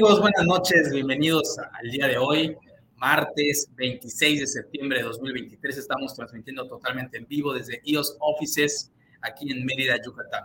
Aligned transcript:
Buenas 0.00 0.46
noches, 0.46 0.90
bienvenidos 0.90 1.58
al 1.58 1.90
día 1.90 2.08
de 2.08 2.16
hoy, 2.16 2.56
martes 2.96 3.68
26 3.74 4.40
de 4.40 4.46
septiembre 4.46 4.98
de 5.00 5.04
2023. 5.04 5.76
Estamos 5.76 6.14
transmitiendo 6.14 6.66
totalmente 6.66 7.18
en 7.18 7.26
vivo 7.26 7.52
desde 7.52 7.82
IOS 7.84 8.16
Offices 8.18 8.90
aquí 9.20 9.52
en 9.52 9.62
Mérida, 9.66 9.96
Yucatán. 10.02 10.44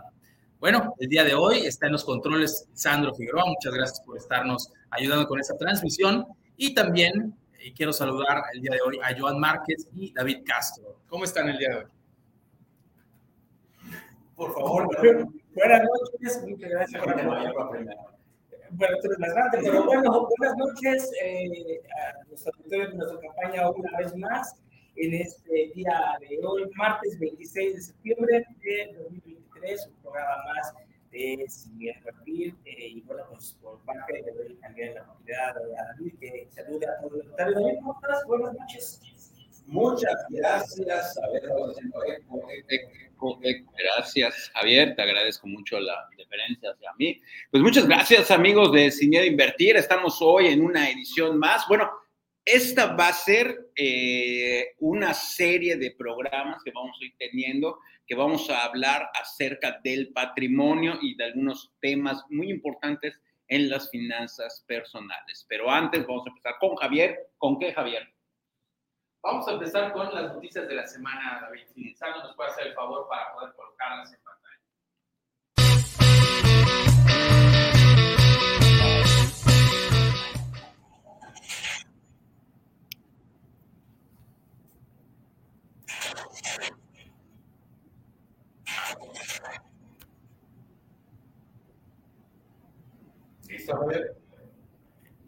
Bueno, 0.60 0.94
el 0.98 1.08
día 1.08 1.24
de 1.24 1.34
hoy 1.34 1.60
está 1.60 1.86
en 1.86 1.92
los 1.92 2.04
controles 2.04 2.68
Sandro 2.74 3.14
Figueroa. 3.14 3.46
Muchas 3.46 3.72
gracias 3.72 4.00
por 4.02 4.18
estarnos 4.18 4.70
ayudando 4.90 5.26
con 5.26 5.40
esta 5.40 5.56
transmisión. 5.56 6.26
Y 6.58 6.74
también 6.74 7.34
eh, 7.58 7.72
quiero 7.74 7.94
saludar 7.94 8.42
el 8.52 8.60
día 8.60 8.72
de 8.72 8.82
hoy 8.82 9.00
a 9.02 9.18
Joan 9.18 9.40
Márquez 9.40 9.88
y 9.94 10.12
David 10.12 10.40
Castro. 10.44 11.00
¿Cómo 11.08 11.24
están 11.24 11.48
el 11.48 11.56
día 11.56 11.68
de 11.70 11.76
hoy? 11.76 11.84
Por 14.36 14.52
favor, 14.52 14.86
buenas 15.54 15.82
noches. 15.82 16.42
Muchas 16.46 16.70
gracias 16.70 17.02
por 17.02 17.16
la 17.16 18.15
bueno, 18.70 18.96
tú 19.02 19.06
eres 19.06 19.34
grande, 19.34 19.58
pero 19.62 19.84
bueno, 19.84 20.28
buenas 20.38 20.56
noches 20.56 21.10
eh, 21.22 21.80
a 21.90 22.30
los 22.30 22.46
auditores 22.46 22.90
de 22.90 22.96
nuestra 22.96 23.20
campaña 23.20 23.70
una 23.70 23.98
vez 23.98 24.14
más 24.16 24.56
en 24.96 25.14
este 25.14 25.72
día 25.74 26.16
de 26.20 26.40
hoy, 26.44 26.70
martes 26.74 27.18
26 27.18 27.74
de 27.74 27.82
septiembre 27.82 28.46
de 28.62 28.94
2023, 28.98 29.86
un 29.86 30.02
programa 30.02 30.44
más 30.54 30.74
de 31.10 31.44
Sin 31.48 31.78
Perfil. 32.02 32.56
Eh, 32.64 32.88
y 32.88 33.00
bueno, 33.02 33.24
pues 33.30 33.56
por 33.62 33.78
parte 33.84 34.22
de 34.22 34.32
doy 34.32 34.54
también 34.56 34.94
la 34.94 35.02
oportunidad 35.02 35.56
a 35.56 35.92
David 35.92 36.14
que 36.18 36.48
salude 36.50 36.86
a 36.86 37.00
todos 37.00 37.24
los. 37.24 37.36
David, 37.36 37.78
¿cómo 37.78 38.00
estás? 38.00 38.24
Buenas 38.26 38.54
noches. 38.54 39.00
Muchas 39.66 40.26
gracias. 40.30 41.18
A 41.18 41.28
ver, 41.28 41.42
Gracias, 43.78 44.50
Javier. 44.54 44.94
Te 44.94 45.02
agradezco 45.02 45.46
mucho 45.46 45.80
la 45.80 46.08
deferencia 46.36 46.70
hacia 46.70 46.92
mí. 46.98 47.20
Pues 47.50 47.62
muchas 47.62 47.86
gracias, 47.86 48.30
amigos 48.30 48.72
de 48.72 48.90
Sin 48.90 49.10
Miedo 49.10 49.24
Invertir. 49.24 49.76
Estamos 49.76 50.18
hoy 50.20 50.48
en 50.48 50.62
una 50.62 50.90
edición 50.90 51.38
más. 51.38 51.66
Bueno, 51.68 51.90
esta 52.44 52.94
va 52.94 53.08
a 53.08 53.12
ser 53.12 53.70
eh, 53.74 54.74
una 54.78 55.14
serie 55.14 55.76
de 55.76 55.92
programas 55.92 56.62
que 56.62 56.70
vamos 56.70 56.96
a 57.00 57.04
ir 57.04 57.14
teniendo, 57.18 57.78
que 58.06 58.14
vamos 58.14 58.48
a 58.50 58.64
hablar 58.64 59.10
acerca 59.20 59.80
del 59.82 60.12
patrimonio 60.12 60.98
y 61.00 61.16
de 61.16 61.24
algunos 61.24 61.72
temas 61.80 62.24
muy 62.30 62.50
importantes 62.50 63.20
en 63.48 63.68
las 63.68 63.90
finanzas 63.90 64.64
personales. 64.66 65.46
Pero 65.48 65.70
antes 65.70 66.06
vamos 66.06 66.26
a 66.26 66.30
empezar 66.30 66.54
con 66.60 66.76
Javier. 66.76 67.30
¿Con 67.38 67.58
qué, 67.58 67.72
Javier? 67.72 68.12
Vamos 69.22 69.48
a 69.48 69.52
empezar 69.52 69.92
con 69.92 70.14
las 70.14 70.34
noticias 70.34 70.68
de 70.68 70.74
la 70.74 70.86
semana, 70.86 71.40
David. 71.42 71.62
Si 71.74 71.94
Sandro 71.94 72.22
nos 72.22 72.36
puede 72.36 72.50
hacer 72.50 72.68
el 72.68 72.74
favor 72.74 73.08
para 73.08 73.32
poder 73.34 73.54
colocarlas 73.54 74.12
en 74.12 74.20
pantalla. 74.22 74.35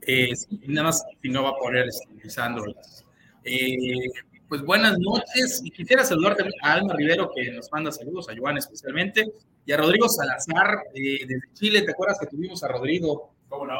Eh, 0.02 0.34
sí, 0.34 0.60
nada 0.66 0.88
más, 0.88 1.04
si 1.20 1.28
no 1.28 1.42
va 1.42 1.50
a 1.50 1.56
poner 1.56 1.86
utilizando 2.10 2.64
las 2.64 3.04
eh, 3.44 4.08
pues 4.48 4.62
buenas 4.62 4.98
noches 4.98 5.60
y 5.62 5.70
quisiera 5.70 6.04
saludar 6.04 6.36
también 6.36 6.58
a 6.62 6.74
Alma 6.74 6.94
Rivero 6.94 7.30
que 7.34 7.50
nos 7.52 7.70
manda 7.70 7.92
saludos, 7.92 8.28
a 8.28 8.32
Joan 8.36 8.56
especialmente, 8.56 9.30
y 9.66 9.72
a 9.72 9.76
Rodrigo 9.76 10.08
Salazar 10.08 10.78
eh, 10.94 11.26
desde 11.26 11.52
Chile. 11.52 11.82
¿Te 11.82 11.92
acuerdas 11.92 12.18
que 12.18 12.26
tuvimos 12.26 12.64
a 12.64 12.68
Rodrigo 12.68 13.34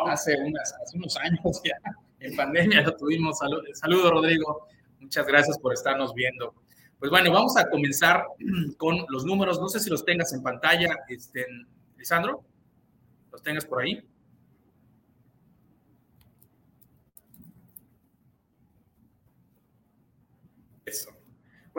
hace, 0.06 0.36
unos 0.94 1.16
años 1.16 1.62
ya? 1.64 1.76
En 2.20 2.36
pandemia 2.36 2.82
lo 2.82 2.94
tuvimos. 2.96 3.38
Saludos, 3.72 4.10
Rodrigo. 4.10 4.66
Muchas 5.00 5.26
gracias 5.26 5.58
por 5.58 5.72
estarnos 5.72 6.12
viendo. 6.14 6.54
Pues 6.98 7.10
bueno, 7.10 7.32
vamos 7.32 7.56
a 7.56 7.70
comenzar 7.70 8.24
con 8.76 9.06
los 9.08 9.24
números. 9.24 9.60
No 9.60 9.68
sé 9.68 9.80
si 9.80 9.88
los 9.88 10.04
tengas 10.04 10.32
en 10.34 10.42
pantalla, 10.42 10.88
este, 11.08 11.46
Lisandro. 11.96 12.42
¿Los 13.32 13.42
tengas 13.42 13.64
por 13.64 13.82
ahí? 13.82 14.02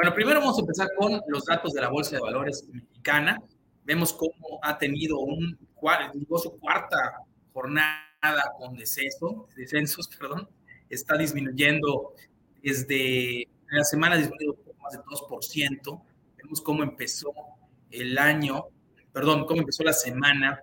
Bueno, 0.02 0.16
primero 0.16 0.40
vamos 0.40 0.58
a 0.58 0.62
empezar 0.62 0.88
con 0.96 1.20
los 1.28 1.44
datos 1.44 1.74
de 1.74 1.82
la 1.82 1.90
Bolsa 1.90 2.16
de 2.16 2.22
Valores 2.22 2.66
mexicana. 2.72 3.38
Vemos 3.84 4.14
cómo 4.14 4.58
ha 4.62 4.78
tenido 4.78 5.20
un, 5.20 5.58
su 6.42 6.58
cuarta 6.58 7.18
jornada 7.52 8.54
con 8.58 8.78
descenso, 8.78 9.50
descensos, 9.58 10.08
perdón, 10.18 10.48
está 10.90 11.18
disminuyendo 11.18 12.14
desde 12.64 13.46
la 13.72 13.84
semana 13.84 14.16
poco 14.30 14.74
más 14.82 14.94
de 14.94 15.00
2%. 15.00 16.02
Vemos 16.38 16.62
cómo 16.62 16.82
empezó 16.82 17.34
el 17.92 18.18
año, 18.18 18.68
perdón, 19.12 19.46
cómo 19.48 19.60
empezó 19.60 19.84
la 19.84 19.92
semana 19.92 20.62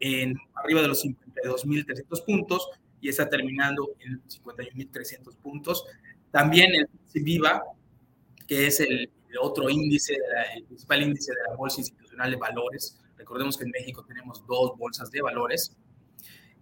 en 0.00 0.34
arriba 0.54 0.80
de 0.80 0.88
los 0.88 1.04
52.300 1.04 2.24
puntos 2.24 2.70
y 3.02 3.10
está 3.10 3.28
terminando 3.28 3.90
en 3.98 4.22
51.300 4.26 5.36
puntos. 5.42 5.84
También 6.30 6.74
el 6.74 6.88
Viva, 7.22 7.62
que 8.46 8.66
es 8.66 8.80
el, 8.80 9.10
otro 9.38 9.68
índice, 9.68 10.16
el 10.54 10.64
principal 10.64 11.02
índice 11.02 11.30
de 11.32 11.50
la 11.50 11.56
Bolsa 11.56 11.80
Institucional 11.80 12.30
de 12.30 12.36
Valores. 12.36 12.98
Recordemos 13.18 13.58
que 13.58 13.64
en 13.64 13.70
México 13.70 14.02
tenemos 14.06 14.46
dos 14.46 14.78
bolsas 14.78 15.10
de 15.10 15.20
valores. 15.20 15.76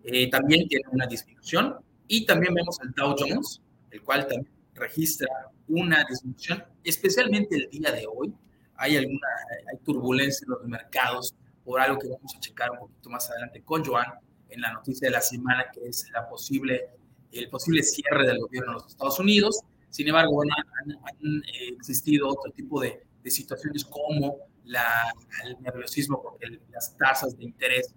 Eh, 0.03 0.28
también 0.28 0.67
tiene 0.67 0.84
una 0.91 1.06
disminución. 1.06 1.77
Y 2.09 2.27
también 2.27 2.53
vemos 2.53 2.78
el 2.83 2.91
Dow 2.93 3.15
Jones, 3.17 3.61
el 3.91 4.03
cual 4.03 4.27
también 4.27 4.49
registra 4.75 5.28
una 5.69 6.05
disminución, 6.05 6.65
especialmente 6.83 7.56
el 7.56 7.71
día 7.71 7.93
de 7.93 8.06
hoy. 8.06 8.34
Hay 8.77 8.97
alguna 8.97 9.28
hay 9.71 9.79
turbulencia 9.85 10.44
en 10.44 10.50
los 10.50 10.64
mercados 10.64 11.35
por 11.64 11.81
algo 11.81 11.99
que 11.99 12.09
vamos 12.09 12.35
a 12.37 12.41
checar 12.41 12.73
un 12.73 12.79
poquito 12.79 13.09
más 13.09 13.31
adelante 13.31 13.62
con 13.62 13.85
Joan 13.85 14.06
en 14.49 14.61
la 14.61 14.73
noticia 14.73 15.09
de 15.09 15.12
la 15.12 15.20
semana, 15.20 15.67
que 15.73 15.87
es 15.87 16.11
la 16.12 16.29
posible, 16.29 16.91
el 17.32 17.49
posible 17.49 17.82
cierre 17.82 18.26
del 18.26 18.38
gobierno 18.38 18.73
de 18.73 18.79
los 18.81 18.88
Estados 18.88 19.19
Unidos 19.19 19.61
sin 19.94 20.08
embargo, 20.08 20.32
bueno, 20.32 20.52
han, 20.56 20.91
eh, 20.91 21.69
existido 21.76 22.29
otro 22.29 22.50
tipo 22.50 22.81
de, 22.81 23.00
situaciones 23.26 23.85
como 23.85 24.38
la, 24.64 25.14
el 25.44 25.56
nerviosismo 25.62 26.20
porque 26.20 26.58
las 26.73 26.96
tasas 26.96 27.38
de 27.38 27.44
interés 27.44 27.94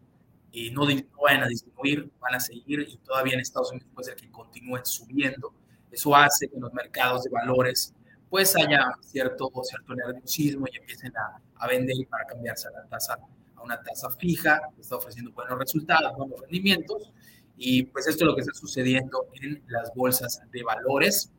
eh, 0.53 0.69
no, 0.69 0.85
van 1.23 1.41
a 1.41 1.47
disminuir, 1.47 2.07
van 2.19 2.35
a 2.35 2.39
seguir 2.39 2.81
y 2.88 2.97
todavía 2.97 3.33
en 3.33 3.39
Estados 3.39 3.71
Unidos 3.71 3.89
puede 3.95 4.09
ser 4.09 4.15
que 4.15 4.29
continúen 4.29 4.85
subiendo. 4.85 5.55
Eso 5.89 6.15
hace 6.15 6.47
que 6.47 6.55
en 6.55 6.61
los 6.61 6.71
mercados 6.71 7.23
de 7.23 7.31
valores 7.31 7.95
pues 8.29 8.55
haya 8.55 8.91
cierto, 9.01 9.50
cierto 9.63 9.95
nerviosismo 9.95 10.67
y 10.71 10.77
empiecen 10.77 11.11
a, 11.17 11.41
a 11.55 11.67
vender 11.67 11.95
para 12.07 12.25
cambiarse 12.25 12.67
a 12.67 12.71
la 12.73 12.85
tasa 12.85 13.17
a 13.55 13.63
una 13.63 13.81
tasa 13.81 14.11
fija, 14.11 14.61
que 14.75 14.81
está 14.81 14.97
ofreciendo 14.97 15.31
buenos 15.31 15.57
resultados, 15.57 16.15
buenos 16.15 16.39
rendimientos. 16.41 17.11
Y 17.57 17.85
pues 17.85 18.05
esto 18.05 18.23
es 18.23 18.27
lo 18.27 18.35
que 18.35 18.41
está 18.41 18.53
sucediendo 18.53 19.25
en 19.41 19.63
las 19.67 19.91
bolsas 19.95 20.39
de 20.51 20.61
valores. 20.61 21.31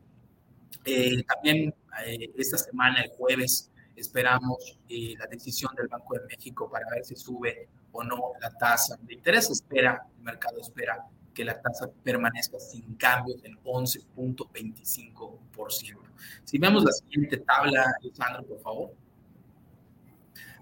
Eh, 0.85 1.23
también 1.23 1.73
eh, 2.05 2.31
esta 2.37 2.57
semana, 2.57 3.01
el 3.01 3.09
jueves, 3.11 3.71
esperamos 3.95 4.77
eh, 4.87 5.15
la 5.17 5.25
decisión 5.27 5.73
del 5.75 5.87
Banco 5.87 6.15
de 6.15 6.21
México 6.27 6.69
para 6.69 6.85
ver 6.89 7.03
si 7.03 7.15
sube 7.15 7.67
o 7.91 8.03
no 8.03 8.33
la 8.41 8.51
tasa 8.51 8.97
de 9.01 9.13
interés. 9.13 9.49
Espera, 9.49 10.05
el 10.17 10.23
mercado 10.23 10.59
espera 10.61 11.05
que 11.33 11.43
la 11.43 11.59
tasa 11.61 11.89
permanezca 12.03 12.59
sin 12.59 12.95
cambios 12.95 13.43
en 13.43 13.57
11.25%. 13.63 15.97
Si 16.43 16.57
vemos 16.57 16.83
la 16.83 16.91
siguiente 16.91 17.37
tabla, 17.37 17.85
Alejandro, 18.01 18.45
por 18.45 18.59
favor. 18.61 18.91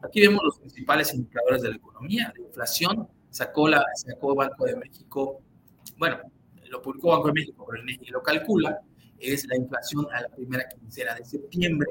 Aquí 0.04 0.22
vemos 0.22 0.42
los 0.44 0.60
principales 0.60 1.12
indicadores 1.14 1.64
de 1.64 1.70
la 1.70 1.78
economía. 1.78 2.32
La 2.36 2.44
inflación 2.44 3.08
sacó, 3.30 3.68
la, 3.68 3.84
sacó 3.96 4.36
Banco 4.36 4.66
de 4.66 4.76
México, 4.76 5.42
bueno, 5.98 6.20
lo 6.70 6.82
publicó 6.82 7.10
Banco 7.10 7.28
de 7.28 7.34
México, 7.34 7.66
pero 7.68 7.82
el 7.82 7.98
lo 8.12 8.22
calcula 8.22 8.80
es 9.20 9.46
la 9.48 9.56
inflación 9.56 10.08
a 10.14 10.22
la 10.22 10.30
primera 10.30 10.68
quincena 10.68 11.16
de 11.16 11.26
septiembre, 11.26 11.88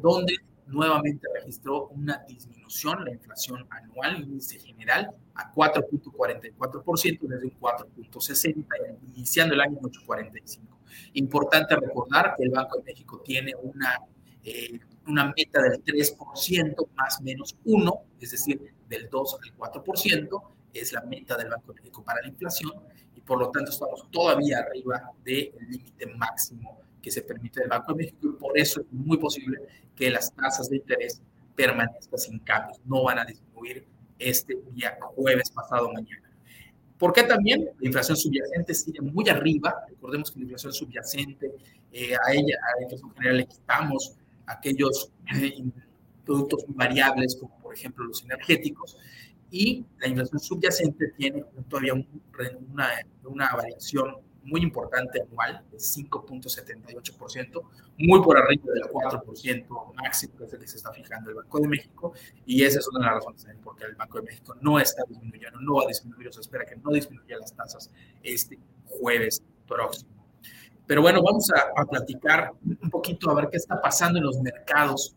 donde 0.00 0.36
nuevamente 0.66 1.26
registró 1.34 1.88
una 1.88 2.22
disminución, 2.26 3.04
la 3.04 3.12
inflación 3.12 3.66
anual, 3.70 4.22
índice 4.22 4.58
general, 4.58 5.10
a 5.34 5.52
4.44% 5.54 7.20
desde 7.20 7.46
un 7.46 7.60
4.60, 7.60 8.64
iniciando 9.14 9.54
el 9.54 9.60
año 9.60 9.78
en 9.78 9.84
8.45. 9.84 10.60
Importante 11.14 11.76
recordar 11.76 12.34
que 12.36 12.44
el 12.44 12.50
Banco 12.50 12.78
de 12.78 12.84
México 12.84 13.22
tiene 13.24 13.52
una, 13.62 14.00
eh, 14.42 14.80
una 15.06 15.32
meta 15.36 15.62
del 15.62 15.82
3% 15.84 16.88
más 16.94 17.20
menos 17.20 17.56
1, 17.64 18.02
es 18.20 18.30
decir, 18.32 18.74
del 18.88 19.08
2 19.08 19.38
al 19.42 19.56
4%, 19.56 20.42
es 20.72 20.92
la 20.92 21.02
meta 21.02 21.36
del 21.36 21.48
Banco 21.48 21.72
de 21.72 21.80
México 21.80 22.04
para 22.04 22.20
la 22.22 22.28
inflación, 22.28 22.72
por 23.26 23.38
lo 23.38 23.50
tanto 23.50 23.70
estamos 23.70 24.08
todavía 24.10 24.58
arriba 24.58 25.10
del 25.24 25.52
límite 25.68 26.06
máximo 26.16 26.80
que 27.02 27.10
se 27.10 27.22
permite 27.22 27.60
del 27.60 27.68
Banco 27.68 27.92
de 27.92 27.98
México 27.98 28.28
y 28.28 28.40
por 28.40 28.58
eso 28.58 28.80
es 28.80 28.86
muy 28.90 29.18
posible 29.18 29.58
que 29.94 30.10
las 30.10 30.32
tasas 30.34 30.68
de 30.68 30.76
interés 30.76 31.20
permanezcan 31.54 32.18
sin 32.18 32.38
cambios, 32.40 32.78
no 32.84 33.04
van 33.04 33.18
a 33.18 33.24
disminuir 33.24 33.86
este 34.18 34.56
día 34.72 34.96
jueves 35.14 35.50
pasado 35.50 35.92
mañana. 35.92 36.30
¿Por 36.98 37.12
qué 37.12 37.24
también? 37.24 37.68
La 37.78 37.86
inflación 37.86 38.16
subyacente 38.16 38.74
sigue 38.74 39.00
muy 39.00 39.28
arriba. 39.28 39.84
Recordemos 39.88 40.30
que 40.30 40.38
la 40.38 40.44
inflación 40.44 40.72
subyacente, 40.72 41.52
eh, 41.92 42.14
a 42.14 42.32
ella, 42.32 42.56
a 42.62 42.76
la 42.78 42.82
inflación 42.84 43.14
general, 43.14 43.36
le 43.36 43.46
quitamos 43.46 44.16
aquellos 44.46 45.10
eh, 45.34 45.62
productos 46.24 46.64
variables, 46.68 47.36
como 47.36 47.58
por 47.58 47.74
ejemplo 47.74 48.04
los 48.04 48.24
energéticos, 48.24 48.96
y 49.50 49.84
la 49.98 50.08
inflación 50.08 50.40
subyacente 50.40 51.08
tiene 51.16 51.44
todavía 51.68 51.94
una, 51.94 52.88
una 53.24 53.54
variación 53.54 54.16
muy 54.46 54.62
importante 54.62 55.20
anual, 55.20 55.64
de 55.70 55.78
5.78%, 55.78 57.62
muy 57.98 58.22
por 58.22 58.38
arriba 58.38 58.72
del 58.72 58.84
4% 58.84 59.94
máximo 59.94 60.36
que 60.36 60.44
es 60.44 60.52
el 60.52 60.60
que 60.60 60.66
se 60.66 60.76
está 60.76 60.92
fijando 60.92 61.30
el 61.30 61.36
Banco 61.36 61.60
de 61.60 61.68
México, 61.68 62.12
y 62.44 62.62
esa 62.64 62.78
es 62.78 62.88
una 62.88 63.00
de 63.00 63.06
las 63.06 63.14
razones 63.16 63.42
también 63.42 63.64
porque 63.64 63.84
el 63.84 63.96
Banco 63.96 64.18
de 64.18 64.24
México 64.24 64.54
no 64.60 64.78
está 64.78 65.02
disminuyendo, 65.08 65.60
no 65.60 65.74
va 65.74 65.84
a 65.84 65.88
disminuir, 65.88 66.32
se 66.32 66.40
espera 66.40 66.64
que 66.64 66.76
no 66.76 66.90
disminuya 66.90 67.38
las 67.38 67.54
tasas 67.54 67.90
este 68.22 68.58
jueves 68.84 69.42
próximo. 69.66 70.10
Pero 70.86 71.02
bueno, 71.02 71.20
vamos 71.20 71.50
a, 71.50 71.80
a 71.80 71.84
platicar 71.84 72.52
un 72.64 72.90
poquito 72.90 73.28
a 73.28 73.34
ver 73.34 73.48
qué 73.50 73.56
está 73.56 73.80
pasando 73.80 74.18
en 74.20 74.24
los 74.24 74.40
mercados 74.40 75.16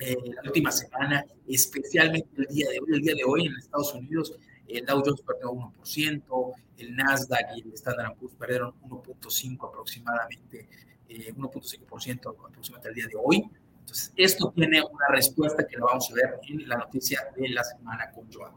eh, 0.00 0.16
la 0.34 0.42
última 0.44 0.72
semana, 0.72 1.24
especialmente 1.46 2.28
el 2.36 2.46
día 2.46 2.68
de 2.70 2.78
hoy. 2.80 2.86
El 2.92 3.02
día 3.02 3.14
de 3.14 3.24
hoy 3.24 3.46
en 3.46 3.56
Estados 3.56 3.94
Unidos 3.94 4.34
el 4.78 4.86
Dow 4.86 5.02
Jones 5.04 5.22
perdió 5.22 5.52
1%, 5.52 6.54
el 6.78 6.96
Nasdaq 6.96 7.56
y 7.56 7.60
el 7.62 7.74
Standard 7.74 8.16
Poor's 8.16 8.34
perdieron 8.36 8.72
1.5 8.82 9.68
aproximadamente, 9.68 10.68
1.5% 11.08 12.08
eh, 12.08 12.36
aproximadamente 12.48 12.88
el 12.88 12.94
día 12.94 13.06
de 13.06 13.16
hoy. 13.22 13.50
Entonces, 13.80 14.12
esto 14.16 14.52
tiene 14.54 14.80
una 14.82 15.08
respuesta 15.10 15.66
que 15.66 15.76
lo 15.76 15.86
vamos 15.86 16.10
a 16.10 16.14
ver 16.14 16.40
en 16.48 16.68
la 16.68 16.76
noticia 16.76 17.20
de 17.36 17.48
la 17.48 17.64
semana 17.64 18.10
con 18.12 18.32
Joan. 18.32 18.52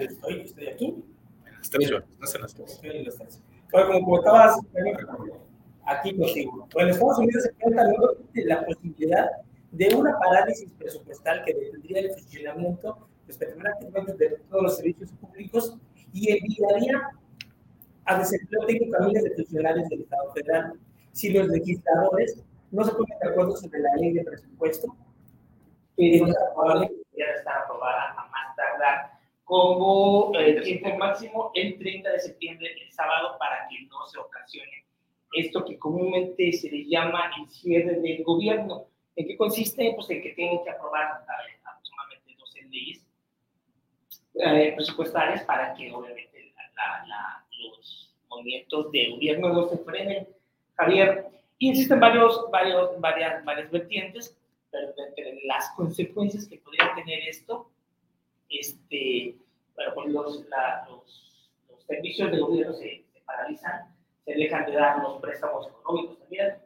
Estoy, 0.00 0.40
estoy 0.40 0.66
aquí. 0.66 1.04
Las 1.58 1.70
tres, 1.70 1.90
estás 1.90 2.34
en 2.34 2.42
las 2.42 2.54
tres. 2.54 2.72
Estoy 2.72 2.90
en 2.90 3.04
las 3.04 3.16
tres. 3.16 3.40
Bueno, 3.70 3.92
como 3.92 4.06
comentabas, 4.06 4.58
aquí 5.84 6.16
contigo. 6.16 6.68
Bueno, 6.72 6.90
Estados 6.90 7.18
Unidos 7.18 7.42
se 7.44 7.52
cuenta 7.52 7.84
de 8.32 8.44
la 8.44 8.64
posibilidad 8.66 9.30
de 9.70 9.94
una 9.94 10.18
parálisis 10.18 10.72
presupuestal 10.72 11.44
que 11.44 11.54
detendría 11.54 12.00
el 12.00 12.10
funcionamiento 12.14 13.08
prácticamente 13.58 14.12
de 14.16 14.36
todos 14.50 14.62
los 14.62 14.76
servicios 14.76 15.10
públicos 15.12 15.76
y 16.12 16.30
enviaría 16.30 17.10
a 18.04 18.18
desempleo 18.18 18.66
técnico 18.66 18.96
a 18.96 19.06
miles 19.06 19.24
de 19.24 19.30
funcionarios 19.30 19.88
del 19.88 20.02
Estado 20.02 20.32
federal 20.32 20.78
si 21.14 21.32
los 21.32 21.48
legisladores 21.48 22.44
no 22.70 22.84
se 22.84 22.92
ponen 22.92 23.18
de 23.20 23.28
acuerdo 23.30 23.56
sobre 23.56 23.80
la 23.80 23.94
ley 23.96 24.12
de 24.12 24.24
presupuesto, 24.24 24.94
que 25.96 26.16
es 26.16 26.22
probable 26.54 26.88
que 26.88 27.18
ya 27.18 27.26
está 27.36 27.60
aprobada 27.60 28.10
a 28.12 28.26
más 28.26 28.56
tardar 28.56 29.12
como 29.44 30.32
el 30.34 30.62
tiempo 30.62 30.96
máximo 30.98 31.52
el 31.54 31.78
30 31.78 32.10
de 32.10 32.18
septiembre, 32.18 32.68
el 32.82 32.92
sábado, 32.92 33.36
para 33.38 33.68
que 33.68 33.86
no 33.86 34.06
se 34.06 34.18
ocasione 34.18 34.84
esto 35.34 35.64
que 35.64 35.78
comúnmente 35.78 36.52
se 36.52 36.70
le 36.70 36.86
llama 36.86 37.30
el 37.38 37.48
cierre 37.48 38.00
del 38.00 38.22
gobierno. 38.22 38.86
¿En 39.16 39.26
qué 39.26 39.36
consiste? 39.36 39.92
Pues 39.94 40.08
en 40.10 40.22
que 40.22 40.30
tienen 40.30 40.62
que 40.64 40.70
aprobar 40.70 41.24
aproximadamente 41.64 42.34
12 42.38 42.62
leyes 42.70 43.06
eh, 44.34 44.72
presupuestales 44.74 45.42
para 45.42 45.74
que 45.74 45.92
obviamente 45.92 46.52
los 47.58 48.14
movimientos 48.28 48.90
de 48.92 49.10
gobierno 49.10 49.52
no 49.52 49.68
se 49.68 49.78
frenen. 49.78 50.28
Javier, 50.76 51.26
y 51.58 51.70
existen 51.70 52.00
varios, 52.00 52.50
varios, 52.50 53.00
varias, 53.00 53.44
varias 53.44 53.70
vertientes, 53.70 54.36
pero 54.70 54.92
las 55.46 55.70
consecuencias 55.76 56.48
que 56.48 56.58
podría 56.58 56.92
tener 56.94 57.28
esto 57.28 57.70
este, 58.48 59.36
bueno, 59.74 59.92
pues 59.94 60.08
los, 60.08 60.44
los, 60.88 61.50
los, 61.68 61.84
servicios 61.86 62.30
de 62.30 62.38
gobierno 62.38 62.72
se, 62.74 63.04
paralizan, 63.24 63.94
se 64.24 64.34
dejan 64.34 64.66
de 64.66 64.72
dar 64.72 65.02
los 65.02 65.20
préstamos 65.20 65.68
económicos 65.68 66.18
también. 66.18 66.56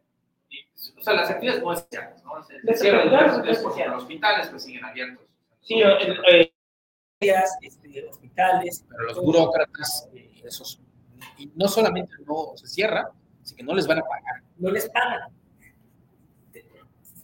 O 0.97 1.03
sea, 1.03 1.15
las 1.15 1.31
actividades 1.31 1.63
no 1.63 1.73
esenciales, 1.73 2.25
¿no? 2.25 2.43
Se, 2.43 2.61
se 2.61 2.75
cierran 2.75 3.11
los, 3.11 3.47
los 3.47 4.03
hospitales 4.03 4.49
pues 4.49 4.63
siguen 4.63 4.85
abiertos. 4.85 5.27
Sí, 5.61 5.83
eh, 5.83 6.53
este, 7.21 8.09
hospitales. 8.09 8.87
Pero 8.89 9.03
los 9.03 9.21
burócratas, 9.21 10.09
eh, 10.15 10.41
esos, 10.45 10.81
y 11.37 11.51
no 11.57 11.69
solamente 11.69 12.15
no 12.27 12.57
se 12.57 12.67
cierra, 12.69 13.11
sino 13.49 13.57
que 13.57 13.65
no 13.65 13.75
les 13.75 13.87
van 13.87 13.99
a 13.99 14.03
pagar. 14.03 14.43
No 14.59 14.71
les 14.71 14.89
pagan. 14.91 15.31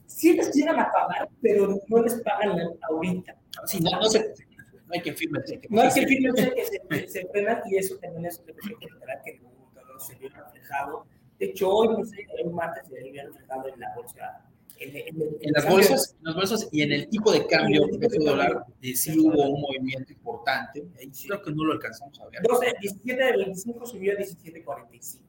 Sí 0.07 0.33
les 0.33 0.55
llegan 0.55 0.79
a 0.79 0.91
pagar, 0.91 1.29
pero 1.43 1.79
no 1.89 2.03
les 2.03 2.15
pagan 2.23 2.57
ahorita. 2.89 3.37
Sí, 3.67 3.81
no, 3.81 3.91
no 3.91 4.05
se, 4.05 4.21
no 4.21 4.93
hay 4.93 5.03
que 5.03 5.13
firme 5.13 5.41
el. 5.47 5.61
No 5.71 5.83
hay 5.83 5.93
que 5.93 6.07
firme 6.07 6.29
el 6.29 6.35
cheque, 6.35 6.65
se, 6.91 7.09
se 7.09 7.27
frena 7.29 7.63
y 7.67 7.77
eso 7.77 7.97
también 7.99 8.27
es 8.27 8.39
lo 8.39 8.55
que 8.55 8.87
tendrá 8.87 9.23
que 9.23 9.41
no 9.41 10.01
se 10.01 10.15
vio 10.17 10.29
reflejado. 10.31 11.07
De 11.39 11.47
hecho, 11.47 11.69
hoy, 11.69 11.89
no 11.89 12.05
sé, 12.05 12.27
el 12.39 12.51
martes 12.51 12.87
se 12.89 13.11
vio 13.11 13.23
reflejado 13.25 13.69
en 13.69 13.81
la 13.81 13.95
bolsa. 13.95 14.47
En, 14.77 14.97
en, 14.97 15.37
en, 15.41 15.53
las 15.53 15.69
bolsas, 15.69 16.17
en 16.19 16.25
las 16.25 16.35
bolsas 16.35 16.69
y 16.73 16.83
en 16.83 16.91
el 16.91 17.09
tipo 17.09 17.31
de 17.31 17.47
cambio 17.47 17.89
peso 18.01 18.21
dólar 18.25 18.65
sí 18.83 19.17
hubo 19.21 19.51
un 19.51 19.61
movimiento 19.61 20.13
importante. 20.13 20.85
Creo 21.27 21.43
que 21.43 21.53
no 21.53 21.65
lo 21.65 21.75
alcanzamos 21.75 22.21
a 22.21 22.27
ver. 22.27 22.43
12, 22.43 22.75
17 22.81 23.25
de 23.25 23.37
25 23.37 23.87
subió 23.87 24.13
a 24.13 24.17
17.45 24.17 24.45
el 24.53 24.65
cambio. 24.65 25.24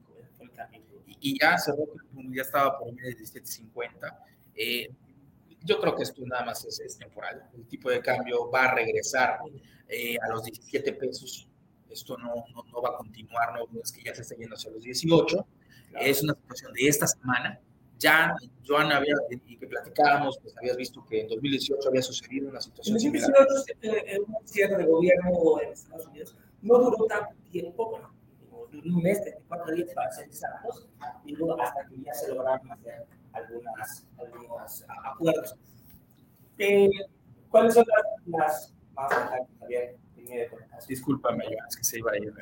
Y, 1.19 1.39
ya 1.39 1.57
cerró, 1.57 1.85
ya 2.31 2.41
estaba 2.41 2.77
por 2.77 2.93
medio 2.93 3.09
de 3.09 3.23
17.50. 3.23 4.17
Eh, 4.55 4.89
yo 5.63 5.79
creo 5.79 5.95
que 5.95 6.03
esto 6.03 6.21
nada 6.25 6.45
más 6.45 6.63
es, 6.65 6.97
temporal. 6.97 7.49
El 7.55 7.65
tipo 7.65 7.89
de 7.89 8.01
cambio 8.01 8.49
va 8.49 8.65
a 8.65 8.75
regresar 8.75 9.39
eh, 9.87 10.15
a 10.21 10.29
los 10.29 10.43
17 10.43 10.93
pesos. 10.93 11.47
Esto 11.89 12.17
no, 12.17 12.45
no, 12.53 12.81
va 12.81 12.89
a 12.89 12.97
continuar, 12.97 13.53
no 13.53 13.81
es 13.81 13.91
que 13.91 14.03
ya 14.03 14.13
se 14.13 14.21
esté 14.21 14.35
yendo 14.35 14.55
hacia 14.55 14.71
los 14.71 14.83
18. 14.83 15.47
Es 16.01 16.23
una 16.23 16.33
situación 16.33 16.73
de 16.73 16.87
esta 16.87 17.07
semana. 17.07 17.59
Ya, 17.97 18.35
Joan, 18.67 18.91
había, 18.91 19.15
y 19.29 19.57
que 19.57 19.67
platicábamos, 19.67 20.37
pues 20.41 20.55
habías 20.57 20.75
visto 20.75 21.05
que 21.05 21.21
en 21.21 21.29
2018 21.29 21.87
había 21.87 22.01
sucedido 22.01 22.49
una 22.49 22.59
situación 22.59 22.97
en 22.97 23.03
2018, 23.13 23.43
similar. 23.79 24.19
un 24.19 24.47
cierre 24.47 24.77
de 24.77 24.85
gobierno 24.85 25.61
en 25.61 25.71
Estados 25.71 26.05
Unidos 26.07 26.35
no 26.65 26.79
duró 26.79 27.05
tanto 27.05 27.35
tiempo, 27.51 27.99
un 28.85 29.01
mes, 29.01 29.19
cuatro 29.47 29.73
días 29.73 29.89
para 29.93 30.11
ser 30.11 30.25
exactos, 30.25 30.87
y 31.25 31.35
luego 31.35 31.61
hasta 31.61 31.85
que 31.85 32.01
ya 32.01 32.13
se 32.13 32.33
lograron 32.33 32.71
hacer 32.71 33.05
algunas, 33.33 34.05
algunos 34.17 34.85
acuerdos. 35.03 35.55
Eh, 36.57 36.89
¿Cuáles 37.49 37.73
son 37.73 37.85
las, 37.87 38.27
más 38.27 38.73
importantes, 38.89 39.57
Javier? 39.59 39.95
Discúlpame, 40.87 41.45
es 41.69 41.77
que 41.77 41.83
se 41.83 41.99
iba 41.99 42.11
a 42.11 42.17
ir. 42.17 42.33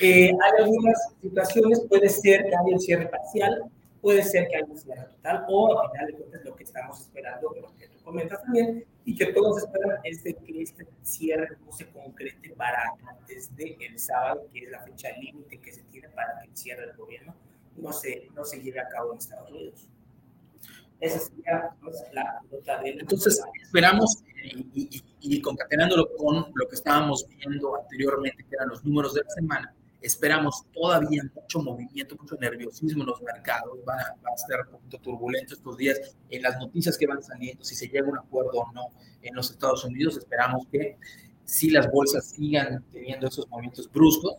Eh, 0.00 0.32
hay 0.42 0.62
algunas 0.62 1.14
situaciones, 1.22 1.80
puede 1.88 2.08
ser 2.08 2.42
que 2.42 2.48
haya 2.48 2.74
un 2.74 2.80
cierre 2.80 3.06
parcial, 3.06 3.70
puede 4.04 4.22
ser 4.22 4.46
que 4.48 4.62
un 4.62 4.76
cierre 4.76 5.06
total, 5.06 5.46
o 5.48 5.80
al 5.80 5.90
final 5.90 6.06
de 6.08 6.12
cuentas 6.12 6.44
lo 6.44 6.54
que 6.54 6.62
estamos 6.64 7.00
esperando, 7.00 7.54
lo 7.58 7.74
que 7.74 7.88
tú 7.88 8.04
comentas 8.04 8.42
también, 8.42 8.84
y 9.06 9.16
que 9.16 9.32
todos 9.32 9.64
esperan 9.64 9.98
es 10.04 10.22
de 10.22 10.34
que 10.34 10.62
este 10.62 10.86
cierre 11.02 11.56
no 11.64 11.72
se 11.72 11.88
concrete 11.88 12.50
para 12.50 12.92
antes 13.08 13.56
del 13.56 13.76
el 13.80 13.98
sábado, 13.98 14.46
que 14.52 14.64
es 14.64 14.70
la 14.70 14.80
fecha 14.80 15.08
límite 15.18 15.58
que 15.58 15.72
se 15.72 15.82
tiene 15.84 16.10
para 16.10 16.42
que 16.42 16.50
cierre 16.52 16.84
el 16.84 16.96
gobierno 16.96 17.34
no 17.76 17.92
se, 17.92 18.28
no 18.34 18.44
se 18.44 18.60
lleve 18.60 18.80
a 18.80 18.88
cabo 18.88 19.12
en 19.12 19.18
Estados 19.18 19.50
Unidos. 19.50 19.88
Esa 21.00 21.18
sería 21.18 21.70
pues, 21.82 21.96
la 22.12 22.40
nota 22.50 22.82
de... 22.82 22.90
Entonces, 22.90 23.42
esperamos, 23.62 24.22
y, 24.44 25.02
y, 25.20 25.40
concatenándolo 25.40 26.08
con 26.16 26.52
lo 26.54 26.68
que 26.68 26.74
estábamos 26.74 27.26
viendo 27.28 27.76
anteriormente, 27.76 28.44
que 28.44 28.54
eran 28.54 28.68
los 28.68 28.84
números 28.84 29.14
de 29.14 29.22
la 29.22 29.30
semana, 29.30 29.74
esperamos 30.04 30.66
todavía 30.70 31.22
mucho 31.34 31.62
movimiento, 31.62 32.14
mucho 32.20 32.36
nerviosismo 32.36 33.02
en 33.02 33.08
los 33.08 33.22
mercados, 33.22 33.78
va 33.88 33.94
a 33.94 34.36
ser 34.36 34.60
un 34.66 34.72
poquito 34.72 34.98
turbulento 34.98 35.54
estos 35.54 35.78
días 35.78 35.98
en 36.28 36.42
las 36.42 36.58
noticias 36.58 36.98
que 36.98 37.06
van 37.06 37.22
saliendo, 37.22 37.64
si 37.64 37.74
se 37.74 37.88
llega 37.88 38.06
a 38.06 38.10
un 38.10 38.18
acuerdo 38.18 38.50
o 38.52 38.72
no 38.72 38.90
en 39.22 39.34
los 39.34 39.50
Estados 39.50 39.82
Unidos, 39.84 40.18
esperamos 40.18 40.66
que 40.70 40.98
si 41.46 41.70
las 41.70 41.90
bolsas 41.90 42.26
sigan 42.26 42.84
teniendo 42.92 43.28
esos 43.28 43.48
movimientos 43.48 43.90
bruscos, 43.90 44.36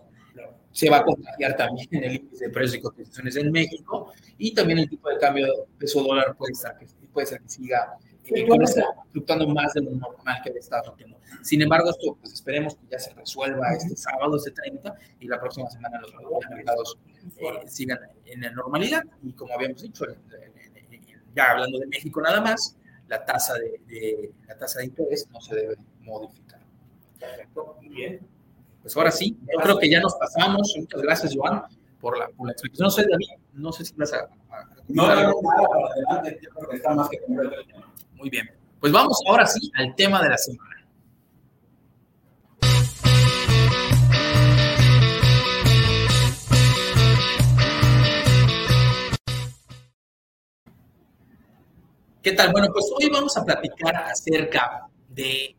se 0.72 0.90
va 0.90 0.98
a 0.98 1.04
contagiar 1.04 1.56
también 1.56 1.88
el 1.92 2.16
índice 2.16 2.46
de 2.46 2.52
precios 2.52 2.78
y 2.78 2.82
cotizaciones 2.82 3.36
en 3.38 3.52
México 3.52 4.12
y 4.38 4.54
también 4.54 4.80
el 4.80 4.90
tipo 4.90 5.10
de 5.10 5.18
cambio 5.18 5.48
peso 5.80 6.04
dólar 6.04 6.36
puede 6.38 6.54
que, 6.80 7.08
puede 7.08 7.26
ser 7.26 7.42
que 7.42 7.50
siga 7.50 7.98
eh, 8.30 8.48
fluctuando 9.12 9.48
más 9.48 9.74
de 9.74 9.82
lo 9.82 9.92
normal 9.92 10.42
que 10.44 10.50
está 10.52 10.80
estado 10.80 10.96
Sin 11.42 11.62
embargo, 11.62 11.90
esto, 11.90 12.18
pues 12.20 12.34
esperemos 12.34 12.76
que 12.76 12.88
ya 12.90 13.00
se 13.00 13.14
resuelva 13.14 13.74
este 13.74 13.96
sábado, 13.96 14.38
este 14.38 14.52
30, 14.52 14.94
y 15.20 15.28
la 15.28 15.40
próxima 15.40 15.70
semana 15.70 16.00
los, 16.02 16.14
mercados 16.50 16.98
eh, 17.38 17.68
sigan 17.68 18.00
en 18.26 18.42
la 18.42 18.52
normalidad. 18.52 19.04
Y 19.24 19.34
como 19.34 19.54
habíamos 19.54 19.82
dicho, 19.82 20.06
ya 21.36 21.52
hablando 21.52 21.80
de 21.80 21.88
México 21.88 22.22
nada 22.22 22.42
más, 22.42 22.78
la 23.08 23.24
tasa 23.24 23.54
de, 23.56 24.32
la 24.48 24.58
tasa 24.58 24.80
de 24.80 24.86
interés 24.86 25.28
no 25.32 25.40
se 25.42 25.56
debe 25.56 25.76
modificar. 26.02 26.62
Perfecto, 27.20 27.78
muy 27.78 27.90
bien. 27.90 28.28
Pues 28.82 28.96
ahora 28.96 29.12
sí, 29.12 29.38
yo 29.42 29.60
creo 29.62 29.78
que 29.80 29.90
ya 29.90 30.00
nos 30.00 30.16
pasamos. 30.16 30.76
Muchas 30.78 31.02
gracias, 31.02 31.34
Joan, 31.36 31.64
por 32.00 32.18
la, 32.18 32.28
por 32.30 32.48
la 32.48 32.54
explicación. 32.54 32.86
No 32.86 32.92
sé, 32.92 33.06
David, 33.10 33.28
no 33.54 33.72
sé 33.72 33.86
si 33.86 33.94
vas 33.96 34.14
a... 34.14 34.30
no, 34.88 35.08
no, 35.08 35.16
no, 35.16 35.42
para 35.42 35.92
adelante, 35.92 36.40
yo 36.42 36.50
creo 36.52 36.70
que 36.70 36.76
está 36.76 36.94
más 36.94 37.10
que 37.10 37.20
completo 37.20 37.56
el 37.60 37.68
tema. 37.68 37.94
Muy 38.16 38.30
bien. 38.30 38.50
Pues 38.80 38.92
vamos 38.92 39.20
ahora 39.28 39.46
sí 39.46 39.72
al 39.76 39.96
tema 39.96 40.22
de 40.22 40.30
la 40.30 40.38
semana. 40.38 40.76
¿Qué 52.26 52.32
tal? 52.32 52.52
Bueno, 52.52 52.70
pues 52.74 52.92
hoy 52.96 53.08
vamos 53.12 53.38
a 53.38 53.46
platicar 53.46 53.96
acerca 53.98 54.88
de, 55.10 55.56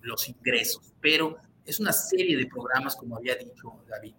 los 0.00 0.28
ingresos, 0.30 0.94
pero 0.98 1.36
es 1.66 1.78
una 1.78 1.92
serie 1.92 2.38
de 2.38 2.46
programas, 2.46 2.96
como 2.96 3.18
había 3.18 3.36
dicho 3.36 3.84
David, 3.86 4.14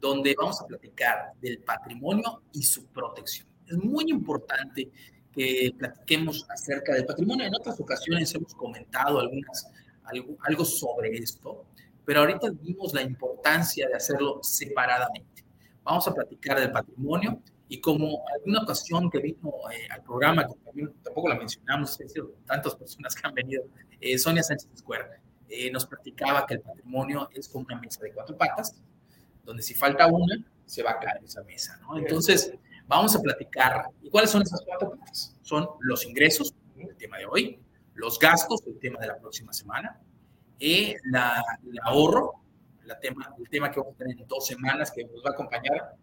donde 0.00 0.36
vamos 0.38 0.60
a 0.60 0.66
platicar 0.68 1.32
del 1.40 1.58
patrimonio 1.58 2.42
y 2.52 2.62
su 2.62 2.86
protección. 2.86 3.47
Es 3.68 3.76
muy 3.76 4.04
importante 4.08 4.90
que 5.32 5.72
platiquemos 5.78 6.46
acerca 6.48 6.94
del 6.94 7.06
patrimonio. 7.06 7.46
En 7.46 7.54
otras 7.54 7.78
ocasiones 7.80 8.34
hemos 8.34 8.54
comentado 8.54 9.20
algunas, 9.20 9.70
algo, 10.04 10.36
algo 10.40 10.64
sobre 10.64 11.16
esto, 11.16 11.66
pero 12.04 12.20
ahorita 12.20 12.50
vimos 12.50 12.94
la 12.94 13.02
importancia 13.02 13.86
de 13.88 13.94
hacerlo 13.94 14.40
separadamente. 14.42 15.44
Vamos 15.84 16.08
a 16.08 16.14
platicar 16.14 16.58
del 16.58 16.72
patrimonio 16.72 17.40
y 17.68 17.80
como 17.80 18.24
alguna 18.34 18.62
ocasión 18.62 19.10
que 19.10 19.18
vino 19.18 19.52
eh, 19.70 19.88
al 19.90 20.02
programa, 20.02 20.46
que 20.46 20.54
también, 20.64 20.92
tampoco 21.02 21.28
la 21.28 21.34
mencionamos, 21.34 21.92
es 22.00 22.08
decir, 22.08 22.24
tantas 22.46 22.74
personas 22.74 23.14
que 23.14 23.26
han 23.26 23.34
venido, 23.34 23.64
eh, 24.00 24.16
Sonia 24.18 24.42
Sánchez 24.42 24.70
Escuerda, 24.74 25.20
eh, 25.48 25.70
nos 25.70 25.86
platicaba 25.86 26.46
que 26.46 26.54
el 26.54 26.60
patrimonio 26.60 27.28
es 27.34 27.48
como 27.48 27.66
una 27.66 27.78
mesa 27.78 28.02
de 28.02 28.12
cuatro 28.12 28.36
patas, 28.36 28.74
donde 29.44 29.62
si 29.62 29.74
falta 29.74 30.06
una, 30.06 30.44
se 30.64 30.82
va 30.82 30.92
a 30.92 30.98
caer 30.98 31.22
esa 31.24 31.42
mesa, 31.42 31.78
¿no? 31.82 31.98
Entonces, 31.98 32.52
Vamos 32.88 33.14
a 33.14 33.20
platicar. 33.20 33.90
¿Y 34.02 34.08
cuáles 34.08 34.30
son 34.30 34.42
esas 34.42 34.62
cuatro 34.64 34.90
partes? 34.90 35.36
Son 35.42 35.68
los 35.80 36.06
ingresos, 36.06 36.54
el 36.78 36.96
tema 36.96 37.18
de 37.18 37.26
hoy, 37.26 37.60
los 37.94 38.18
gastos, 38.18 38.62
el 38.66 38.78
tema 38.78 38.98
de 38.98 39.08
la 39.08 39.18
próxima 39.18 39.52
semana, 39.52 40.00
y 40.58 40.94
la, 41.04 41.44
el 41.64 41.78
ahorro, 41.82 42.32
la 42.84 42.98
tema, 42.98 43.34
el 43.38 43.48
tema 43.50 43.70
que 43.70 43.80
vamos 43.80 43.94
a 43.94 43.98
tener 43.98 44.18
en 44.18 44.26
dos 44.26 44.46
semanas, 44.46 44.90
que 44.90 45.04
nos 45.04 45.22
va 45.22 45.30
a 45.30 45.32
acompañar 45.32 45.96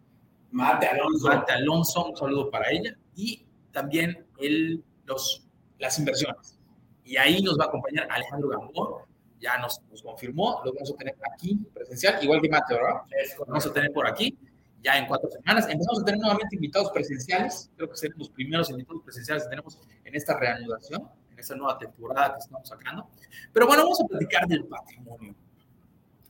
Mate 0.52 0.86
Alonso. 0.86 1.26
Mate 1.26 1.52
Alonso, 1.52 2.06
un 2.06 2.16
saludo 2.16 2.50
para 2.50 2.70
ella, 2.70 2.96
y 3.16 3.44
también 3.72 4.24
el, 4.38 4.82
los, 5.06 5.44
las 5.78 5.98
inversiones. 5.98 6.56
Y 7.04 7.16
ahí 7.16 7.42
nos 7.42 7.58
va 7.58 7.64
a 7.64 7.68
acompañar 7.68 8.06
Alejandro 8.10 8.48
Gamboa, 8.48 9.06
ya 9.40 9.58
nos, 9.58 9.80
nos 9.90 10.02
confirmó, 10.02 10.62
lo 10.64 10.72
vamos 10.72 10.92
a 10.92 10.96
tener 10.96 11.16
aquí 11.32 11.58
presencial, 11.74 12.22
igual 12.22 12.40
que 12.40 12.48
Mate, 12.48 12.74
¿verdad? 12.74 13.02
Vamos 13.46 13.66
a 13.66 13.72
tener 13.72 13.92
por 13.92 14.06
aquí 14.06 14.38
ya 14.82 14.98
en 14.98 15.06
cuatro 15.06 15.30
semanas. 15.30 15.66
Empezamos 15.68 16.00
a 16.00 16.04
tener 16.04 16.20
nuevamente 16.20 16.56
invitados 16.56 16.90
presenciales, 16.92 17.70
creo 17.76 17.90
que 17.90 17.96
serán 17.96 18.18
los 18.18 18.30
primeros 18.30 18.70
invitados 18.70 19.02
presenciales 19.02 19.44
que 19.44 19.50
tenemos 19.50 19.78
en 20.04 20.14
esta 20.14 20.38
reanudación, 20.38 21.02
en 21.30 21.38
esta 21.38 21.54
nueva 21.56 21.78
temporada 21.78 22.34
que 22.34 22.38
estamos 22.40 22.68
sacando. 22.68 23.08
Pero 23.52 23.66
bueno, 23.66 23.82
vamos 23.82 24.00
a 24.00 24.06
platicar 24.06 24.46
del 24.46 24.64
patrimonio. 24.64 25.34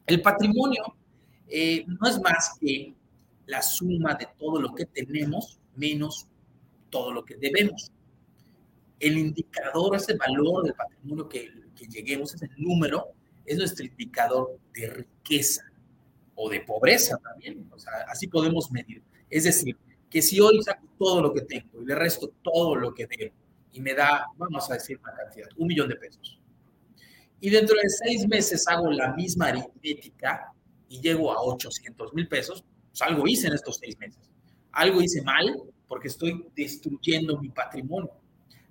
El 0.06 0.22
patrimonio 0.22 0.96
eh, 1.48 1.84
no 1.86 2.08
es 2.08 2.20
más 2.20 2.56
que 2.60 2.94
la 3.46 3.62
suma 3.62 4.14
de 4.14 4.28
todo 4.38 4.60
lo 4.60 4.74
que 4.74 4.86
tenemos 4.86 5.58
menos 5.76 6.26
todo 6.90 7.12
lo 7.12 7.24
que 7.24 7.36
debemos. 7.36 7.92
El 8.98 9.18
indicador, 9.18 9.96
ese 9.96 10.14
valor 10.14 10.64
del 10.64 10.74
patrimonio 10.74 11.28
que, 11.28 11.50
que 11.76 11.86
lleguemos, 11.86 12.34
ese 12.34 12.48
número, 12.56 13.08
es 13.44 13.58
nuestro 13.58 13.84
indicador 13.84 14.58
de 14.72 14.88
riqueza 14.88 15.62
o 16.36 16.48
de 16.48 16.60
pobreza 16.60 17.18
también. 17.18 17.68
O 17.72 17.78
sea, 17.78 17.92
así 18.08 18.28
podemos 18.28 18.70
medir. 18.70 19.02
Es 19.28 19.44
decir, 19.44 19.76
que 20.08 20.22
si 20.22 20.38
hoy 20.38 20.62
saco 20.62 20.86
todo 20.98 21.22
lo 21.22 21.34
que 21.34 21.42
tengo 21.42 21.82
y 21.82 21.86
le 21.86 21.94
resto 21.94 22.32
todo 22.42 22.76
lo 22.76 22.94
que 22.94 23.06
debo 23.06 23.34
y 23.72 23.80
me 23.80 23.94
da, 23.94 24.26
vamos 24.36 24.70
a 24.70 24.74
decir 24.74 24.98
una 25.02 25.12
cantidad, 25.14 25.48
un 25.56 25.66
millón 25.66 25.88
de 25.88 25.96
pesos. 25.96 26.40
Y 27.40 27.50
dentro 27.50 27.76
de 27.76 27.88
seis 27.88 28.26
meses 28.26 28.66
hago 28.68 28.90
la 28.90 29.12
misma 29.14 29.48
aritmética 29.48 30.52
y 30.88 31.00
llego 31.00 31.32
a 31.32 31.42
800 31.42 32.14
mil 32.14 32.28
pesos, 32.28 32.64
pues 32.88 33.02
algo 33.02 33.26
hice 33.26 33.48
en 33.48 33.54
estos 33.54 33.76
seis 33.76 33.98
meses. 33.98 34.30
Algo 34.72 35.02
hice 35.02 35.20
mal 35.22 35.54
porque 35.86 36.08
estoy 36.08 36.46
destruyendo 36.54 37.38
mi 37.38 37.50
patrimonio. 37.50 38.12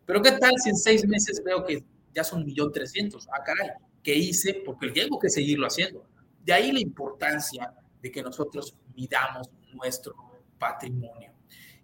Pero 0.05 0.21
¿qué 0.21 0.31
tal 0.31 0.53
si 0.63 0.69
en 0.69 0.77
seis 0.77 1.07
meses 1.07 1.41
veo 1.43 1.63
que 1.63 1.83
ya 2.13 2.23
son 2.23 2.39
un 2.39 2.45
millón 2.45 2.71
trescientos? 2.71 3.27
Ah, 3.31 3.43
caray, 3.43 3.71
¿qué 4.01 4.15
hice? 4.15 4.61
Porque 4.65 4.89
tengo 4.89 5.19
que 5.19 5.29
seguirlo 5.29 5.67
haciendo. 5.67 6.05
De 6.45 6.53
ahí 6.53 6.71
la 6.71 6.79
importancia 6.79 7.73
de 8.01 8.11
que 8.11 8.21
nosotros 8.21 8.77
midamos 8.95 9.49
nuestro 9.73 10.15
patrimonio. 10.59 11.33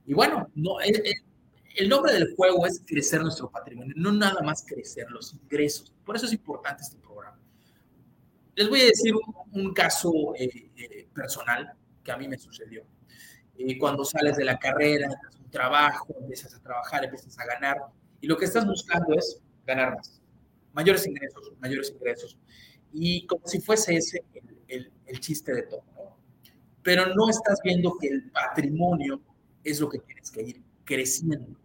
Y 0.05 0.13
bueno, 0.13 0.47
no, 0.55 0.79
el, 0.79 1.89
nombre 1.89 2.13
del 2.13 2.35
juego 2.35 2.65
es 2.67 2.83
crecer 2.85 3.21
nuestro 3.21 3.49
patrimonio, 3.49 3.93
no 3.97 4.11
nada 4.11 4.41
más 4.43 4.63
crecer 4.65 5.09
los 5.09 5.33
ingresos. 5.33 5.93
Por 6.05 6.15
eso 6.15 6.27
es 6.27 6.33
importante 6.33 6.83
este 6.83 6.97
programa. 6.97 7.39
Les 8.55 8.69
voy 8.69 8.81
a 8.81 8.85
decir 8.85 9.13
un, 9.51 9.73
caso 9.73 10.11
eh, 10.37 10.71
eh, 10.75 11.07
personal 11.13 11.73
que 12.03 12.11
a 12.11 12.17
mí 12.17 12.27
me 12.27 12.37
sucedió. 12.37 12.83
Eh, 13.57 13.77
cuando 13.79 14.05
sales 14.05 14.37
de 14.37 14.45
la 14.45 14.59
carrera, 14.59 15.07
entras 15.07 15.35
un 15.35 15.49
trabajo, 15.49 16.15
empiezas 16.19 16.53
a 16.53 16.61
trabajar, 16.61 17.03
empiezas 17.03 17.37
a 17.39 17.45
ganar, 17.45 17.77
y 18.19 18.27
lo 18.27 18.37
que 18.37 18.45
estás 18.45 18.65
buscando 18.65 19.15
es 19.17 19.41
ganar 19.65 19.95
más, 19.95 20.21
mayores 20.73 21.07
ingresos, 21.07 21.51
mayores 21.59 21.91
ingresos. 21.91 22.37
Y 22.93 23.25
como 23.25 23.45
si 23.47 23.59
fuese 23.59 23.95
ese 23.95 24.23
el, 24.67 25.19
chiste 25.19 25.53
de 25.53 25.63
todo. 25.63 25.83
Pero 26.83 27.13
no 27.13 27.29
estás 27.29 27.59
viendo 27.63 27.97
que 27.99 28.07
el 28.07 28.31
patrimonio 28.31 29.21
es 29.63 29.79
lo 29.79 29.89
que 29.89 29.99
tienes 29.99 30.31
que 30.31 30.41
ir 30.41 30.61
creciendo. 30.83 31.59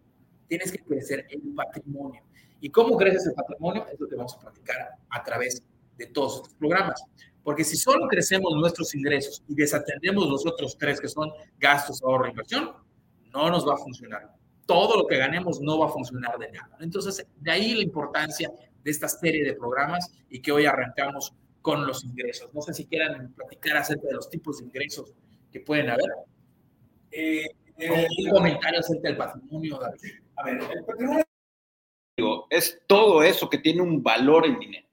Tienes 0.47 0.71
que 0.71 0.79
crecer 0.79 1.25
el 1.29 1.41
patrimonio. 1.55 2.21
¿Y 2.61 2.69
cómo 2.69 2.97
creces 2.97 3.27
el 3.27 3.33
patrimonio? 3.33 3.85
Es 3.91 3.99
lo 3.99 4.07
que 4.07 4.15
vamos 4.15 4.35
a 4.35 4.39
platicar 4.39 4.89
a 5.09 5.23
través 5.23 5.63
de 5.97 6.07
todos 6.07 6.37
estos 6.37 6.53
programas. 6.55 7.03
Porque 7.43 7.63
si 7.63 7.77
solo 7.77 8.07
crecemos 8.07 8.53
nuestros 8.55 8.93
ingresos 8.93 9.43
y 9.47 9.55
desatendemos 9.55 10.29
los 10.29 10.45
otros 10.45 10.77
tres, 10.77 10.99
que 10.99 11.07
son 11.07 11.31
gastos, 11.57 12.01
ahorro 12.03 12.27
inversión, 12.27 12.71
no 13.33 13.49
nos 13.49 13.67
va 13.67 13.75
a 13.75 13.77
funcionar. 13.77 14.33
Todo 14.65 14.97
lo 14.97 15.07
que 15.07 15.17
ganemos 15.17 15.61
no 15.61 15.79
va 15.79 15.87
a 15.87 15.89
funcionar 15.89 16.37
de 16.37 16.51
nada. 16.51 16.77
Entonces, 16.81 17.25
de 17.39 17.51
ahí 17.51 17.73
la 17.73 17.83
importancia 17.83 18.51
de 18.87 18.91
esta 18.91 19.09
serie 19.09 19.43
de 19.43 19.53
programas 19.53 20.09
y 20.29 20.41
que 20.41 20.53
hoy 20.53 20.65
arrancamos 20.65 21.33
con 21.61 21.85
los 21.85 22.05
ingresos. 22.05 22.53
No 22.53 22.61
sé 22.61 22.73
si 22.73 22.85
quieran 22.85 23.33
platicar 23.33 23.75
acerca 23.75 24.07
de 24.07 24.13
los 24.13 24.29
tipos 24.29 24.59
de 24.59 24.63
ingresos 24.63 25.13
que 25.51 25.59
pueden 25.59 25.89
haber. 25.89 26.09
Eh, 27.11 27.47
eh 27.77 28.07
un 28.17 28.29
comentario 28.31 28.79
acerca 28.79 29.09
del 29.09 29.17
patrimonio, 29.17 29.77
A 30.37 30.43
ver, 30.45 30.61
el 30.73 30.85
patrimonio 30.85 31.25
es 32.49 32.81
todo 32.87 33.21
eso 33.23 33.49
que 33.49 33.57
tiene 33.57 33.81
un 33.81 34.01
valor 34.01 34.45
en 34.45 34.57
dinero. 34.57 34.87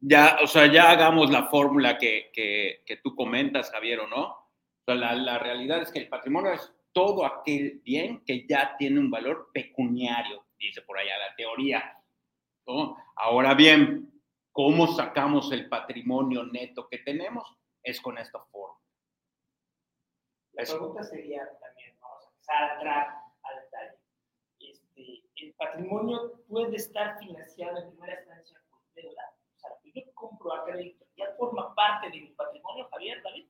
Ya, 0.00 0.38
o 0.42 0.46
sea, 0.46 0.72
ya 0.72 0.90
hagamos 0.90 1.30
la 1.30 1.48
fórmula 1.48 1.98
que, 1.98 2.30
que, 2.32 2.82
que 2.86 2.96
tú 2.96 3.14
comentas, 3.14 3.70
Javier, 3.70 4.00
¿o 4.00 4.06
no? 4.06 4.24
O 4.24 4.84
sea, 4.86 4.94
la, 4.94 5.14
la, 5.14 5.38
realidad 5.38 5.82
es 5.82 5.90
que 5.90 5.98
el 5.98 6.08
patrimonio 6.08 6.52
es 6.54 6.72
todo 6.92 7.26
aquel 7.26 7.82
bien 7.84 8.22
que 8.24 8.46
ya 8.48 8.74
tiene 8.78 9.00
un 9.00 9.10
valor 9.10 9.50
pecuniario, 9.52 10.46
dice 10.58 10.80
por 10.80 10.96
allá 10.96 11.18
la 11.18 11.36
teoría. 11.36 11.97
¿No? 12.68 12.96
Ahora 13.16 13.54
bien, 13.54 14.08
¿Cómo 14.58 14.88
sacamos 14.88 15.52
el 15.52 15.68
patrimonio 15.68 16.42
neto 16.42 16.88
que 16.88 16.98
tenemos? 16.98 17.46
Es 17.80 18.00
con 18.00 18.18
esta 18.18 18.40
forma. 18.46 18.76
La 20.54 20.64
pregunta 20.64 21.04
sería 21.04 21.48
también, 21.60 21.96
vamos 22.00 22.24
a 22.24 22.30
empezar 22.30 22.62
a 22.64 22.74
entrar 22.74 23.08
al 23.44 23.60
detalle. 23.62 23.98
Este, 24.58 25.22
el 25.36 25.54
patrimonio 25.54 26.42
puede 26.48 26.74
estar 26.74 27.20
financiado 27.20 27.78
en 27.78 27.90
primera 27.90 28.18
instancia 28.18 28.60
con 28.68 28.80
deuda. 28.96 29.32
O 29.54 29.60
sea, 29.60 29.70
yo 29.84 30.12
compro 30.14 30.52
a 30.52 30.64
crédito, 30.64 31.06
ya 31.16 31.26
forma 31.38 31.72
parte 31.76 32.10
de 32.10 32.20
mi 32.20 32.30
patrimonio, 32.30 32.88
Javier, 32.90 33.22
David. 33.22 33.48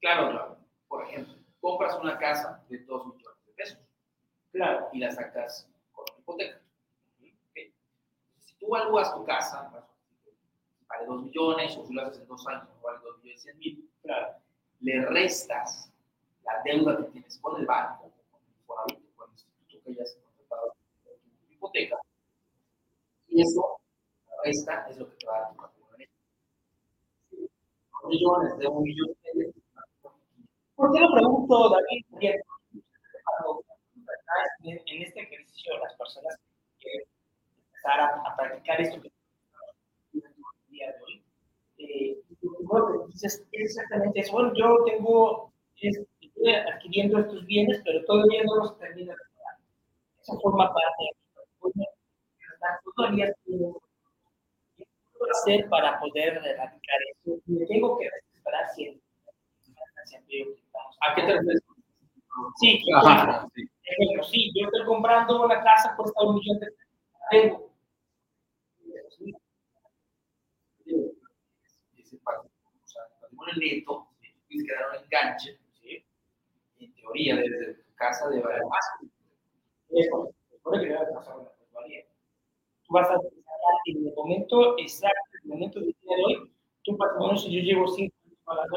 Claro, 0.00 0.30
claro. 0.30 0.58
Por 0.88 1.04
ejemplo, 1.04 1.34
compras 1.60 1.98
una 2.00 2.16
casa 2.16 2.64
de 2.70 2.78
2 2.78 3.06
millones 3.08 3.44
de 3.44 3.52
pesos. 3.52 3.78
Claro. 4.52 4.88
Y 4.94 5.00
la 5.00 5.10
sacas 5.10 5.70
con 5.92 6.06
hipoteca. 6.18 6.62
Tú 8.58 8.66
evalúas 8.66 9.14
tu 9.14 9.24
casa, 9.24 9.70
vale 10.88 11.06
2 11.06 11.22
millones, 11.22 11.76
o 11.76 11.86
si 11.86 11.94
lo 11.94 12.02
haces 12.02 12.20
en 12.20 12.28
dos 12.28 12.46
años, 12.46 12.68
vale 12.82 12.98
2 13.02 13.18
millones 13.18 13.42
100 13.42 13.58
mil, 13.58 13.90
claro, 14.02 14.36
le 14.80 15.06
restas 15.06 15.90
la 16.44 16.62
deuda 16.64 16.96
que 16.96 17.04
tienes 17.04 17.38
con 17.38 17.60
el 17.60 17.66
banco, 17.66 18.10
con 18.66 18.78
el 18.88 19.02
con 19.14 19.28
el 19.28 19.32
instituto 19.32 19.84
que 19.84 19.90
hayas 19.92 20.18
contratado 20.22 20.72
tu 21.04 21.52
hipoteca. 21.52 21.96
Y 23.28 23.42
eso, 23.42 23.78
esta 24.44 24.88
es 24.88 24.98
lo 24.98 25.08
que 25.10 25.16
te 25.16 25.26
va 25.26 25.36
a 25.36 25.40
dar 25.40 25.50
tu 25.50 25.56
patrimonio. 25.56 26.08
Millones 28.08 28.58
de 28.58 28.66
un 28.66 28.82
millón 28.82 29.08
de 29.22 29.52
¿Por 30.74 30.92
qué 30.92 31.00
lo 31.00 31.12
pregunto, 31.12 31.70
David? 31.70 32.04
En 34.62 35.02
este 35.02 35.20
ejercicio, 35.20 35.78
las 35.78 35.94
personas 35.96 36.38
que 36.78 37.02
empezar 37.78 38.00
a, 38.00 38.36
practicar 38.36 38.80
esto 38.80 39.00
que 39.00 39.12
día 40.68 40.86
de 40.86 41.02
hoy, 41.04 41.24
eh, 41.78 42.18
dices 43.08 43.46
exactamente 43.52 44.20
eso. 44.20 44.32
Bueno, 44.32 44.52
yo 44.54 44.84
tengo, 44.84 45.52
estoy 45.76 46.54
adquiriendo 46.54 47.18
estos 47.20 47.44
bienes, 47.46 47.80
pero 47.84 48.04
todavía 48.04 48.42
no 48.44 48.56
los 48.56 48.78
termino 48.78 49.12
de 49.12 49.18
pagar. 49.18 49.56
Eso 50.20 50.40
forma 50.40 50.72
parte 50.72 51.04
de 51.04 51.70
mi 51.74 51.84
todavía 52.96 53.32
tengo 53.44 53.80
¿Qué 54.76 54.84
puedo 55.16 55.30
hacer 55.30 55.68
para 55.68 56.00
poder 56.00 56.34
erradicar 56.34 56.98
eso? 57.14 57.40
Me 57.46 57.66
tengo 57.66 57.98
que 57.98 58.08
esperar 58.34 58.68
siempre. 58.74 59.02
¿A 61.00 61.14
qué 61.14 61.22
te 61.22 61.32
refieres? 61.32 61.62
Sí, 62.60 62.80
Ajá, 62.94 63.48
sí. 63.54 63.62
Ejemplo, 63.84 64.22
sí, 64.24 64.52
yo 64.54 64.66
estoy 64.66 64.84
comprando 64.84 65.44
una 65.44 65.62
casa, 65.62 65.94
cuesta 65.96 66.22
un 66.24 66.36
millón 66.36 66.58
de 66.60 66.66
pesos. 66.66 66.87
Tengo. 67.30 67.68
Patrimonio 73.20 73.54
neto, 73.56 74.08
que 74.48 74.74
dar 74.74 74.88
un 74.90 75.04
enganche, 75.04 75.58
en 76.78 76.94
teoría, 76.94 77.36
desde 77.36 77.74
tu 77.74 77.94
casa 77.94 78.28
de 78.28 78.40
más. 78.40 78.86
Tú 82.84 82.94
vas 82.94 83.10
a 83.10 83.14
en 83.86 84.06
el 84.06 84.14
momento 84.14 84.78
exacto, 84.78 85.16
en 85.34 85.40
el 85.42 85.48
momento 85.48 85.80
del 85.80 85.96
día 86.02 86.16
de 86.16 86.22
hoy, 86.24 86.52
tu 86.82 86.96
patrimonio, 86.96 87.36
si 87.36 87.50
yo 87.52 87.60
llevo 87.60 87.86
5 87.88 88.14
años 88.24 88.38
pagando, 88.44 88.76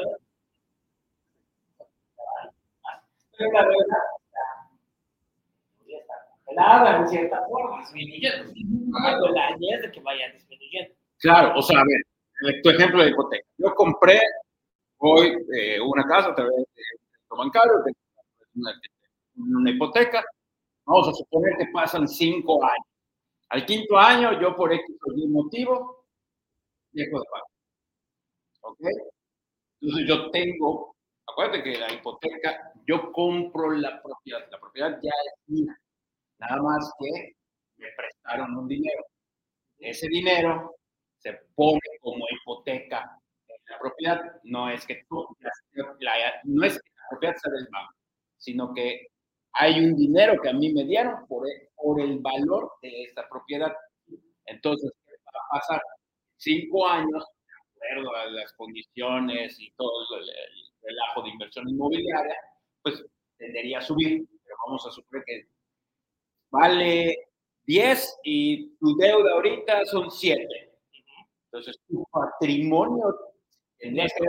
la 3.38 3.60
está 3.60 3.96
congelada 6.54 6.98
en 6.98 7.08
cierta 7.08 7.44
forma, 7.48 7.80
disminuyendo. 7.80 8.52
La 9.30 9.56
idea 9.56 9.76
es 9.76 9.82
de 9.82 9.92
que 9.92 10.00
vaya 10.00 10.32
disminuyendo. 10.32 10.94
Claro, 11.18 11.58
o 11.58 11.62
sea, 11.62 11.80
a 11.80 11.84
ver, 11.84 12.62
tu 12.62 12.70
ejemplo 12.70 13.02
de 13.02 13.10
hipoteca. 13.10 13.46
Yo 13.58 13.74
compré 13.74 14.20
hoy 14.98 15.36
eh, 15.56 15.80
una 15.80 16.04
casa 16.06 16.30
a 16.30 16.34
través 16.34 16.56
de 16.56 16.82
bancario, 17.36 17.72
una, 18.54 18.72
una 19.36 19.70
hipoteca. 19.70 20.24
Vamos 20.84 21.08
a 21.08 21.12
suponer 21.12 21.56
que 21.58 21.66
pasan 21.72 22.08
cinco 22.08 22.62
años. 22.64 22.86
Al 23.50 23.64
quinto 23.66 23.98
año, 23.98 24.40
yo 24.40 24.56
por 24.56 24.72
X 24.72 24.84
o 25.06 25.12
Y 25.12 25.28
motivo, 25.28 26.06
dejo 26.90 27.18
de 27.18 27.24
pagar. 27.30 27.46
¿Ok? 28.62 28.80
Entonces 29.80 30.08
yo 30.08 30.30
tengo 30.30 30.92
Acuérdate 31.32 31.62
que 31.62 31.78
la 31.78 31.92
hipoteca, 31.92 32.72
yo 32.86 33.10
compro 33.12 33.70
la 33.72 34.02
propiedad, 34.02 34.46
la 34.50 34.60
propiedad 34.60 34.98
ya 35.02 35.10
es 35.10 35.48
mía, 35.48 35.78
nada 36.42 36.62
más 36.62 36.92
que 36.98 37.34
me 37.76 37.88
prestaron 37.96 38.56
un 38.56 38.68
dinero. 38.68 39.04
Ese 39.78 40.08
dinero 40.08 40.76
se 41.18 41.32
pone 41.54 41.80
como 42.00 42.24
hipoteca 42.30 43.18
en 43.48 43.56
la 43.68 43.78
propiedad, 43.78 44.20
no 44.44 44.70
es 44.70 44.84
que 44.86 45.04
tú, 45.08 45.26
la, 46.00 46.12
no 46.44 46.64
es 46.64 46.74
que 46.74 46.90
la 46.96 47.02
propiedad 47.10 47.34
sea 47.36 47.52
del 47.52 47.68
banco, 47.70 47.94
sino 48.38 48.72
que 48.74 49.06
hay 49.52 49.84
un 49.84 49.96
dinero 49.96 50.40
que 50.42 50.48
a 50.48 50.52
mí 50.52 50.72
me 50.72 50.84
dieron 50.84 51.26
por 51.26 51.46
el, 51.48 51.68
por 51.76 52.00
el 52.00 52.18
valor 52.18 52.72
de 52.82 53.04
esta 53.04 53.28
propiedad. 53.28 53.72
Entonces, 54.46 54.90
¿qué 55.06 55.12
va 55.26 55.40
a 55.46 55.60
pasar? 55.60 55.82
Cinco 56.36 56.88
años, 56.88 57.24
de 57.80 57.88
acuerdo 57.88 58.16
a 58.16 58.26
las 58.26 58.52
condiciones 58.54 59.60
y 59.60 59.70
todo 59.72 60.18
el, 60.18 60.26
relajo 60.82 61.22
de 61.22 61.30
inversión 61.30 61.68
inmobiliaria, 61.68 62.36
pues 62.82 63.04
tendería 63.38 63.78
a 63.78 63.82
subir, 63.82 64.26
pero 64.42 64.56
vamos 64.66 64.84
a 64.84 64.90
suponer 64.90 65.24
que 65.24 65.46
vale 66.52 67.28
10 67.64 68.20
y 68.24 68.76
tu 68.76 68.96
deuda 68.96 69.32
ahorita 69.32 69.84
son 69.86 70.10
7. 70.10 70.46
Entonces 71.46 71.80
tu 71.88 72.04
patrimonio 72.12 73.34
en 73.80 73.98
este 73.98 74.24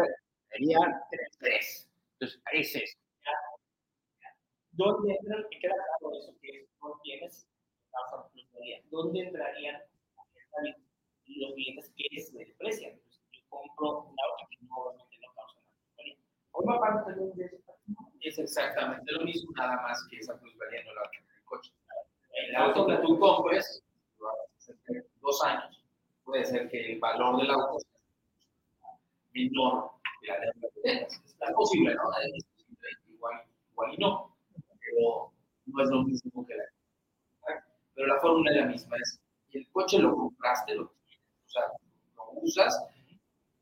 sería 0.50 0.80
3. 1.40 1.90
Entonces, 2.20 2.42
ese 2.54 2.84
es. 2.84 2.98
¿Dónde 4.72 5.16
entra, 5.22 5.38
y 5.52 5.60
queda 5.60 5.74
claro 6.00 6.18
eso 6.18 6.34
que 6.42 6.68
no 6.82 7.00
tienes 7.04 7.48
¿Dónde 8.90 9.20
entrarían 9.22 9.82
los 11.28 11.56
bienes 11.56 11.92
que 11.96 12.22
se 12.22 12.38
desprecian? 12.38 13.00
Yo 13.32 13.42
compro 13.50 14.02
un 14.04 14.16
auto 14.20 14.48
que 14.50 14.58
no 14.66 14.98
Forma 16.52 16.80
parte 16.80 17.12
también 17.12 17.36
de 17.36 17.46
ese 17.46 17.58
patrimonio. 17.66 18.14
Es 18.22 18.38
exactamente 18.38 19.12
lo 19.12 19.26
mismo, 19.26 19.52
nada 19.58 19.76
más 19.82 20.08
que 20.10 20.18
esa 20.18 20.40
plusvalía 20.40 20.84
no 20.86 20.94
la 20.94 21.10
tiene 21.10 21.28
el 21.36 21.44
coche. 21.46 21.72
El 22.48 22.56
auto 22.56 22.88
que 22.88 22.96
tú 22.98 23.20
compres, 23.20 23.84
dos 25.22 25.44
años, 25.44 25.84
puede 26.24 26.46
ser 26.46 26.70
que 26.70 26.94
el 26.94 27.00
valor 27.00 27.38
del 27.38 27.52
auto 27.52 27.80
sea 27.80 27.94
menor 29.34 29.92
que 30.22 30.28
la 30.28 30.40
deuda 30.40 30.68
que 30.74 30.82
tengas. 30.82 31.22
Es 31.26 31.54
posible, 31.56 31.96
¿no? 31.96 32.02
Igual, 33.08 33.42
igual 33.72 33.94
y 33.94 33.98
no, 33.98 34.36
pero 34.80 35.32
no 35.66 35.84
es 35.84 35.90
lo 35.90 36.04
mismo 36.04 36.46
que 36.46 36.56
la 36.56 36.64
Pero 37.96 38.08
la 38.08 38.20
fórmula 38.20 38.52
es 38.52 38.58
la 38.58 38.66
misma, 38.66 38.98
es 38.98 39.20
el 39.52 39.68
coche 39.72 40.00
lo 40.00 40.16
compraste, 40.16 40.76
lo 40.76 40.84
o 40.84 40.92
sea, 41.46 41.64
lo 42.16 42.42
usas, 42.42 42.86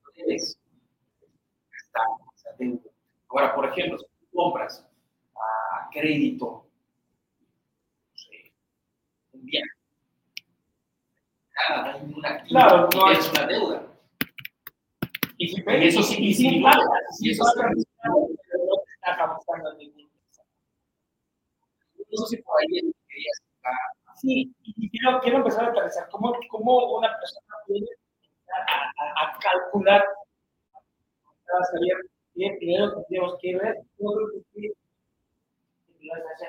lo 0.05 0.11
tienes, 0.13 0.57
está 1.83 2.01
Ahora, 3.29 3.55
por 3.55 3.65
ejemplo, 3.65 3.97
si 3.97 4.05
tú 4.05 4.27
compras 4.33 4.87
a 5.35 5.89
crédito 5.91 6.70
viaje, 9.45 9.69
nada, 11.69 11.97
no 12.03 12.27
activo, 12.27 12.59
claro, 12.59 12.89
no 12.95 13.11
es 13.11 13.31
una 13.31 13.45
deuda. 13.45 13.87
Y, 15.37 15.47
si, 15.47 15.63
y 15.65 15.87
eso 15.87 16.03
sí, 16.03 16.17
y 16.19 16.61
pagas, 16.61 17.19
y 17.21 17.31
eso 17.31 17.43
sí, 17.43 17.83
no 18.03 18.27
está 18.95 19.17
causando 19.17 19.73
ningún 19.77 20.11
no 22.11 22.25
sé 22.25 22.35
si 22.35 22.43
por 22.43 22.55
ahí 22.59 22.93
querías 23.07 23.41
Sí, 24.21 24.53
y 24.63 24.89
quiero, 24.89 25.19
quiero 25.21 25.37
empezar 25.37 25.65
a 25.65 25.71
aterrizar. 25.71 26.07
Cómo, 26.09 26.35
cómo 26.49 26.97
una 26.97 27.17
persona 27.17 27.55
puede 27.65 27.85
a, 28.55 29.23
a, 29.23 29.35
a 29.35 29.39
calcular, 29.39 30.03
Bien, 32.33 32.57
primero 32.57 32.93
tendríamos 32.93 33.37
que 33.41 33.57
ver 33.57 33.75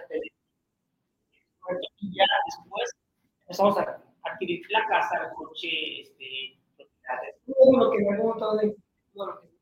que 0.08 0.31
y 2.00 2.16
ya 2.16 2.24
después 2.46 2.90
empezamos 3.40 3.78
a 3.78 4.02
adquirir 4.24 4.62
la 4.70 4.86
casa, 4.88 5.24
el 5.24 5.32
coche, 5.34 6.00
este, 6.00 6.58
propiedades, 6.76 7.36
todo 7.46 7.78
lo 7.78 7.90
que 7.90 7.98
me 7.98 8.16
todo, 8.18 8.38
todo 8.38 9.26
lo 9.26 9.40
que 9.40 9.52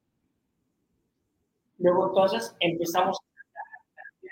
Luego 1.79 2.09
entonces 2.09 2.55
empezamos 2.61 3.19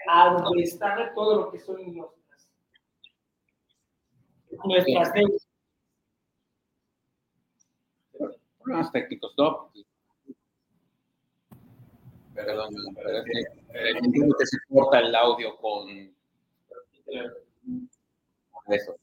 a 0.07 0.31
administrar 0.31 1.15
todo 1.15 1.41
lo 1.41 1.51
que 1.51 1.59
son 1.59 1.77
nuestras, 1.97 2.51
nuestras 4.65 5.13
deudas. 5.15 5.49
Problemas 8.59 8.93
técnicos, 8.93 9.35
¿no? 9.39 9.73
Perdón, 12.35 12.75
pero 12.95 13.09
es 13.11 13.25
que 13.25 14.47
se 14.47 14.59
corta 14.69 15.01
el 15.01 15.15
audio 15.15 15.57
con, 15.57 15.89
eso. 18.69 18.97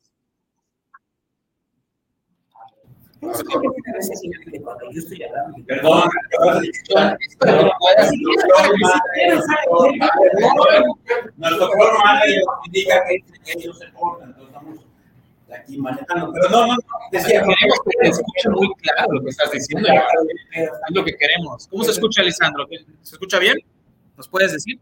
Perdón, 5.67 6.03
nuestro 11.37 11.69
programa 11.69 12.21
indica 12.65 13.03
que 13.05 13.53
ellos 13.53 13.79
se 13.79 13.91
cortan, 13.93 14.29
entonces 14.29 14.47
estamos 14.47 14.79
aquí 15.51 15.77
manejando. 15.77 16.33
Pero 16.33 16.49
no, 16.49 16.67
no, 16.67 16.75
decía, 17.11 17.39
queremos 17.41 17.79
que 17.85 17.91
se 18.01 18.09
escuche 18.09 18.49
muy 18.49 18.75
claro 18.75 19.13
lo 19.13 19.23
que 19.23 19.29
estás 19.29 19.51
diciendo. 19.51 19.89
Es 20.53 20.69
lo 20.89 21.03
que 21.03 21.15
queremos. 21.15 21.67
¿Cómo 21.67 21.83
se 21.83 21.91
escucha, 21.91 22.21
Lisandro? 22.21 22.67
¿Se 23.01 23.15
escucha 23.15 23.39
bien? 23.39 23.57
¿Nos 24.17 24.29
puedes 24.29 24.51
decir? 24.51 24.79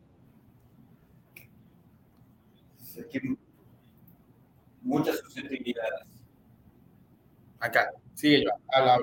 Muchas 4.83 5.17
susceptibilidades. 5.19 6.07
Acá, 7.59 7.91
sigue 8.13 8.43
yo, 8.43 8.51
habla, 8.73 8.99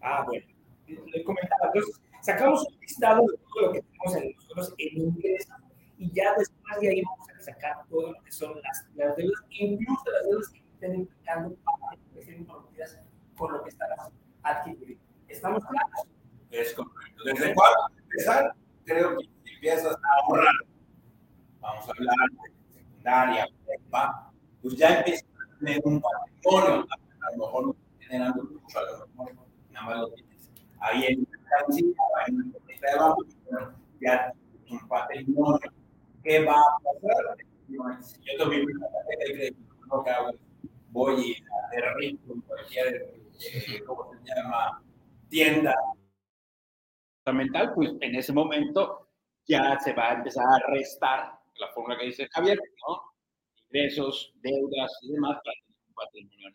Ah, 0.00 0.22
bueno. 0.26 0.44
Le 0.86 1.24
comentaba, 1.24 1.70
entonces, 1.72 1.98
sacamos 2.20 2.66
un 2.68 2.78
listado 2.80 3.22
de 3.22 3.38
todo 3.38 3.66
lo 3.66 3.72
que 3.72 3.80
tenemos 3.80 4.16
en 4.16 4.34
nosotros 4.34 4.74
en 4.76 4.98
ingreso 4.98 5.54
y 5.96 6.12
ya 6.12 6.34
después 6.36 6.80
de 6.80 6.88
ahí 6.90 7.02
vamos 7.02 7.26
a 7.30 7.42
sacar 7.42 7.86
todo 7.88 8.12
lo 8.12 8.22
que 8.22 8.30
son 8.30 8.60
las, 8.62 8.86
las 8.94 9.16
deudas, 9.16 9.42
incluso 9.48 10.02
las 10.10 10.24
deudas 10.24 10.48
que 10.50 10.58
estén 10.58 10.94
implicando 10.96 11.56
para 11.64 11.96
que 11.96 12.20
estén 12.20 12.44
comprometidas 12.44 13.00
con 13.36 13.52
lo 13.52 13.62
que 13.62 13.70
estarás 13.70 14.10
adquiriendo. 14.42 15.02
¿Estamos 15.28 15.64
claros? 15.64 16.06
Es 16.50 16.74
correcto. 16.74 17.24
¿Desde 17.24 17.54
cuándo 17.54 17.78
empezar? 18.02 18.54
Creo 18.84 19.16
que 19.16 19.28
empiezas 19.54 19.96
a 19.96 20.22
ahorrar, 20.22 20.54
vamos 21.60 21.88
a 21.88 21.92
hablar 21.92 22.16
de 22.30 22.74
secundaria, 22.74 23.46
prepa, 23.64 24.33
pues 24.64 24.76
ya 24.78 24.98
empiezas 24.98 25.28
a 25.28 25.58
tener 25.58 25.80
un 25.84 26.00
patrimonio, 26.00 26.86
a 26.90 27.30
lo 27.32 27.36
mejor 27.36 27.66
no 27.66 27.76
generando 28.00 28.44
mucho, 28.44 28.78
a 28.78 28.82
lo 28.82 29.06
mejor 29.08 29.32
nada 29.70 29.86
más 29.86 29.98
lo 29.98 30.10
tienes 30.12 30.50
ahí 30.80 31.04
en 31.04 31.28
cancilla, 31.50 31.92
en 32.28 32.38
la 32.38 32.58
de 32.80 32.98
abajo, 32.98 33.24
ya 34.00 34.32
un 34.70 34.88
patrimonio. 34.88 35.70
¿Qué 36.22 36.42
va 36.46 36.54
a 36.54 36.78
pasar? 36.82 37.36
Si 38.02 38.18
yo 38.24 38.38
tengo 38.38 38.50
mi 38.50 38.72
tarjeta 38.80 39.24
de 39.26 39.34
crédito, 39.34 39.60
lo 39.90 40.02
que 40.02 40.10
en 42.06 42.40
cualquier, 42.40 42.94
eh, 42.94 43.84
¿cómo 43.86 44.10
se 44.14 44.34
llama? 44.34 44.82
Tienda 45.28 45.74
fundamental, 47.22 47.74
pues 47.74 47.90
en 48.00 48.14
ese 48.14 48.32
momento 48.32 49.08
ya 49.46 49.78
se 49.80 49.92
va 49.92 50.12
a 50.12 50.14
empezar 50.14 50.46
a 50.46 50.70
restar 50.70 51.38
la 51.56 51.68
fórmula 51.74 51.98
que 51.98 52.06
dice 52.06 52.28
Javier, 52.30 52.58
¿no? 52.88 53.13
Ingresos, 53.74 54.32
deudas 54.40 54.92
y 55.02 55.12
demás 55.12 55.36
para 55.44 55.56
tener 55.66 55.80
un 55.88 55.94
patrimonio 55.94 56.50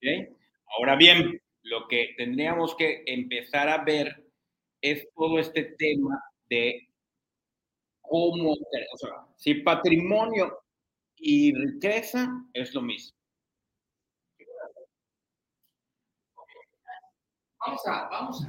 neto. 0.00 0.34
Ahora 0.78 0.96
bien, 0.96 1.38
lo 1.64 1.86
que 1.86 2.14
tendríamos 2.16 2.74
que 2.76 3.02
empezar 3.06 3.68
a 3.68 3.84
ver 3.84 4.24
es 4.80 5.06
todo 5.14 5.38
este 5.38 5.74
tema 5.78 6.18
de 6.48 6.88
cómo, 8.00 8.52
o 8.52 8.96
sea, 8.96 9.26
si 9.36 9.56
patrimonio 9.56 10.62
y 11.16 11.54
riqueza 11.54 12.42
es 12.54 12.72
lo 12.72 12.80
mismo. 12.80 13.14
Vamos 17.58 17.86
a, 17.86 18.08
vamos 18.08 18.42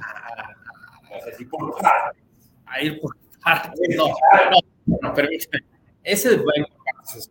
partes. 1.78 2.50
a 2.64 2.82
ir 2.82 2.98
por 2.98 3.14
partes. 3.44 3.80
No, 3.94 4.08
no, 4.08 4.98
no, 5.02 5.14
permíteme. 5.14 5.71
Ese 6.02 6.36
va 6.36 6.52
en 6.56 6.64
partes. 6.84 7.30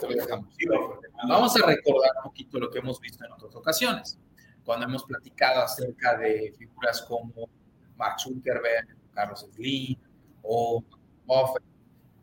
Te 0.00 0.08
lo 0.08 0.14
dejamos. 0.14 0.54
Vamos 1.28 1.56
a 1.56 1.66
recordar 1.66 2.10
un 2.18 2.22
poquito 2.24 2.58
lo 2.58 2.70
que 2.70 2.78
hemos 2.78 3.00
visto 3.00 3.24
en 3.24 3.32
otras 3.32 3.54
ocasiones, 3.54 4.18
cuando 4.64 4.86
hemos 4.86 5.04
platicado 5.04 5.62
acerca 5.62 6.16
de 6.16 6.54
figuras 6.56 7.02
como 7.02 7.48
Mark 7.96 8.18
Zuckerberg, 8.20 8.88
Carlos 9.12 9.46
Slim 9.54 9.96
o 10.42 10.82
Buffett, 11.26 11.62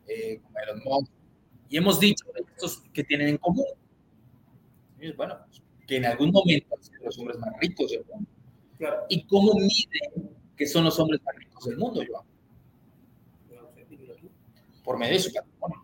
eh, 0.08 0.40
como 0.42 0.60
Elon 0.60 0.82
Musk, 0.84 1.12
y 1.70 1.78
hemos 1.78 2.00
dicho 2.00 2.26
estos 2.36 2.84
que 2.94 3.04
tienen 3.04 3.30
en 3.30 3.38
común. 3.38 3.66
Y 5.00 5.12
bueno, 5.12 5.38
que 5.86 5.98
en 5.98 6.06
algún 6.06 6.32
momento 6.32 6.76
han 6.76 6.84
sido 6.84 7.04
los 7.04 7.18
hombres 7.20 7.38
más 7.40 7.50
ricos 7.60 7.92
del 7.92 8.06
mundo. 8.06 8.30
Claro. 8.78 9.06
¿Y 9.10 9.26
cómo 9.26 9.54
miden 9.54 10.36
que 10.56 10.66
son 10.66 10.86
los 10.86 10.98
hombres 11.00 11.22
más 11.24 11.36
ricos 11.36 11.66
del 11.66 11.78
mundo, 11.78 12.02
Joan? 12.08 12.26
Por 14.88 14.98
medio 14.98 15.16
de 15.16 15.20
su 15.20 15.34
patrimonio. 15.34 15.84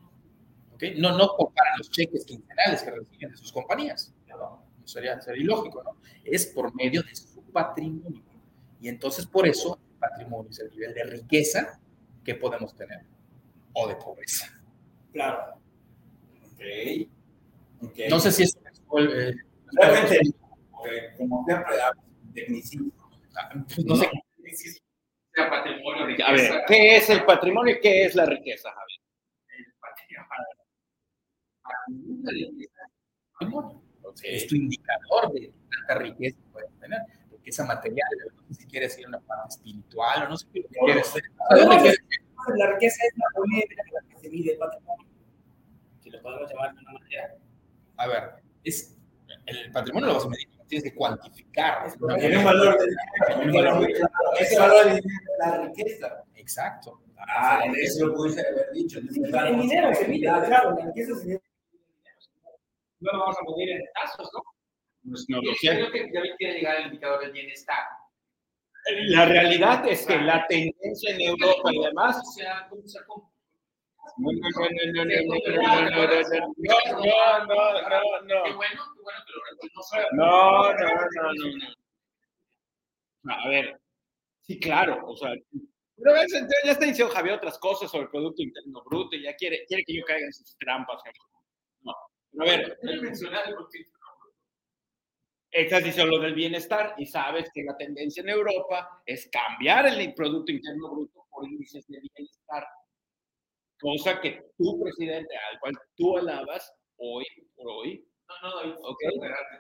¿ok? 0.76 0.84
No, 0.96 1.18
no 1.18 1.28
comparan 1.36 1.74
los 1.78 1.90
cheques 1.92 2.24
quincenales 2.24 2.84
que 2.84 2.92
reciben 2.92 3.32
de 3.32 3.36
sus 3.36 3.52
compañías. 3.52 4.14
No, 4.30 4.38
no 4.38 4.88
sería, 4.88 5.20
sería 5.20 5.44
ilógico, 5.44 5.84
¿no? 5.84 5.98
Es 6.24 6.46
por 6.46 6.74
medio 6.74 7.04
de 7.04 7.14
su 7.14 7.44
patrimonio. 7.52 8.24
Y 8.80 8.88
entonces, 8.88 9.26
por 9.26 9.46
eso, 9.46 9.78
el 9.92 10.00
patrimonio 10.00 10.50
es 10.50 10.60
el 10.60 10.70
nivel 10.72 10.94
de 10.94 11.04
riqueza 11.04 11.82
que 12.24 12.36
podemos 12.36 12.74
tener. 12.76 13.02
O 13.74 13.90
de 13.90 13.98
pobreza. 13.98 14.48
Claro. 15.12 15.56
Ok. 16.54 16.62
Ok. 17.82 18.00
No 18.10 18.22
sé 18.22 18.32
si 18.32 18.44
eso 18.44 18.58
eh, 19.00 19.34
Realmente, 19.74 20.20
como 21.18 21.44
siempre, 21.44 21.76
tecnicismo. 22.34 22.90
no 23.86 23.96
sé 23.98 24.10
sea 25.34 25.50
patrimonio, 25.50 26.06
riqueza. 26.06 26.30
A 26.30 26.34
ver, 26.34 26.64
¿qué 26.68 26.98
es 26.98 27.10
el 27.10 27.24
patrimonio 27.26 27.74
y 27.76 27.80
qué 27.80 28.06
es 28.06 28.14
la 28.16 28.26
riqueza, 28.26 28.70
Javier? 28.72 29.00
el 29.58 29.66
patrimonio. 29.80 30.28
patrimonio. 33.40 33.82
Es 34.24 34.48
tu 34.48 34.56
indicador 34.56 35.32
de 35.34 35.54
tanta 35.72 35.96
riqueza 36.02 36.38
que 36.38 36.50
puedes 36.52 36.80
tener. 36.80 37.00
Riqueza 37.32 37.66
material, 37.66 38.08
no 38.36 38.44
sé 38.48 38.54
si 38.62 38.68
quieres 38.68 39.00
ir 39.00 39.06
a 39.06 39.10
una 39.10 39.20
parte 39.22 39.50
espiritual 39.50 40.24
o 40.24 40.30
no 40.30 40.38
sé 40.38 40.48
qué 40.54 40.64
quieres 40.86 41.10
hacer. 41.10 41.24
¿A 41.50 41.56
dónde 41.56 41.78
quieres 41.78 42.00
ir? 42.00 42.24
La 42.58 42.74
riqueza 42.74 43.06
es 43.06 43.14
la 43.18 43.26
moneda 43.36 43.66
en 43.70 43.78
la 43.94 44.02
que 44.10 44.18
se 44.18 44.30
mide 44.30 44.54
el 44.54 44.58
patrimonio. 44.58 45.08
Si 46.02 46.10
lo 46.10 46.22
podemos 46.22 46.50
llamar 46.52 46.74
de 46.74 46.82
una 46.82 46.94
manera. 46.94 47.38
A 47.98 48.08
ver, 48.08 48.32
es, 48.64 48.98
el 49.46 49.72
patrimonio 49.72 50.08
lo 50.08 50.16
vas 50.16 50.26
a 50.26 50.30
medir, 50.30 50.50
tienes 50.74 50.92
que 50.92 50.96
cuantificar. 50.96 51.88
Es 51.88 52.00
¿no? 52.00 52.08
un 52.08 52.44
valor 52.46 52.78
de 52.80 52.88
Tiene 53.28 53.46
un 53.46 53.54
valor. 53.54 53.88
Ese 54.40 54.60
valor 54.60 54.88
es 54.88 55.02
la 55.40 55.58
riqueza. 55.66 56.24
Exacto. 56.36 57.02
Ah, 57.18 57.62
en 57.64 57.76
eso 57.76 58.08
lo 58.08 58.16
pudiese 58.16 58.42
haber 58.42 58.72
dicho. 58.74 59.00
Sí, 59.12 59.22
En 59.24 59.62
dinero 59.62 59.94
se 59.94 60.08
mide, 60.08 60.28
claro, 60.28 60.76
la 60.78 60.86
riqueza 60.86 61.16
se 61.16 61.26
mide. 61.26 61.42
No 63.00 63.12
lo 63.12 63.20
vamos 63.20 63.38
a 63.38 63.52
medir 63.52 63.70
en 63.72 63.82
tazos, 63.94 64.30
¿no? 64.34 64.44
Pues 65.10 65.26
no 65.28 65.42
lo 65.42 65.52
creo 65.60 65.92
que 65.92 66.12
David 66.12 66.32
quiere 66.38 66.54
llegar 66.56 66.78
al 66.78 66.86
indicador 66.86 67.22
del 67.22 67.32
bienestar. 67.34 67.84
La 69.08 69.26
realidad 69.26 69.88
es 69.88 70.06
que 70.06 70.18
la 70.18 70.46
tendencia 70.48 71.12
en 71.14 71.22
Europa 71.22 71.72
y 71.72 71.82
demás 71.84 72.18
O 72.18 72.32
sea, 72.34 72.68
¿cómo 72.70 72.86
se 72.86 73.04
com- 73.06 73.30
no, 74.18 74.32
no, 74.32 74.40
no, 74.40 74.68
no, 74.70 75.06
no, 75.06 75.06
no, 75.06 76.06
no, 77.46 78.22
no. 78.22 78.44
Qué 78.44 78.54
bueno, 78.54 78.82
qué 78.96 79.02
bueno 79.02 79.20
que 79.26 79.68
lo 79.70 79.82
No, 80.12 80.74
no, 80.74 80.88
no, 81.16 81.34
no, 83.24 83.34
A 83.34 83.50
ver, 83.50 83.80
sí, 84.42 84.60
claro, 84.60 85.02
o 85.06 85.16
sea, 85.16 85.34
pero 85.96 86.14
ves, 86.14 86.34
entonces 86.34 86.62
ya 86.66 86.72
está 86.72 86.86
diciendo 86.86 87.14
Javier 87.14 87.36
otras 87.36 87.58
cosas 87.60 87.90
sobre 87.90 88.06
el 88.06 88.10
Producto 88.10 88.42
Interno 88.42 88.84
Bruto 88.84 89.16
y 89.16 89.24
ya 89.24 89.36
quiere, 89.36 89.66
quiere 89.68 89.84
que 89.86 89.96
yo 89.96 90.04
caiga 90.06 90.26
en 90.26 90.34
sus 90.34 90.58
trampas. 90.58 91.02
No, 91.82 91.92
a 91.92 92.46
ver. 92.46 92.78
Estás 95.52 95.84
diciendo 95.84 96.18
lo 96.18 96.24
del 96.24 96.34
bienestar 96.34 96.96
y 96.98 97.06
sabes 97.06 97.50
que 97.54 97.64
la 97.64 97.78
tendencia 97.78 98.22
en 98.22 98.30
Europa 98.30 99.04
es 99.06 99.30
cambiar 99.32 99.86
el 99.86 100.14
Producto 100.16 100.52
Interno 100.52 100.90
Bruto 100.90 101.26
por 101.30 101.48
índices 101.48 101.86
de 101.88 102.00
bienestar 102.00 102.33
cosa 103.84 104.20
que 104.22 104.42
tu 104.58 104.82
presidente, 104.82 105.36
al 105.52 105.60
cual 105.60 105.74
tú 105.96 106.18
alabas, 106.18 106.74
hoy 106.98 107.26
por 107.56 107.68
hoy, 107.70 108.04
No, 108.28 108.50
no, 108.50 108.56
David, 108.56 108.74
Ok. 108.82 108.98
esperarte 109.04 109.56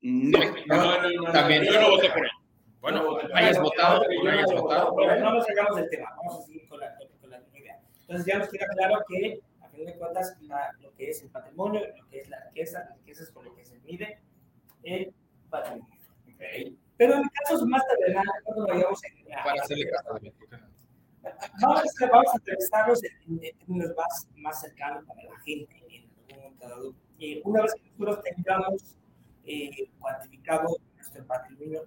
también. 0.00 0.64
no, 0.68 0.76
no, 0.76 1.02
no, 1.02 1.22
no, 1.26 1.32
También. 1.32 1.64
yo 1.64 1.80
no 1.80 1.90
voté 1.90 2.08
por 2.10 2.24
él. 2.24 2.30
Bueno, 2.80 3.18
hayas 3.34 3.58
votado 3.60 4.02
no 4.22 4.30
hayas 4.30 4.52
votado. 4.52 4.94
No 5.20 5.32
nos 5.34 5.44
salgamos 5.46 5.76
del 5.76 5.90
tema, 5.90 6.10
vamos 6.16 6.38
a 6.38 6.42
seguir 6.46 6.68
con 6.68 6.78
la, 6.80 6.94
con 7.20 7.30
la 7.30 7.40
idea. 7.54 7.80
Entonces 8.00 8.26
ya 8.26 8.38
nos 8.38 8.48
queda 8.50 8.66
claro 8.76 9.02
que, 9.08 9.40
a 9.62 9.68
fin 9.70 9.86
de 9.86 9.94
cuentas, 9.96 10.36
la- 10.42 10.70
lo 10.80 10.94
que 10.94 11.10
es 11.10 11.22
el 11.22 11.30
patrimonio, 11.30 11.80
lo 11.96 12.06
que 12.08 12.20
es 12.20 12.28
la 12.28 12.44
riqueza, 12.48 12.86
la 12.90 12.94
riqueza 12.96 13.22
es 13.24 13.30
con 13.32 13.44
lo 13.46 13.54
que 13.56 13.64
se 13.64 13.78
mide 13.80 14.20
el 14.84 15.12
patrimonio. 15.50 15.98
Pero 16.96 17.14
en 17.14 17.22
casos 17.42 17.66
más 17.66 17.82
terrenales, 17.88 18.30
cuando 18.44 18.66
vayamos 18.66 19.02
en, 19.04 19.24
Para 19.42 19.62
hacerle 19.62 19.90
caso 19.90 20.18
a 21.26 21.30
David, 21.30 21.90
porque- 21.98 22.12
vamos, 22.12 22.34
a, 22.34 22.36
entrevistarnos 22.36 23.04
en, 23.04 23.40
términos 23.40 23.90
más, 23.96 24.28
más 24.36 24.60
cercanos 24.60 25.04
para 25.04 25.22
la 25.22 25.38
gente. 25.40 25.76
En 26.28 26.58
dado. 26.58 26.94
Eh, 27.18 27.40
una 27.44 27.62
vez 27.62 27.74
que 27.74 27.90
nosotros 27.96 28.24
tengamos 28.24 28.96
eh, 29.44 29.88
cuantificado 29.98 30.76
nuestro 30.96 31.24
patrimonio, 31.26 31.84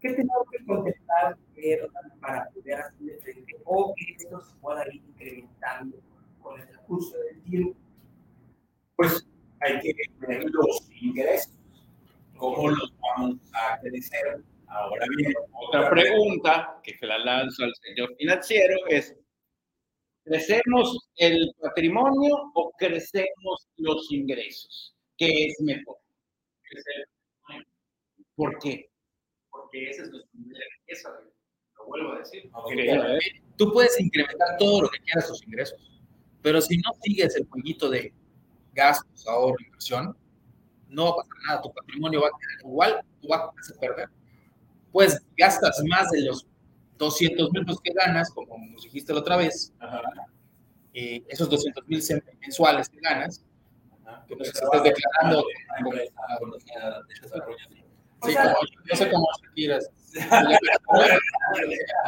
¿qué 0.00 0.10
tenemos 0.10 0.46
que 0.50 0.64
contemplar 0.64 1.36
primero 1.52 1.88
para 2.20 2.48
poder 2.50 2.80
hacerle 2.80 3.18
frente 3.18 3.56
o 3.64 3.94
que 3.96 4.14
esto 4.16 4.40
se 4.40 4.54
pueda 4.56 4.86
ir 4.88 5.02
incrementando 5.02 5.98
con 6.40 6.60
el 6.60 6.68
transcurso 6.68 7.16
del 7.18 7.42
tiempo? 7.42 7.76
Pues 8.96 9.26
hay 9.60 9.80
que 9.80 9.94
ver 10.20 10.44
los 10.50 10.88
ingresos. 11.00 11.52
¿Cómo 12.36 12.70
los 12.70 12.92
vamos 13.00 13.38
a 13.52 13.78
crecer? 13.80 14.42
Ahora 14.72 15.06
bien, 15.16 15.34
Otra 15.52 15.90
pregunta 15.90 16.80
que 16.82 16.96
se 16.96 17.06
la 17.06 17.18
lanzo 17.18 17.64
al 17.64 17.74
señor 17.76 18.14
financiero 18.16 18.74
es, 18.88 19.14
¿crecemos 20.24 21.10
el 21.16 21.52
patrimonio 21.60 22.50
o 22.54 22.72
crecemos 22.78 23.68
los 23.76 24.10
ingresos? 24.10 24.94
¿Qué 25.18 25.46
es 25.46 25.60
mejor? 25.60 25.98
Crecer, 26.62 27.08
¿Por 28.34 28.58
qué? 28.60 28.90
Porque 29.50 29.90
ese 29.90 30.02
es 30.02 30.10
nuestro 30.10 30.30
nivel 30.40 30.58
de 30.58 30.64
riqueza. 30.80 31.10
Lo 31.76 31.86
vuelvo 31.86 32.12
a 32.12 32.18
decir. 32.20 32.48
Ok, 32.54 32.72
¿eh? 32.74 33.18
Tú 33.58 33.72
puedes 33.72 34.00
incrementar 34.00 34.56
todo 34.58 34.82
lo 34.82 34.88
que 34.88 35.00
quieras 35.00 35.28
tus 35.28 35.42
ingresos, 35.42 35.78
pero 36.40 36.62
si 36.62 36.78
no 36.78 36.92
sigues 37.02 37.36
el 37.36 37.46
jueguito 37.46 37.90
de 37.90 38.14
gastos, 38.72 39.26
ahorro, 39.28 39.56
inversión, 39.66 40.16
no 40.88 41.04
va 41.04 41.10
a 41.10 41.16
pasar 41.16 41.42
nada. 41.46 41.62
Tu 41.62 41.72
patrimonio 41.74 42.22
va 42.22 42.28
a 42.28 42.30
quedar 42.30 42.60
igual, 42.60 43.00
tú 43.20 43.28
vas 43.28 43.70
a 43.76 43.80
perder. 43.80 44.08
Pues 44.92 45.20
gastas 45.36 45.82
más 45.88 46.10
de 46.10 46.22
los 46.22 46.46
200 46.98 47.52
mil 47.52 47.64
pesos 47.64 47.80
que 47.82 47.92
ganas, 47.92 48.30
como 48.30 48.58
nos 48.58 48.82
dijiste 48.82 49.12
la 49.12 49.20
otra 49.20 49.36
vez, 49.36 49.72
Ajá. 49.80 50.02
eh, 50.94 51.22
esos 51.28 51.48
200 51.48 51.86
mil 51.88 52.02
mensuales 52.40 52.88
que 52.88 53.00
ganas, 53.00 53.44
que 54.28 54.36
nos 54.36 54.48
estés 54.48 54.82
declarando. 54.82 55.44
Sí, 58.24 58.36
como, 58.36 58.54
yo 58.88 58.96
sé 58.96 59.10
cómo 59.10 59.26
Shakira. 59.42 59.78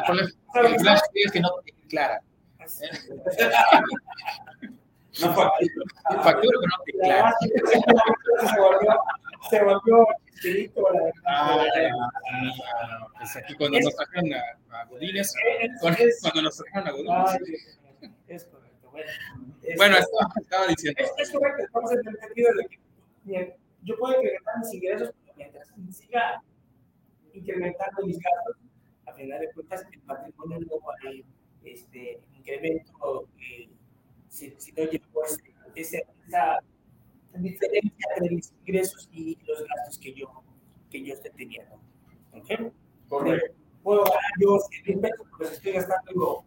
Con 0.07 0.17
las 0.17 0.83
las 0.83 1.03
que 1.33 1.41
no 1.41 1.51
te 1.65 1.73
declara. 1.83 2.23
No 5.21 5.33
factura. 5.35 6.23
Factura 6.23 6.59
que 6.61 6.67
no 6.67 6.85
te 6.85 6.93
declara. 6.93 7.33
Se 7.41 8.61
volvió, 8.61 9.01
se 9.51 9.65
volvió 9.65 10.07
espíritu, 10.35 10.83
la 10.83 10.93
verdad. 10.93 11.13
Ah, 11.27 11.65
ah, 12.33 13.09
pues 13.19 13.37
aquí 13.37 13.55
cuando 13.55 13.79
nos 13.81 13.95
trajeron 13.97 14.33
a, 14.35 14.81
a 14.81 14.85
Godínez, 14.87 15.33
cuando, 15.81 16.43
nos 16.43 16.57
trajeron 16.57 16.89
a 16.89 16.91
Ay, 16.91 17.39
Godínez. 17.39 17.79
es 18.29 18.45
correcto. 18.45 18.91
Bueno, 18.91 19.11
Bueno, 19.77 19.97
esto 19.97 20.17
estaba 20.41 20.67
diciendo. 20.67 21.03
es, 21.03 21.13
es 21.19 21.31
correcto. 21.31 21.63
Estamos 21.65 21.93
en 21.93 21.99
el 22.09 22.19
sentido 22.19 22.53
de 22.55 22.67
que 22.67 22.81
bien, 23.25 23.55
yo 23.83 23.97
puedo 23.97 24.15
incrementar 24.17 24.59
mis 24.59 24.75
ingresos 24.75 25.11
pero 25.25 25.35
mientras 25.37 25.69
siga 25.91 26.43
incrementando 27.33 28.07
mis 28.07 28.19
gastos. 28.19 28.57
A 29.07 29.13
final 29.13 29.41
de 29.41 29.53
cuentas, 29.53 29.87
el 29.93 30.01
patrimonio 30.01 30.59
no 30.61 30.81
va 30.81 30.95
a 31.05 31.11
ir, 31.13 31.25
este, 31.63 32.21
incremento 32.33 33.29
eh, 33.39 33.69
si, 34.35 34.55
si 34.59 34.73
no 34.73 34.85
llevo 34.85 35.25
ese, 35.25 35.43
ese- 35.75 36.07
esa 36.27 36.59
diferencia 37.39 38.07
entre 38.17 38.35
mis 38.35 38.53
ingresos 38.67 39.09
y 39.13 39.39
los 39.47 39.65
gastos 39.67 39.99
que 39.99 40.13
yo, 40.15 40.43
que 40.91 41.05
yo 41.05 41.15
esté 41.15 41.31
teniendo. 41.31 41.77
¿Ok? 42.33 42.73
Correcto. 43.09 43.57
Puedo 43.83 44.03
ganar 44.05 44.21
yo 44.41 44.59
100 44.59 44.85
mil 44.87 45.01
pesos, 45.01 45.27
pues 45.37 45.53
estoy 45.53 45.73
gastando 45.73 46.45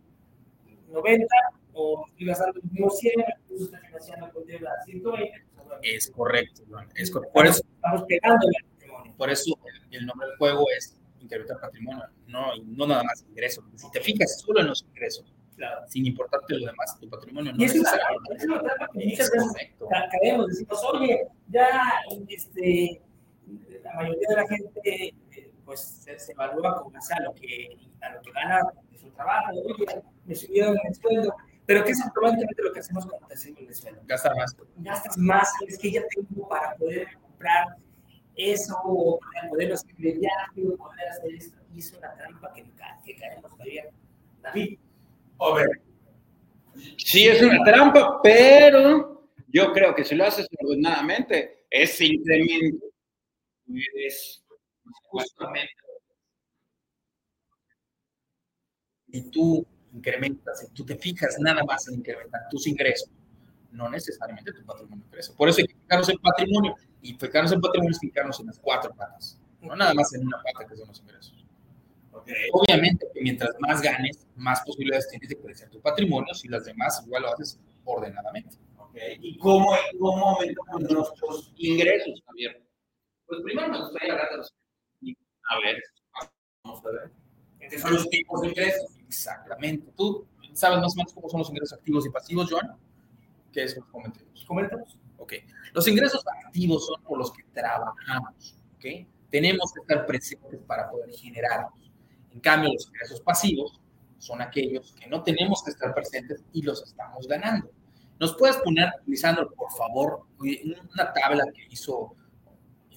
90 0.89 1.25
o 1.73 2.05
estoy 2.07 2.25
gastando 2.25 2.59
el 2.61 2.71
mismo 2.71 2.89
100, 2.89 3.13
incluso 3.43 3.65
estoy 3.65 3.79
financiando 3.87 4.31
con 4.33 4.45
deuda 4.45 4.71
120. 4.85 5.45
pues, 5.55 5.67
Es 5.83 6.11
correcto, 6.11 6.63
Iván, 6.67 6.89
es 6.95 7.11
correcto. 7.11 7.33
Por 7.33 7.45
eso, 7.45 7.63
Estamos 7.75 8.03
pegando 8.07 8.47
el 8.47 8.63
patrimonio. 8.71 9.13
por 9.17 9.29
eso 9.29 9.59
el, 9.91 9.97
el 9.99 10.05
nombre 10.05 10.27
del 10.29 10.37
juego 10.37 10.65
es 10.77 10.97
incrementar 11.19 11.59
patrimonio, 11.59 12.03
no, 12.27 12.55
no 12.65 12.87
nada 12.87 13.03
más 13.03 13.23
ingresos. 13.29 13.63
Si 13.75 13.91
te 13.91 14.01
fijas 14.01 14.41
solo 14.41 14.61
en 14.61 14.67
los 14.67 14.83
ingresos, 14.83 15.31
Claro. 15.57 15.87
sin 15.87 16.05
importarte 16.05 16.53
lo 16.53 16.67
demás, 16.67 16.99
tu 16.99 17.09
patrimonio 17.09 17.51
no 17.51 17.59
Y 17.59 17.65
es 17.65 17.73
una, 17.73 17.91
necesariamente 17.91 18.35
es 18.37 18.45
una 18.45 18.61
trampa 18.61 18.87
que 18.93 18.99
es 18.99 19.05
muchas 19.07 19.31
veces 19.31 19.75
caemos, 20.11 20.47
decimos, 20.49 20.83
oye, 20.93 21.27
ya 21.47 21.67
este, 22.27 23.01
la 23.83 23.93
mayoría 23.95 24.27
de 24.29 24.35
la 24.35 24.47
gente 24.47 25.15
eh, 25.31 25.51
pues 25.65 25.79
se, 25.79 26.19
se 26.19 26.33
evalúa 26.33 26.83
con 26.83 26.93
base 26.93 27.11
a 27.15 27.21
lo 27.21 27.33
que, 27.33 27.75
a 28.01 28.09
lo 28.13 28.21
que 28.21 28.31
gana 28.33 28.61
de 28.91 28.99
su 28.99 29.09
trabajo, 29.09 29.51
oye, 29.51 30.03
me 30.25 30.35
subieron 30.35 30.77
el 30.87 30.93
sueldo, 30.93 31.35
pero 31.65 31.83
¿qué 31.83 31.91
es 31.91 32.01
automáticamente 32.03 32.61
lo 32.61 32.71
que 32.71 32.79
hacemos 32.79 33.07
cuando 33.07 33.27
te 33.27 33.37
suben 33.37 33.67
el 33.67 33.73
sueldo? 33.73 34.01
Gasta 34.05 34.35
más. 34.35 34.55
Gastas 34.77 35.17
más, 35.17 35.51
es 35.67 35.79
que 35.79 35.91
ya 35.91 36.03
tengo 36.15 36.47
para 36.47 36.75
poder 36.75 37.07
comprar 37.19 37.77
eso, 38.35 38.79
o 38.85 39.19
para 39.19 39.49
poder 39.49 39.73
hacer 39.73 39.89
el 39.97 40.19
viaje, 40.19 40.67
o 40.67 40.77
poder 40.77 41.09
hacer 41.09 41.33
esto, 41.33 41.57
y 41.73 41.79
es 41.79 41.91
una 41.93 42.13
trampa 42.13 42.53
que, 42.53 42.63
que 43.03 43.15
caemos 43.15 43.51
todavía. 43.51 43.85
David, 44.43 44.77
A 45.39 45.53
ver, 45.53 45.81
Sí, 46.97 47.27
es 47.27 47.41
una 47.41 47.63
trampa, 47.63 48.21
pero 48.21 49.29
yo 49.47 49.71
creo 49.71 49.95
que 49.95 50.03
si 50.03 50.15
lo 50.15 50.25
haces 50.25 50.47
ordenadamente, 50.59 51.65
ese 51.69 52.05
incremento 52.05 52.85
es 53.95 54.43
Justamente. 55.09 55.73
Y 59.07 59.29
tú 59.29 59.65
incrementas, 59.93 60.59
si 60.59 60.67
tú 60.73 60.85
te 60.85 60.95
fijas 60.95 61.37
nada 61.39 61.63
más 61.63 61.87
en 61.87 61.95
incrementar 61.95 62.41
tus 62.49 62.67
ingresos, 62.67 63.09
no 63.71 63.89
necesariamente 63.89 64.53
tu 64.53 64.65
patrimonio 64.65 65.05
crece. 65.09 65.33
Por 65.33 65.49
eso 65.49 65.61
hay 65.61 65.67
que 65.67 65.75
fijarnos 65.75 66.09
en 66.09 66.17
patrimonio. 66.17 66.75
Y 67.01 67.13
fijarnos 67.13 67.51
en 67.51 67.61
patrimonio 67.61 67.91
es 67.91 67.99
fijarnos 67.99 68.39
en 68.39 68.47
las 68.47 68.59
cuatro 68.59 68.93
patas, 68.93 69.39
no 69.61 69.75
nada 69.75 69.93
más 69.93 70.13
en 70.13 70.25
una 70.25 70.41
pata 70.41 70.67
que 70.67 70.75
son 70.75 70.87
los 70.87 70.99
ingresos. 70.99 71.36
Obviamente 72.51 73.07
que 73.13 73.21
mientras 73.21 73.55
más 73.59 73.81
ganes, 73.81 74.27
más 74.35 74.61
posibilidades 74.61 75.07
tienes 75.09 75.29
de 75.29 75.37
crecer 75.37 75.69
tu 75.69 75.81
patrimonio, 75.81 76.33
si 76.33 76.47
las 76.47 76.65
demás 76.65 77.01
igual 77.05 77.23
lo 77.23 77.33
haces 77.33 77.59
ordenadamente. 77.85 78.57
ok. 78.77 78.95
¿Y 79.19 79.37
cómo, 79.37 79.69
cómo 79.99 80.29
aumentamos 80.29 80.81
nuestros 80.81 81.53
ingresos, 81.57 82.21
Javier. 82.25 82.63
Pues 83.25 83.41
primero 83.43 83.69
me 83.69 83.79
gustaría 83.79 84.13
hablar 84.13 84.29
de 84.31 84.37
los. 84.37 84.53
A 85.49 85.59
ver, 85.59 85.81
vamos 86.63 86.85
a 86.85 86.89
ver? 86.91 87.11
¿Qué 87.59 87.79
son 87.79 87.93
los 87.93 88.09
tipos 88.09 88.41
de 88.41 88.47
ingresos? 88.49 88.97
Exactamente. 89.05 89.91
¿Tú 89.95 90.27
sabes 90.53 90.79
más 90.79 90.93
o 90.93 90.97
menos 90.97 91.13
cómo 91.13 91.29
son 91.29 91.39
los 91.39 91.49
ingresos 91.49 91.77
activos 91.77 92.05
y 92.05 92.09
pasivos, 92.09 92.49
Joan? 92.49 92.77
¿Qué 93.51 93.63
es 93.63 93.75
lo 93.75 93.85
que 93.85 93.91
comentemos? 93.91 94.27
comentamos. 94.47 94.97
Ok. 95.17 95.33
Los 95.73 95.87
ingresos 95.87 96.23
activos 96.45 96.87
son 96.87 97.01
por 97.03 97.19
los 97.19 97.31
que 97.31 97.43
trabajamos. 97.53 98.55
¿ok? 98.75 99.07
Tenemos 99.29 99.71
que 99.73 99.81
estar 99.81 100.05
presentes 100.05 100.59
para 100.65 100.89
poder 100.89 101.11
generarlos. 101.11 101.86
En 102.37 102.41
cambio, 102.41 102.71
los 102.71 102.85
ingresos 102.89 103.19
pasivos 103.21 103.81
son 104.19 104.43
aquellos 104.43 104.93
que 104.93 105.07
no 105.07 105.23
tenemos 105.23 105.63
que 105.63 105.71
estar 105.71 105.91
presentes 105.95 106.43
y 106.53 106.61
los 106.61 106.83
estamos 106.83 107.27
ganando. 107.27 107.67
¿Nos 108.19 108.37
puedes 108.37 108.57
poner, 108.57 108.91
Lisandro, 109.07 109.51
por 109.55 109.71
favor, 109.71 110.21
una 110.39 111.13
tabla 111.13 111.43
que 111.51 111.65
hizo 111.71 112.13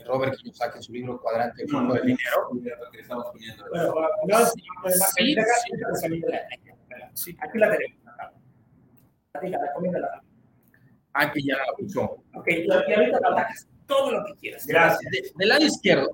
Robert 0.06 0.36
Kiyosaki 0.36 0.76
en 0.76 0.82
su 0.82 0.92
libro 0.92 1.18
Cuadrante 1.22 1.62
del 1.62 1.70
Fondo 1.70 1.94
del 1.94 2.02
Dinero? 2.04 2.50
pues. 4.82 5.00
Aquí 7.40 7.58
la 7.58 7.70
tenemos. 7.70 7.98
coméntala. 9.74 10.22
Ah, 11.14 11.32
que 11.32 11.42
ya 11.42 11.56
la 11.56 11.64
puso. 11.78 12.02
Ok, 12.34 12.46
y 12.48 12.70
ahorita 12.70 13.18
la 13.22 13.28
atacas 13.28 13.66
todo 13.86 14.12
lo 14.12 14.24
que 14.26 14.34
quieras. 14.34 14.66
Gracias. 14.66 15.10
De- 15.10 15.32
del 15.36 15.48
lado 15.48 15.64
izquierdo 15.64 16.10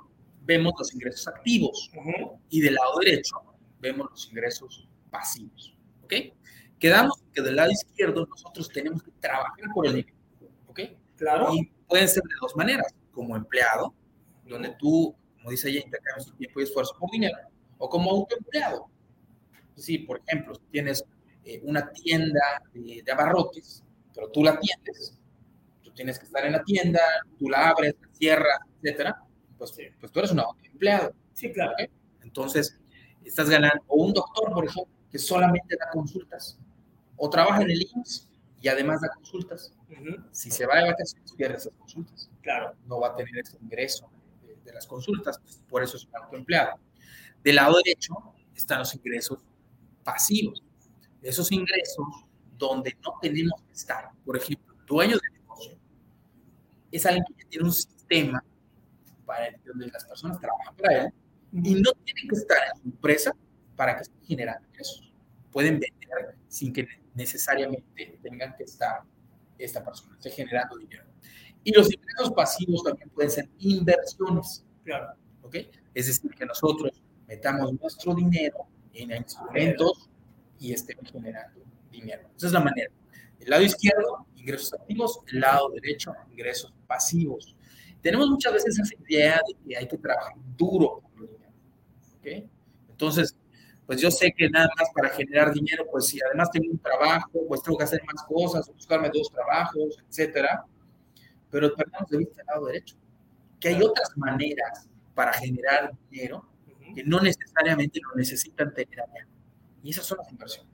vemos 0.46 0.72
los 0.78 0.94
ingresos 0.94 1.26
activos 1.28 1.90
Ujú. 1.94 2.40
y 2.48 2.60
del 2.60 2.74
lado 2.74 2.98
derecho 3.00 3.36
vemos 3.80 4.08
los 4.10 4.28
ingresos 4.30 4.88
pasivos. 5.10 5.76
¿Ok? 6.02 6.14
Quedamos 6.78 7.22
que 7.32 7.42
del 7.42 7.56
lado 7.56 7.70
izquierdo 7.72 8.26
nosotros 8.26 8.68
tenemos 8.70 9.02
que 9.02 9.10
trabajar 9.20 9.66
por 9.74 9.86
el 9.86 9.94
dinero. 9.96 10.16
¿Ok? 10.68 10.80
Claro. 11.16 11.52
Y 11.52 11.66
pueden 11.88 12.08
ser 12.08 12.22
de 12.22 12.34
dos 12.40 12.54
maneras, 12.56 12.94
como 13.10 13.36
empleado, 13.36 13.94
donde 14.44 14.74
tú, 14.78 15.14
como 15.36 15.50
dice 15.50 15.68
ella, 15.68 15.80
intercambias 15.84 16.26
tu 16.26 16.36
tiempo 16.36 16.60
y 16.60 16.64
esfuerzo 16.64 16.94
por 16.98 17.10
dinero, 17.10 17.36
o 17.78 17.88
como 17.88 18.10
autoempleado. 18.10 18.88
Sí, 19.74 19.98
por 19.98 20.20
ejemplo, 20.26 20.54
si 20.54 20.62
tienes 20.70 21.04
eh, 21.44 21.60
una 21.64 21.90
tienda 21.90 22.62
de, 22.72 23.02
de 23.04 23.12
abarrotes, 23.12 23.82
pero 24.14 24.30
tú 24.30 24.44
la 24.44 24.52
atiendes, 24.52 25.18
tú 25.82 25.92
tienes 25.92 26.18
que 26.18 26.26
estar 26.26 26.44
en 26.46 26.52
la 26.52 26.62
tienda, 26.62 27.00
tú 27.38 27.48
la 27.48 27.70
abres, 27.70 27.94
la 28.00 28.08
cierras, 28.14 28.58
etcétera, 28.82 29.25
pues, 29.58 29.76
pues 30.00 30.12
tú 30.12 30.18
eres 30.18 30.32
un 30.32 30.40
autoempleado. 30.40 31.12
Sí, 31.32 31.52
claro. 31.52 31.74
Entonces, 32.22 32.78
estás 33.24 33.48
ganando, 33.48 33.82
o 33.88 34.04
un 34.04 34.12
doctor, 34.12 34.52
por 34.52 34.64
ejemplo, 34.64 34.92
que 35.10 35.18
solamente 35.18 35.76
da 35.78 35.90
consultas, 35.92 36.58
o 37.16 37.30
trabaja 37.30 37.62
en 37.62 37.70
el 37.70 37.82
IMSS 37.82 38.28
y 38.60 38.68
además 38.68 39.00
da 39.00 39.08
consultas. 39.14 39.72
Si 40.32 40.50
se 40.50 40.66
va 40.66 40.76
de 40.78 40.90
vacaciones, 40.90 41.32
pierde 41.32 41.56
esas 41.56 41.72
consultas. 41.78 42.30
Claro. 42.42 42.74
No 42.86 43.00
va 43.00 43.08
a 43.08 43.16
tener 43.16 43.38
ese 43.38 43.56
ingreso 43.60 44.10
de, 44.42 44.56
de 44.56 44.72
las 44.72 44.86
consultas, 44.86 45.40
por 45.68 45.82
eso 45.82 45.96
es 45.96 46.04
un 46.04 46.16
autoempleado. 46.16 46.78
Del 47.42 47.56
lado 47.56 47.76
derecho 47.84 48.14
están 48.54 48.80
los 48.80 48.94
ingresos 48.94 49.38
pasivos. 50.02 50.62
Esos 51.22 51.50
ingresos 51.52 52.06
donde 52.56 52.96
no 53.04 53.14
tenemos 53.20 53.62
que 53.62 53.72
estar. 53.72 54.10
Por 54.24 54.36
ejemplo, 54.36 54.74
dueño 54.86 55.16
del 55.18 55.32
negocio 55.40 55.78
es 56.90 57.04
alguien 57.06 57.24
que 57.36 57.44
tiene 57.44 57.66
un 57.66 57.72
sistema 57.72 58.42
para 59.26 59.48
el- 59.48 59.60
donde 59.64 59.88
las 59.88 60.04
personas 60.04 60.40
trabajan 60.40 60.74
para 60.76 61.04
él 61.04 61.12
y 61.52 61.74
no 61.74 61.92
tienen 62.04 62.28
que 62.28 62.36
estar 62.36 62.58
en 62.74 62.80
su 62.82 62.88
empresa 62.88 63.32
para 63.76 63.96
que 63.96 64.02
estén 64.02 64.22
generando 64.22 64.66
ingresos. 64.68 65.12
Pueden 65.50 65.80
vender 65.80 66.36
sin 66.48 66.72
que 66.72 66.86
necesariamente 67.14 68.18
tengan 68.22 68.54
que 68.56 68.64
estar 68.64 69.00
esta 69.58 69.84
persona, 69.84 70.14
esté 70.16 70.30
generando 70.30 70.76
dinero. 70.76 71.04
Y 71.64 71.72
los 71.72 71.92
ingresos 71.92 72.30
pasivos 72.32 72.82
también 72.84 73.08
pueden 73.10 73.30
ser 73.30 73.48
inversiones, 73.58 74.64
Claro. 74.84 75.14
¿ok? 75.42 75.56
Es 75.94 76.06
decir, 76.06 76.30
que 76.34 76.46
nosotros 76.46 77.02
metamos 77.26 77.72
nuestro 77.80 78.14
dinero 78.14 78.66
en 78.92 79.10
instrumentos 79.12 80.08
y 80.60 80.72
estemos 80.72 81.10
generando 81.10 81.60
dinero. 81.90 82.28
Esa 82.36 82.46
es 82.46 82.52
la 82.52 82.60
manera. 82.60 82.90
El 83.40 83.50
lado 83.50 83.62
izquierdo, 83.62 84.26
ingresos 84.36 84.72
activos, 84.74 85.20
el 85.32 85.40
lado 85.40 85.70
derecho, 85.70 86.12
ingresos 86.30 86.72
pasivos. 86.86 87.55
Tenemos 88.06 88.30
muchas 88.30 88.52
veces 88.52 88.78
esa 88.78 88.94
idea 89.08 89.40
de 89.48 89.54
que 89.68 89.76
hay 89.76 89.88
que 89.88 89.98
trabajar 89.98 90.32
duro 90.56 91.00
por 91.12 91.22
el 91.24 91.28
dinero, 91.32 91.52
¿ok? 92.20 92.50
Entonces, 92.90 93.36
pues 93.84 94.00
yo 94.00 94.12
sé 94.12 94.32
que 94.36 94.48
nada 94.48 94.68
más 94.78 94.88
para 94.94 95.08
generar 95.08 95.52
dinero, 95.52 95.86
pues 95.90 96.06
si 96.06 96.20
además 96.22 96.48
tengo 96.52 96.70
un 96.70 96.78
trabajo, 96.78 97.30
pues 97.48 97.62
tengo 97.64 97.76
que 97.78 97.82
hacer 97.84 98.00
más 98.04 98.22
cosas, 98.24 98.68
buscarme 98.72 99.10
dos 99.12 99.28
trabajos, 99.32 99.98
etcétera. 100.08 100.64
Pero 101.50 101.74
perdemos 101.74 102.08
de 102.08 102.18
vista 102.18 102.42
el 102.42 102.46
lado 102.46 102.66
derecho, 102.66 102.94
que 103.58 103.68
hay 103.70 103.82
otras 103.82 104.12
maneras 104.16 104.88
para 105.14 105.32
generar 105.32 105.92
dinero 106.08 106.48
que 106.94 107.02
no 107.02 107.18
necesariamente 107.20 107.98
lo 108.08 108.14
necesitan 108.14 108.72
tener 108.72 109.00
allá. 109.00 109.26
Y 109.82 109.90
esas 109.90 110.06
son 110.06 110.18
las 110.18 110.30
inversiones. 110.30 110.72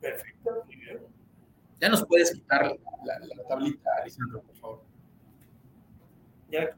Perfecto. 0.00 0.64
Muy 0.66 0.76
bien. 0.76 0.98
Ya 1.80 1.88
nos 1.88 2.04
puedes 2.06 2.32
quitar 2.32 2.66
la, 2.66 3.18
la- 3.20 3.26
la 3.36 3.44
tablita, 3.48 3.88
Alessandro, 4.00 4.42
por 4.42 4.56
favor. 4.56 4.91
Ya. 6.52 6.76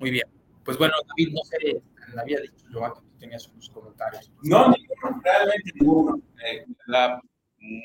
Muy 0.00 0.10
bien. 0.10 0.26
Pues 0.64 0.76
bueno, 0.76 0.94
David, 1.08 1.32
no 1.32 1.42
sé, 1.44 1.80
le 2.14 2.20
había 2.20 2.40
dicho 2.40 2.66
yo 2.72 2.80
que 2.80 3.00
tú 3.00 3.18
tenías 3.20 3.48
unos 3.48 3.70
comentarios. 3.70 4.30
No, 4.42 4.68
ninguno, 4.68 5.22
realmente 5.22 5.70
ninguno. 5.74 6.22
Eh, 6.44 6.66
me 6.66 6.98
da 6.98 7.20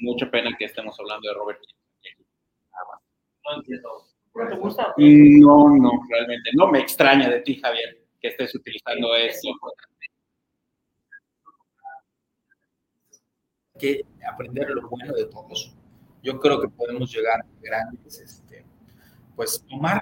mucha 0.01 0.29
pena 0.31 0.49
que 0.57 0.65
estemos 0.65 0.99
hablando 0.99 1.29
de 1.29 1.35
Robert. 1.35 1.59
No 3.45 3.57
entiendo. 3.57 3.89
¿No 4.33 4.47
te 4.49 4.55
gusta? 4.55 4.93
No, 4.97 5.69
no, 5.77 5.91
realmente. 6.09 6.49
No 6.55 6.67
me 6.67 6.79
extraña 6.79 7.29
de 7.29 7.41
ti, 7.41 7.59
Javier, 7.61 8.01
que 8.19 8.29
estés 8.29 8.55
utilizando 8.55 9.15
esto. 9.15 9.49
que 13.77 14.05
aprender 14.27 14.69
lo 14.69 14.89
bueno 14.89 15.13
de 15.13 15.25
todos. 15.25 15.75
Yo 16.23 16.39
creo 16.39 16.59
que 16.61 16.69
podemos 16.69 17.13
llegar 17.13 17.41
a 17.41 17.45
grandes, 17.61 18.19
este, 18.19 18.65
pues 19.35 19.63
tomar 19.69 20.01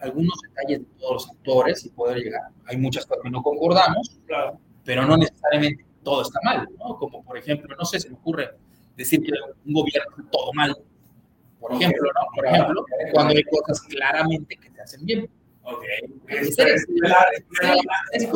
algunos 0.00 0.34
detalles 0.48 0.80
de 0.80 0.86
todos 0.98 1.12
los 1.12 1.30
actores 1.30 1.84
y 1.86 1.90
poder 1.90 2.18
llegar. 2.18 2.42
Hay 2.66 2.76
muchas 2.76 3.06
cosas 3.06 3.22
que 3.24 3.30
no 3.30 3.42
concordamos, 3.42 4.18
Claro. 4.26 4.58
pero 4.84 5.04
no 5.06 5.16
necesariamente 5.16 5.84
todo 6.02 6.22
está 6.22 6.40
mal, 6.44 6.68
¿no? 6.78 6.96
Como 6.96 7.22
por 7.24 7.36
ejemplo, 7.36 7.74
no 7.78 7.84
sé, 7.84 8.00
se 8.00 8.08
me 8.10 8.16
ocurre 8.16 8.50
decir 8.96 9.20
que 9.22 9.32
un 9.66 9.72
gobierno 9.74 10.10
hace 10.12 10.22
todo 10.30 10.52
mal. 10.54 10.76
Por 11.60 11.72
ejemplo, 11.74 12.02
¿no? 12.14 12.20
Por 12.34 12.46
ejemplo, 12.46 12.84
cuando 13.12 13.34
hay 13.34 13.42
cosas 13.44 13.80
claramente 13.82 14.56
que 14.56 14.70
se 14.70 14.80
hacen 14.80 15.04
bien. 15.04 15.28
Ok. 15.62 15.82
Es- 16.28 16.58
Es 16.58 16.58
es- 16.58 16.86
es 18.12 18.30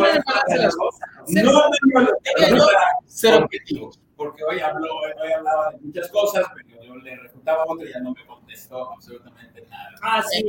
ser 3.06 3.34
objetivos. 3.42 4.00
Porque 4.24 4.44
hoy 4.44 4.60
habló, 4.60 4.96
hoy 4.96 5.32
hablaba 5.32 5.70
de 5.72 5.78
muchas 5.80 6.08
cosas, 6.10 6.46
pero 6.54 6.82
yo 6.82 6.96
le 6.96 7.16
refutaba 7.16 7.64
otra 7.66 7.86
y 7.88 7.92
ya 7.92 8.00
no 8.00 8.12
me 8.12 8.24
contestó 8.26 8.92
absolutamente 8.92 9.66
nada. 9.68 9.90
Ah, 10.02 10.22
sí, 10.22 10.44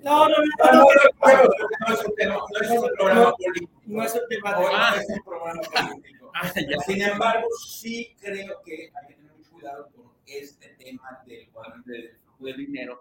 No, 0.00 0.28
no, 0.28 0.36
no, 0.36 0.72
No, 0.72 0.82
no, 0.82 1.94
es 1.94 2.04
un 2.04 2.14
tema, 2.16 2.34
no 2.34 2.60
es 2.60 2.70
un 2.70 2.90
programa 2.96 3.32
político. 3.32 3.82
no 3.86 4.02
es 4.04 4.14
un 4.14 4.28
tema 4.28 4.54
Ah. 4.56 4.96
es 4.98 5.08
un 5.08 5.22
programa 5.24 5.60
político. 5.62 6.32
Ah. 6.34 6.52
Sin 6.86 7.02
embargo, 7.02 7.46
sí 7.64 8.16
creo 8.20 8.60
que 8.64 8.90
hay 8.94 9.06
que 9.08 9.14
tener 9.14 9.32
mucho 9.34 9.50
cuidado 9.52 9.88
con 9.94 10.10
este 10.26 10.68
tema 10.78 11.22
del 11.26 11.48
del 11.84 12.10
flujo 12.18 12.44
de 12.46 12.54
dinero, 12.54 13.00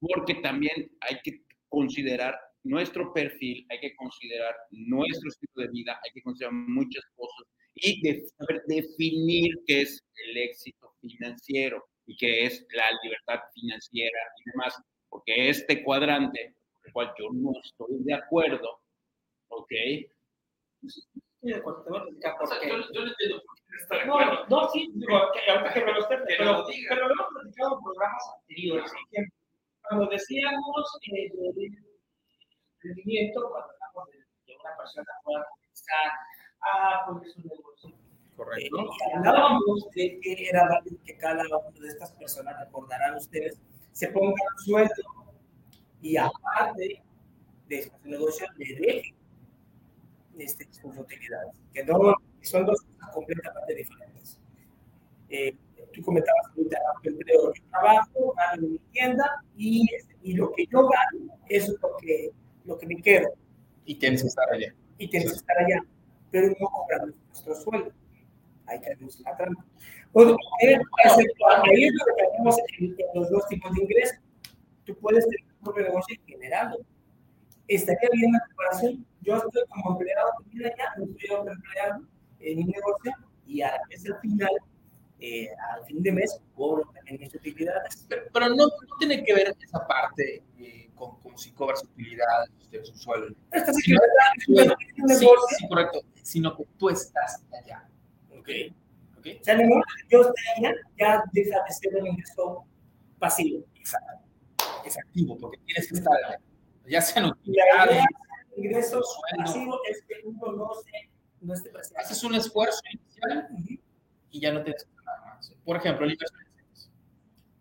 porque 0.00 0.34
también 0.36 0.90
hay 1.00 1.20
que 1.22 1.42
considerar 1.68 2.38
nuestro 2.62 3.12
perfil, 3.12 3.66
hay 3.70 3.80
que 3.80 3.94
considerar 3.96 4.54
nuestro 4.70 5.28
estilo 5.28 5.52
de 5.56 5.68
vida, 5.68 6.00
hay 6.04 6.10
que 6.12 6.22
considerar 6.22 6.52
muchas 6.52 7.04
cosas 7.16 7.46
y 7.76 8.00
de- 8.02 8.26
saber 8.38 8.62
definir 8.66 9.54
qué 9.66 9.82
es 9.82 10.02
el 10.28 10.36
éxito 10.38 10.92
financiero 11.00 11.84
y 12.06 12.16
qué 12.16 12.46
es 12.46 12.66
la 12.72 12.86
libertad 13.02 13.40
financiera 13.54 14.18
y 14.44 14.50
demás, 14.50 14.80
porque 15.08 15.48
este 15.50 15.82
cuadrante, 15.84 16.54
con 16.72 16.82
el 16.86 16.92
cual 16.92 17.14
yo 17.18 17.28
no 17.32 17.52
estoy 17.62 17.96
de 18.04 18.14
acuerdo, 18.14 18.80
¿ok? 19.48 19.72
Estoy 20.82 21.52
de 21.52 21.54
acuerdo, 21.56 21.82
te 21.84 21.90
voy 21.90 21.98
a 21.98 22.02
explicar 22.04 22.34
O 22.34 22.38
por 22.38 22.48
sea, 22.48 22.60
qué. 22.60 22.68
yo, 22.68 22.76
yo 22.92 23.00
no 23.04 23.08
entiendo 23.10 23.42
por 23.46 23.56
qué 23.56 23.76
está 23.82 23.94
de 23.96 24.02
acuerdo. 24.02 24.46
no, 24.48 24.68
sí, 24.70 24.90
digo, 24.94 25.20
que, 25.32 25.50
ahorita 25.50 25.74
que 25.74 25.84
me 25.84 25.92
lo 25.92 26.00
esté, 26.00 26.16
pero, 26.26 26.64
pero 26.88 27.08
lo 27.08 27.14
hemos 27.14 27.26
platicado 27.32 27.76
en 27.78 27.82
programas 27.84 28.22
anteriores. 28.40 28.92
Cuando 29.88 30.06
decíamos 30.10 30.98
eh, 31.12 31.30
del 31.54 31.76
rendimiento, 32.82 33.48
cuando 33.50 33.68
hablamos 33.72 34.10
de, 34.10 34.18
de 34.18 34.58
una 34.60 34.76
persona 34.76 35.06
pueda 35.24 35.46
comenzar 35.50 36.12
a 36.60 37.06
poner 37.06 37.28
su 37.30 37.40
negocio, 37.40 37.92
Correcto. 38.36 38.80
eh, 38.80 38.88
hablábamos 39.16 39.88
de 39.94 40.18
que 40.20 40.48
era 40.48 40.68
válido 40.68 40.96
que 41.04 41.16
cada 41.16 41.42
una 41.44 41.80
de 41.80 41.88
estas 41.88 42.12
personas, 42.12 42.58
recordarán 42.60 43.16
ustedes, 43.16 43.58
se 43.92 44.08
ponga 44.08 44.30
un 44.32 44.64
sueldo 44.64 44.94
y 46.02 46.16
aparte 46.16 47.02
de 47.68 47.82
su 47.82 47.90
negocio 48.08 48.46
le 48.56 48.74
deje 48.76 49.14
este, 50.38 50.68
sus 50.72 50.96
utilidades, 50.98 51.52
que 51.72 51.82
no 51.84 52.14
son 52.42 52.66
dos 52.66 52.80
cosas 52.82 53.14
completamente 53.14 53.74
diferentes. 53.74 54.38
Eh, 55.30 55.56
tú 55.92 56.02
comentabas 56.02 56.46
ahorita, 56.50 56.78
empleo, 57.04 57.52
yo 57.54 57.62
trabajo, 57.70 58.34
gano 58.36 58.66
en 58.66 58.72
mi 58.72 58.78
tienda 58.92 59.42
y, 59.56 59.86
este, 59.96 60.14
y 60.22 60.34
lo 60.34 60.52
que 60.52 60.66
yo 60.66 60.86
gano 60.86 61.38
es 61.48 61.68
lo 61.68 61.96
que, 62.00 62.30
lo 62.64 62.76
que 62.78 62.86
me 62.86 63.00
quedo 63.00 63.30
Y 63.86 63.94
tienes 63.96 64.22
que 64.22 64.28
estar 64.28 64.48
allá. 64.52 64.74
y 64.98 65.08
tienes 65.08 65.30
que 65.30 65.36
estar 65.38 65.56
allá, 65.58 65.82
pero 66.30 66.48
no 66.48 66.66
cobramos 66.68 67.14
nuestro 67.28 67.54
sueldo. 67.54 67.92
Ahí 68.66 68.80
en 68.84 69.08
la 69.24 69.36
trampa. 69.36 69.64
Excepto 70.60 71.48
ahí 71.48 71.84
es 71.84 71.94
en, 72.78 72.84
en 72.84 72.96
los 73.14 73.30
dos 73.30 73.46
tipos 73.48 73.72
de 73.74 73.82
ingresos. 73.82 74.18
Tú 74.84 74.96
puedes 74.96 75.24
tener 75.24 75.40
tu 75.48 75.64
propio 75.64 75.84
negocio 75.84 76.16
y 76.16 76.32
generarlo. 76.32 76.78
Estaría 77.68 78.08
bien 78.12 78.32
la 78.32 78.40
comparación. 78.46 79.06
Yo 79.22 79.36
estoy 79.36 79.62
como 79.68 79.92
empleado 79.92 80.30
también 80.38 80.66
allá, 80.66 80.92
no 80.96 81.04
estoy 81.04 81.52
empleado 81.52 82.02
en 82.40 82.58
mi 82.58 82.64
negocio 82.64 83.12
y 83.46 83.62
a 83.62 83.72
la 83.72 83.80
vez 83.88 84.06
al 84.06 84.20
final, 84.20 84.50
eh, 85.20 85.48
al 85.74 85.84
fin 85.86 86.02
de 86.02 86.12
mes, 86.12 86.38
cobro 86.54 86.90
también 86.94 87.18
mis 87.20 87.34
utilidades. 87.34 88.04
Pero, 88.08 88.22
pero 88.32 88.48
no, 88.50 88.66
no 88.66 88.96
tiene 88.98 89.24
que 89.24 89.34
ver 89.34 89.54
esa 89.60 89.86
parte 89.86 90.42
eh, 90.58 90.90
con, 90.94 91.18
con 91.20 91.36
si 91.38 91.52
cobras 91.52 91.82
utilidades, 91.84 92.50
tienes 92.70 92.90
un 92.90 92.96
sueldo. 92.98 93.34
Esta 93.52 93.72
Sí, 93.72 93.94
Sí, 94.46 95.26
sí, 95.58 95.68
correcto. 95.68 96.00
Sino 96.22 96.56
que 96.56 96.64
tú 96.78 96.90
estás 96.90 97.42
allá. 97.62 97.88
¿Ok? 98.30 98.48
¿Ok? 99.18 99.26
O 99.40 99.44
sea, 99.44 99.54
en 99.54 99.60
el 99.60 99.68
momento 99.68 99.86
que 99.96 100.06
yo 100.10 100.20
esté 100.22 100.42
allá, 100.58 100.74
ya 100.98 101.24
deja 101.32 101.62
de 101.64 101.72
ser 101.72 101.96
un 101.96 102.06
ingreso 102.08 102.64
pasivo. 103.18 103.64
Exacto. 103.74 104.24
Es 104.84 104.98
activo, 104.98 105.36
porque 105.38 105.58
tienes 105.64 105.88
que 105.88 105.94
estar 105.94 106.12
allá. 106.24 106.40
Ya 106.86 107.00
sean 107.02 107.24
Y 107.24 107.28
la 107.28 107.32
utilidades, 107.34 108.04
ingreso 108.56 109.02
pasivo 109.36 109.80
es 109.90 110.02
que 110.06 110.14
uno 110.24 110.52
no, 110.52 110.70
se, 110.74 111.10
no 111.40 111.54
esté 111.54 111.70
presente. 111.70 112.00
haces 112.00 112.22
un 112.22 112.34
esfuerzo 112.34 112.80
inicial 112.92 113.48
y 114.30 114.40
ya 114.40 114.52
no 114.52 114.62
tienes 114.62 114.84
que. 114.84 114.95
Por 115.64 115.76
ejemplo, 115.76 116.06
la 116.06 116.12
inversión 116.12 116.40
en 116.40 116.54
CETES. 116.56 116.90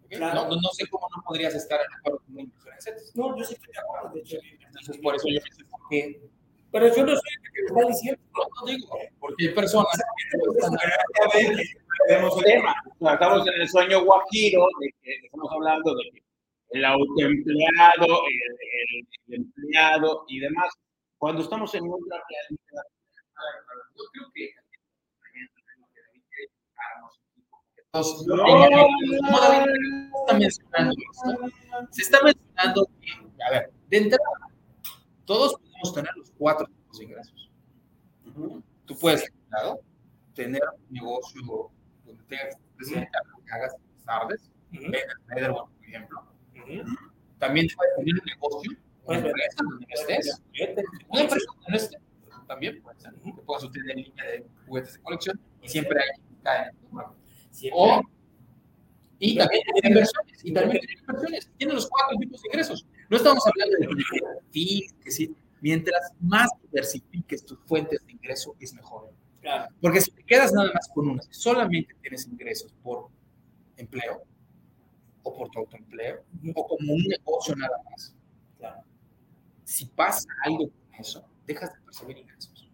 ¿Ok? 0.03 0.09
Claro. 0.11 0.45
No, 0.49 0.55
no, 0.61 0.69
sé 0.73 0.87
cómo 0.87 1.07
no 1.15 1.23
podrías 1.23 1.55
estar 1.55 1.79
de 1.79 1.85
acuerdo 1.99 2.19
con 2.19 2.33
una 2.33 2.41
inversión 2.43 2.73
en 2.75 2.81
CETES. 2.81 3.15
No, 3.15 3.37
yo 3.37 3.43
sí 3.43 3.53
estoy 3.53 3.73
de 3.73 3.79
acuerdo, 3.79 4.09
de 4.13 4.19
hecho. 4.21 4.37
Entonces, 4.67 4.97
por 4.99 5.15
eso 5.15 5.27
yo 5.29 5.39
pensé, 5.41 5.63
¿por 5.65 5.79
qué? 5.89 6.21
Pero 6.71 6.87
yo 6.95 7.05
no 7.05 7.11
soy 7.15 7.31
el 7.35 7.51
que 7.53 7.61
lo 7.61 7.67
está 7.79 7.87
diciendo. 7.87 8.21
No, 8.33 8.43
no 8.61 8.67
digo, 8.67 8.97
porque 9.19 9.47
hay 9.47 9.53
personas 9.55 9.87
que 11.33 11.63
Vemos 12.09 12.37
el 12.37 12.43
tema. 12.43 12.75
Estamos 12.99 13.47
en 13.47 13.61
el 13.61 13.69
sueño 13.69 14.03
guajiro 14.03 14.67
de 14.81 14.89
que 15.01 15.11
estamos 15.25 15.49
hablando 15.51 15.95
de 15.95 16.03
que 16.11 16.23
el 16.71 16.85
autoempleado, 16.85 18.05
el, 18.27 18.35
el- 18.35 19.07
el 19.27 19.33
empleado 19.41 20.25
y 20.27 20.39
demás. 20.39 20.71
Cuando 21.17 21.41
estamos 21.41 21.73
en 21.75 21.83
otra 21.85 22.21
realidad, 22.29 22.83
Yo 23.95 24.03
creo 24.13 24.27
que 24.33 24.49
David 27.95 29.69
está 30.21 30.33
mencionando 30.37 30.95
esto, 31.11 31.29
se 31.91 32.01
está 32.01 32.17
mencionando 32.23 32.89
que, 33.01 33.11
a 33.43 33.51
ver, 33.51 33.71
de 33.89 33.97
entrada, 33.97 34.49
todos 35.25 35.55
podemos 35.55 35.93
tener 35.93 36.11
los 36.17 36.31
cuatro 36.37 36.67
tipos 36.67 36.97
de 36.99 37.05
ingresos. 37.05 37.51
Tú 38.85 38.97
puedes, 38.97 39.31
claro, 39.49 39.79
tener 40.33 40.61
un 40.87 40.93
negocio 40.93 41.41
donde 42.05 42.23
tengas 42.23 42.57
que 42.87 43.51
hagas 43.51 43.75
tardes, 44.05 44.51
Netherworld, 44.71 45.71
por 45.73 45.85
ejemplo. 45.87 46.23
También 47.39 47.67
puedes 47.75 47.95
tener 47.95 48.13
un 48.13 48.25
negocio, 48.25 48.71
una 49.05 49.17
empresa 49.19 49.57
donde 49.63 49.85
no 49.85 49.93
estés, 49.93 50.41
una 51.07 51.21
empresa 51.21 51.45
donde 51.53 51.69
no 51.69 51.77
estés, 51.77 52.01
también 52.47 52.81
puede 52.81 52.99
ser. 52.99 53.13
Que 53.13 53.41
puedas 53.41 53.71
tener 53.71 53.91
en 53.91 54.03
línea 54.03 54.25
de 54.25 54.45
juguetes 54.67 54.93
de 54.93 54.99
colección 55.01 55.39
y 55.61 55.69
siempre 55.69 55.99
hay 55.99 56.25
caen 56.43 56.69
en 56.69 56.75
tu 56.77 56.89
O, 57.73 58.01
y 59.19 59.37
también 59.37 59.63
tener 59.63 59.85
inversiones, 59.85 60.45
y 60.45 60.53
también 60.53 60.81
tener 60.81 60.99
inversiones. 60.99 61.49
Tienen 61.57 61.75
los 61.75 61.87
cuatro 61.89 62.17
tipos 62.19 62.41
de 62.41 62.47
ingresos. 62.49 62.85
No 63.09 63.17
estamos 63.17 63.43
hablando 63.47 63.77
de 63.77 64.87
que 65.03 65.11
sí. 65.11 65.35
Mientras 65.61 66.11
más 66.19 66.49
diversifiques 66.61 67.43
tus 67.43 67.57
fuentes 67.65 68.05
de 68.05 68.11
ingreso, 68.11 68.55
es 68.59 68.73
mejor. 68.73 69.09
Claro. 69.41 69.73
Porque 69.81 70.01
si 70.01 70.11
te 70.11 70.23
quedas 70.23 70.53
nada 70.53 70.71
más 70.73 70.87
con 70.93 71.09
una, 71.09 71.23
solamente 71.31 71.95
tienes 72.01 72.27
ingresos 72.27 72.73
por 72.83 73.07
empleo, 73.77 74.23
o 75.23 75.35
por 75.35 75.49
tu 75.49 75.59
autoempleo, 75.59 76.23
o 76.53 76.67
como 76.67 76.93
un 76.93 77.03
negocio 77.03 77.55
nada 77.55 77.77
más, 77.89 78.13
Claro. 78.59 78.83
si 79.63 79.85
pasa 79.85 80.27
algo 80.43 80.69
con 80.69 80.99
eso, 80.99 81.25
dejas 81.47 81.73
de 81.73 81.81
percibir 81.81 82.17
ingresos. 82.19 82.69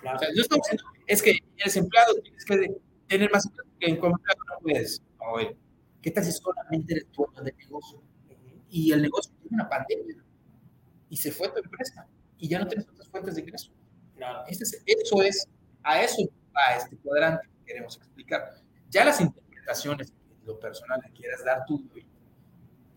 Claro. 0.00 0.16
O 0.16 0.20
sea, 0.20 0.28
yo 0.34 0.42
estoy 0.42 0.58
diciendo, 0.58 0.84
es 1.06 1.22
que 1.22 1.38
eres 1.56 1.76
empleado, 1.76 2.14
tienes 2.20 2.44
que 2.44 2.74
tener 3.06 3.30
más 3.30 3.46
ingresos 3.46 3.71
que 3.82 3.90
en 3.90 3.96
como 3.96 4.16
empleado 4.16 4.40
no 4.48 4.58
puedes. 4.60 5.02
¿qué 6.00 6.10
tal 6.10 6.24
si 6.24 6.32
solamente 6.32 6.94
eres 6.94 7.06
dueño 7.12 7.42
de 7.42 7.52
negocio? 7.52 8.00
Y 8.70 8.92
el 8.92 9.02
negocio 9.02 9.32
tiene 9.40 9.56
una 9.56 9.68
pandemia 9.68 10.16
y 11.08 11.16
se 11.16 11.30
fue 11.32 11.48
tu 11.50 11.58
empresa 11.58 12.06
y 12.38 12.48
ya 12.48 12.58
no 12.58 12.66
tienes 12.66 12.88
otras 12.88 13.08
fuentes 13.08 13.34
de 13.34 13.42
ingreso. 13.42 13.72
Claro. 14.16 14.44
Este 14.48 14.64
es- 14.64 14.82
eso 14.86 15.22
es, 15.22 15.48
a 15.82 16.02
eso 16.02 16.22
a 16.54 16.76
este 16.76 16.96
cuadrante 16.98 17.48
que 17.48 17.64
queremos 17.66 17.96
explicar. 17.96 18.54
Ya 18.90 19.04
las 19.04 19.20
interpretaciones 19.20 20.12
lo 20.44 20.58
personal 20.58 21.00
le 21.04 21.12
quieras 21.12 21.44
dar 21.44 21.64
tú, 21.66 21.84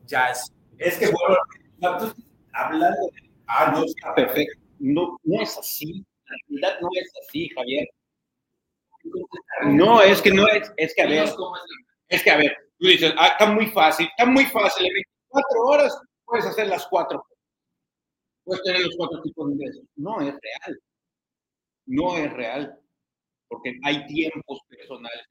ya 0.06 0.30
es. 0.30 0.52
Es 0.78 0.98
que, 0.98 1.06
bueno, 1.08 1.36
hablando 2.54 2.96
de. 3.08 3.32
Ah, 3.48 3.72
no, 3.74 3.84
está 3.86 4.14
Perfecto. 4.16 4.60
No, 4.80 5.18
no 5.24 5.42
es 5.42 5.58
así. 5.58 6.06
La 6.26 6.36
realidad 6.48 6.80
no 6.82 6.90
es 7.00 7.12
así, 7.28 7.50
Javier. 7.50 7.88
No, 9.66 10.02
es 10.02 10.22
que 10.22 10.32
no 10.32 10.48
es, 10.48 10.72
es 10.78 10.94
que 10.96 11.02
a 11.02 11.08
ver, 11.08 11.30
es 12.10 12.24
que 12.24 12.32
a 12.32 12.38
ver, 12.38 12.56
tú 12.80 12.88
dices, 12.88 13.14
ah, 13.18 13.28
está 13.28 13.46
muy 13.48 13.68
fácil, 13.68 14.08
está 14.08 14.26
muy 14.26 14.46
fácil, 14.46 14.86
en 14.88 14.94
24 14.94 15.62
horas 15.62 16.02
puedes 16.26 16.46
hacer 16.46 16.68
las 16.68 16.86
cuatro. 16.88 17.26
Puedes 18.44 18.64
tener 18.64 18.82
los 18.82 18.96
cuatro 18.96 19.22
tipos 19.22 19.48
de 19.48 19.54
ingresos. 19.54 19.84
No 19.96 20.22
es 20.22 20.34
real. 20.34 20.80
No 21.88 22.18
es 22.18 22.34
real. 22.34 22.80
Porque 23.48 23.76
hay 23.84 24.06
tiempos 24.08 24.60
personales. 24.68 25.26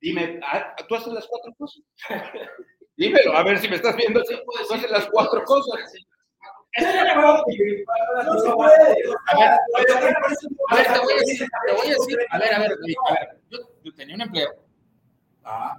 Dime, 0.00 0.40
ah, 0.42 0.74
¿tú 0.88 0.94
haces 0.94 1.12
las 1.12 1.26
cuatro 1.26 1.52
cosas? 1.58 1.82
Dímelo, 2.96 3.32
a 3.36 3.42
ver 3.42 3.58
si 3.58 3.68
me 3.68 3.76
estás 3.76 3.96
viendo. 3.96 4.22
¿Tú 4.22 4.74
haces 4.74 4.90
las 4.90 5.08
cuatro 5.10 5.42
cosas? 5.44 5.92
No 6.76 8.40
se 8.40 8.50
puede. 8.52 8.96
A 9.26 9.38
ver, 9.38 9.48
a 9.48 10.74
ver, 10.74 10.86
te 10.86 10.98
voy 11.00 11.12
a 11.12 11.18
decir, 11.18 11.48
te 11.66 11.72
voy 11.72 11.86
a 11.86 11.90
decir, 11.90 12.18
a 12.30 12.38
ver, 12.38 12.54
a 12.54 12.58
ver, 12.60 12.72
a 12.72 13.12
ver, 13.12 13.40
yo, 13.50 13.58
yo 13.82 13.94
tenía 13.94 14.14
un 14.14 14.20
empleo, 14.22 14.50
Ah, 15.42 15.76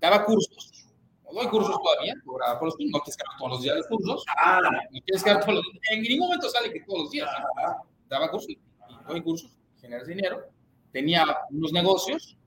daba 0.00 0.24
cursos, 0.24 0.86
no 1.24 1.32
doy 1.32 1.48
cursos 1.48 1.76
todavía, 1.82 2.14
cobraba 2.24 2.58
por 2.58 2.68
los 2.68 2.76
no 2.78 3.00
tienes 3.00 3.16
que 3.16 3.24
dar 3.26 3.38
todos 3.38 3.50
los 3.50 3.62
días 3.62 3.76
los 3.76 3.86
cursos, 3.88 4.24
ah, 4.38 4.60
no 4.62 5.00
tienes 5.04 5.22
que 5.22 5.30
dar 5.30 5.44
todos 5.44 5.54
los 5.56 5.64
en 5.90 6.02
ningún 6.02 6.28
momento 6.28 6.48
sale 6.48 6.72
que 6.72 6.80
todos 6.80 7.00
los 7.00 7.10
días, 7.10 7.28
ah, 7.58 7.82
daba 8.08 8.30
cursos, 8.30 8.50
y 8.50 8.58
doy 9.08 9.20
cursos, 9.22 9.50
generas 9.80 10.06
dinero, 10.06 10.46
tenía 10.92 11.24
unos 11.50 11.72
negocios, 11.72 12.38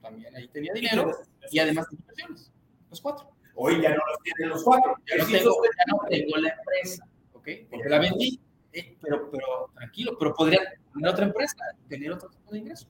también 0.00 0.34
ahí 0.34 0.48
tenía 0.48 0.72
dinero, 0.72 1.12
y 1.50 1.58
además 1.58 1.86
tenía 1.88 2.02
inversiones, 2.02 2.50
los 2.90 3.00
cuatro. 3.00 3.28
Hoy 3.54 3.82
ya 3.82 3.90
no 3.90 3.96
los 3.96 4.18
tienen 4.24 4.48
los 4.48 4.64
cuatro. 4.64 4.96
Ya 5.06 5.18
no 5.18 5.26
tengo, 5.26 5.62
ya 5.64 5.84
no 5.92 6.00
tengo 6.08 6.36
la 6.38 6.48
empresa, 6.48 7.06
¿ok? 7.42 7.68
Porque 7.70 7.88
la 7.88 7.98
vendí, 7.98 8.40
eh, 8.72 8.96
pero, 9.02 9.30
pero 9.30 9.70
tranquilo, 9.74 10.16
pero 10.18 10.32
podría 10.34 10.60
tener 10.94 11.10
otra 11.10 11.26
empresa, 11.26 11.56
tener 11.88 12.12
otro 12.12 12.30
tipo 12.30 12.50
de 12.52 12.58
ingresos. 12.58 12.88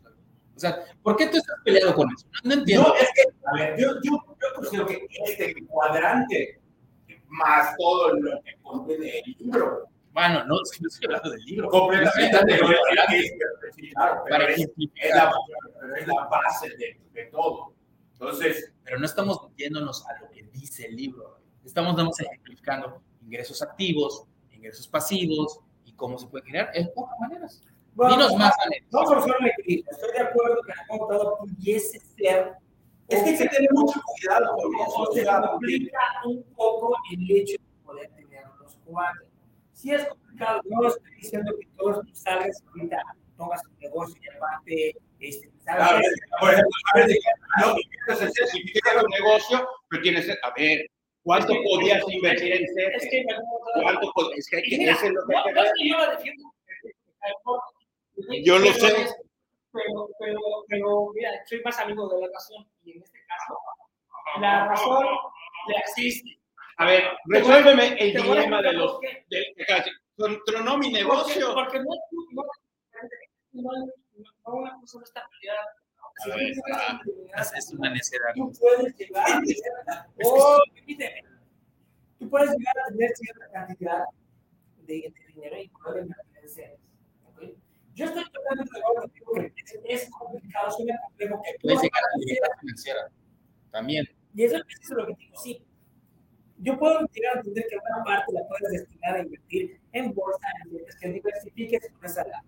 O 0.54 0.60
sea, 0.60 0.84
¿por 1.02 1.16
qué 1.16 1.26
tú 1.26 1.38
estás 1.38 1.56
peleado 1.64 1.94
con 1.94 2.08
eso? 2.12 2.26
No, 2.44 2.54
no 2.54 2.60
entiendo. 2.60 2.88
No, 2.88 2.94
es 2.94 3.08
que, 3.14 3.22
a 3.46 3.54
ver, 3.54 3.80
yo, 3.80 3.94
yo, 4.04 4.12
yo 4.12 4.54
considero 4.54 4.86
que 4.86 5.06
este 5.26 5.54
cuadrante, 5.66 6.60
más 7.28 7.74
todo 7.78 8.14
lo 8.14 8.42
que 8.42 8.54
contiene 8.62 9.20
el 9.20 9.36
libro, 9.38 9.88
Bueno, 10.12 10.44
no, 10.44 10.56
que 10.70 10.80
no 10.82 10.88
estoy 10.88 11.06
hablando 11.06 11.30
del 11.30 11.40
libro. 11.46 11.68
completamente 11.70 12.58
claro, 13.94 14.22
pero 14.28 14.48
es, 14.48 14.58
la, 15.14 15.32
pero 15.80 15.96
es 15.96 16.06
la 16.06 16.28
base 16.30 16.68
de, 16.76 17.00
de 17.12 17.24
todo. 17.30 17.74
Entonces, 18.12 18.72
Pero 18.84 18.98
no 19.00 19.06
estamos 19.06 19.42
metiéndonos 19.48 20.06
a 20.06 20.20
lo 20.20 20.30
que 20.30 20.42
dice 20.52 20.86
el 20.86 20.94
libro. 20.96 21.40
Estamos 21.64 21.96
damos 21.96 22.20
ejemplificando 22.20 23.02
ingresos 23.22 23.62
activos, 23.62 24.26
ingresos 24.62 24.88
pasivos 24.88 25.60
y 25.84 25.92
cómo 25.92 26.18
se 26.18 26.26
puede 26.28 26.44
crear 26.44 26.70
en 26.74 26.88
pocas 26.94 27.18
maneras. 27.20 27.60
Bueno, 27.94 28.16
Dinos 28.16 28.36
más. 28.36 28.54
No 28.90 29.34
el 29.38 29.46
equilibrio. 29.46 29.90
Estoy 29.90 30.12
de 30.12 30.20
acuerdo 30.20 30.56
que 30.64 30.72
el 30.72 30.98
contador 30.98 31.38
pudiese 31.38 32.00
ser. 32.00 32.52
es 33.08 33.22
que 33.22 33.30
hay 33.30 33.38
que 33.38 33.48
tener 33.48 33.68
mucho 33.72 34.00
cuidado 34.04 34.56
con 34.56 34.74
eso. 34.74 34.92
O 34.96 35.02
o 35.02 35.12
se 35.12 35.24
complica 35.24 35.98
un 36.24 36.42
poco 36.54 36.96
el 37.12 37.30
hecho 37.30 37.56
de 37.58 37.84
poder 37.84 38.10
tener 38.12 38.44
los 38.60 38.76
cuatro. 38.84 39.26
Si 39.72 39.90
es 39.90 40.06
complicado, 40.06 40.60
no 40.64 40.88
estoy 40.88 41.14
diciendo 41.16 41.52
que 41.58 41.66
todos 41.76 42.06
tú 42.06 42.14
salgas 42.14 42.62
ahorita, 42.68 43.02
pongas 43.36 43.62
tu 43.62 43.70
negocio 43.80 44.20
y 44.22 44.36
aparte, 44.36 44.96
este, 45.18 45.52
Claro, 45.64 45.84
¿sabes? 45.84 46.20
por 46.40 46.50
ejemplo, 46.50 46.70
a 46.92 46.98
ver, 46.98 47.18
no, 47.60 47.76
si 48.50 48.62
un 48.96 49.10
negocio, 49.10 49.68
pero 49.88 50.02
tienes, 50.02 50.28
a 50.28 50.52
ver, 50.56 50.90
¿cuánto 51.22 51.54
podías 51.62 52.02
invertir 52.08 52.52
en 52.54 52.62
Es 52.64 53.08
que 53.10 53.24
¿Cuánto 53.82 54.12
Es 54.36 54.48
que 54.48 54.56
hay 54.56 54.62
que, 54.62 54.78
mira, 54.78 54.92
eso 54.92 55.06
es 55.06 55.12
lo 55.12 55.20
que 55.26 55.32
no, 55.34 55.38
hay 55.38 55.44
que 55.44 55.52
no 55.52 55.62
es 55.64 55.72
que 55.78 55.88
yo 55.88 55.96
lo 55.98 56.10
defiendo. 56.10 56.44
Yo 58.44 58.58
lo 58.58 58.66
sé. 58.72 59.02
es- 59.02 59.16
Pero, 59.74 60.08
pero, 60.18 60.40
pero, 60.68 61.12
mira, 61.14 61.30
soy 61.46 61.62
más 61.62 61.78
amigo 61.78 62.06
de 62.08 62.20
la 62.20 62.28
razón 62.32 62.68
y 62.84 62.92
en 62.92 63.02
este 63.02 63.18
caso, 63.26 63.58
la 64.40 64.66
razón 64.68 65.06
le 65.68 65.76
asiste. 65.78 66.38
A 66.76 66.84
ver, 66.86 67.04
resuélveme 67.26 67.96
el 67.98 68.12
dilema 68.12 68.60
de 68.60 68.72
los. 68.74 69.00
de- 69.00 69.54
mi 70.78 70.92
negocio. 70.92 71.54
porque 71.54 71.78
no, 71.78 71.84
no, 72.32 72.42
no, 73.52 73.62
no, 73.62 74.52
una 74.52 74.76
no 74.76 75.02
está 75.02 75.26
peleada. 75.40 75.66
A 77.34 77.42
Es, 77.58 77.70
una 77.72 77.90
necedad. 77.90 78.28
tú 78.34 78.52
puedes 78.58 78.96
llegar 78.96 79.24
a 79.30 79.40
tener, 79.40 79.56
oh, 80.24 80.58
tú 82.18 82.28
puedes 82.30 82.50
llegar 82.56 82.74
a 82.86 82.90
tener 82.92 83.10
cierta 83.16 83.50
cantidad 83.52 84.04
de, 84.86 85.12
dinero 85.34 85.56
y 85.60 85.68
poder 85.68 86.02
invertir 86.02 86.36
en 86.42 86.48
seres. 86.48 86.80
¿ok? 87.26 87.42
Yo 87.94 88.04
estoy 88.06 88.24
totalmente 88.30 88.70
de 88.74 88.80
acuerdo 88.80 89.00
contigo 89.02 89.32
que 89.34 89.52
es, 89.90 90.02
es 90.02 90.10
complicado, 90.10 90.70
suena 90.70 90.98
complejo. 91.06 91.42
que 91.42 91.54
Puedes 91.62 91.82
llegar 91.82 92.02
a 92.02 92.06
a 92.06 92.10
la 92.10 92.16
hacer- 92.16 92.26
libertad 92.28 92.58
financiera. 92.60 93.00
También. 93.70 94.04
Y 94.34 94.44
eso, 94.44 94.56
es 94.56 94.90
lo 94.90 95.06
que 95.06 95.14
digo, 95.18 95.36
sí. 95.42 95.64
Yo 96.58 96.78
puedo 96.78 97.00
llegar 97.12 97.36
a 97.36 97.38
entender 97.40 97.66
que 97.68 97.76
una 97.76 98.04
parte 98.04 98.32
la 98.32 98.40
puedes 98.46 98.70
destinar 98.82 99.16
a 99.16 99.22
invertir 99.22 99.80
en 99.92 100.14
bolsa, 100.14 100.46
en 100.64 100.78
que 101.00 101.08
diversifiques 101.08 101.90
con 101.92 102.04
esa 102.04 102.22
lana. 102.24 102.44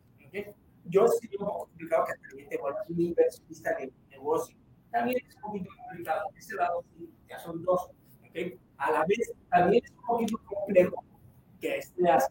Yo 0.86 1.06
sí 1.08 1.28
veo 1.28 1.40
un 1.40 1.46
poco 1.46 1.58
complicado 1.66 2.04
que 2.06 2.28
también 2.28 2.48
te 2.48 2.58
vuelvas 2.58 2.88
un 2.90 3.00
inversionista 3.00 3.74
de 3.76 3.92
negocio. 4.10 4.56
También 4.90 5.18
es 5.26 5.34
un 5.36 5.40
poquito 5.42 5.70
complicado. 5.76 6.28
Ese 6.36 6.54
lado 6.54 6.84
sí, 6.96 7.10
ya 7.28 7.38
son 7.38 7.62
dos. 7.62 7.90
¿ok? 8.22 8.58
A 8.78 8.90
la 8.90 9.04
vez, 9.06 9.32
también 9.50 9.84
es 9.84 9.90
un 9.92 10.06
poquito 10.06 10.38
complejo 10.44 11.04
que 11.60 11.80
seas 11.82 12.28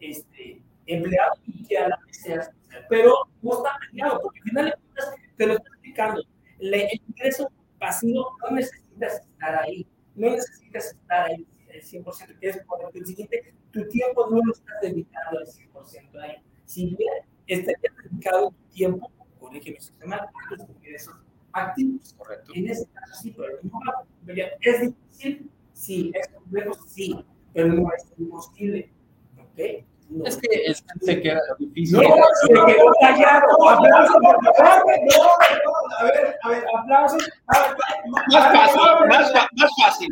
este, 0.00 0.62
empleado 0.86 1.32
y 1.46 1.64
que 1.66 1.78
a 1.78 1.88
la 1.88 1.98
vez 2.06 2.16
seas. 2.22 2.50
Pero 2.88 3.14
no 3.42 3.52
está 3.52 3.76
peleado, 3.90 4.20
porque 4.22 4.40
al 4.40 4.44
final 4.48 4.64
de 4.66 4.72
cuentas 4.72 5.14
te 5.36 5.46
lo 5.46 5.52
estoy 5.54 5.70
explicando. 5.72 6.22
El 6.58 7.00
ingreso 7.08 7.50
pasivo 7.78 8.36
no 8.42 8.56
necesitas 8.56 9.20
estar 9.20 9.62
ahí, 9.62 9.86
no 10.14 10.30
necesitas 10.30 10.86
estar 10.92 11.30
ahí 11.30 11.46
el 11.68 11.82
100%, 11.82 12.38
que 12.40 12.48
es 12.48 12.58
por 12.64 12.78
el 12.94 13.06
siguiente, 13.06 13.54
tu 13.70 13.86
tiempo 13.88 14.26
no 14.30 14.40
lo 14.44 14.52
estás 14.52 14.74
dedicando 14.82 15.38
al 15.40 15.46
100% 15.46 16.18
ahí. 16.20 16.36
Si 16.64 16.86
bien 16.96 17.12
estarías 17.46 17.94
dedicado 18.04 18.50
tu 18.50 18.64
tiempo, 18.74 19.10
corrígeme 19.38 19.80
si 19.80 19.90
estoy 19.92 20.08
mal, 20.08 20.20
a 20.20 20.56
tus 20.56 20.68
ingresos 20.68 21.14
activos. 21.52 22.14
Correcto. 22.14 22.52
En 22.54 22.68
ese 22.68 22.86
caso 22.92 23.14
sí, 23.22 23.34
pero 23.36 23.58
no 23.62 23.80
va 23.80 24.00
a- 24.00 24.56
es 24.60 24.80
difícil, 24.80 25.50
sí, 25.72 26.12
es 26.14 26.28
complejo, 26.28 26.74
sí, 26.86 27.24
pero 27.52 27.68
no 27.68 27.88
es 27.96 28.04
imposible. 28.18 28.90
¿Ok? 29.38 29.84
No. 30.10 30.24
Es 30.24 30.36
que 30.38 30.48
es, 30.66 30.84
se 31.00 31.20
queda 31.20 31.40
difícil. 31.80 31.98
No, 31.98 32.24
se 32.42 32.48
quedó 32.74 32.92
callado. 33.00 33.68
Aplausos, 33.70 34.16
por 34.20 34.56
favor. 34.56 34.94
No, 34.98 35.16
No, 35.18 35.96
a 35.98 36.04
ver, 36.04 36.38
a 36.42 36.48
ver, 36.48 36.64
aplausos. 36.78 37.30
Más 37.46 38.52
fácil, 38.52 39.08
más, 39.08 39.70
fácil, 39.80 40.08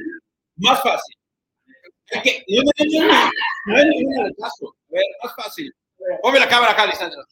más 0.57 0.83
fácil. 0.83 1.17
Es 2.09 2.23
que 2.23 2.45
no 2.49 2.62
me 2.62 2.71
he 2.77 2.85
hecho 2.85 3.01
ni- 3.05 3.73
no 3.73 3.79
es 3.79 3.87
ningún 3.87 4.25
retraso. 4.27 4.77
A 4.91 4.93
ver, 4.95 5.05
más 5.23 5.35
fácil. 5.37 5.75
Ponme 6.23 6.39
la 6.39 6.49
cámara 6.49 6.73
acá, 6.73 6.87
Lisandro. 6.87 7.23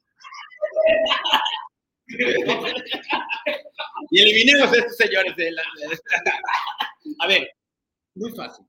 Y 4.10 4.20
eliminemos 4.22 4.72
a 4.72 4.76
estos 4.76 4.96
señores 4.96 5.34
de 5.36 5.50
la. 5.52 5.62
de- 5.88 5.98
A 7.20 7.26
ver, 7.26 7.48
muy 8.14 8.30
fácil. 8.32 8.66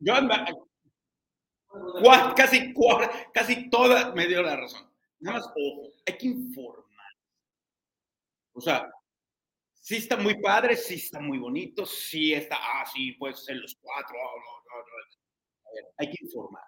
Yo 0.00 0.14
anda- 1.98 2.08
cua- 2.08 2.34
casi, 2.34 2.72
cua- 2.74 3.30
casi 3.32 3.68
toda 3.70 4.14
me 4.14 4.26
dio 4.26 4.42
la 4.42 4.56
razón. 4.56 4.88
Nada 5.20 5.38
más, 5.38 5.46
ojo, 5.48 5.92
hay 6.06 6.16
que 6.16 6.26
informar. 6.26 7.12
O 8.52 8.60
sea, 8.60 8.90
sí 9.72 9.96
está 9.96 10.16
muy 10.16 10.40
padre, 10.40 10.76
sí 10.76 10.94
está 10.94 11.20
muy 11.20 11.38
bonito, 11.38 11.86
sí 11.86 12.32
está, 12.34 12.56
ah, 12.60 12.84
sí, 12.92 13.12
puedes 13.12 13.44
ser 13.44 13.56
los 13.56 13.76
cuatro. 13.80 14.16
ah, 14.16 14.34
no, 14.36 14.76
no, 14.76 14.84
no. 14.86 15.70
A 15.70 15.74
ver, 15.74 15.84
hay 15.98 16.10
que 16.10 16.24
informar. 16.24 16.64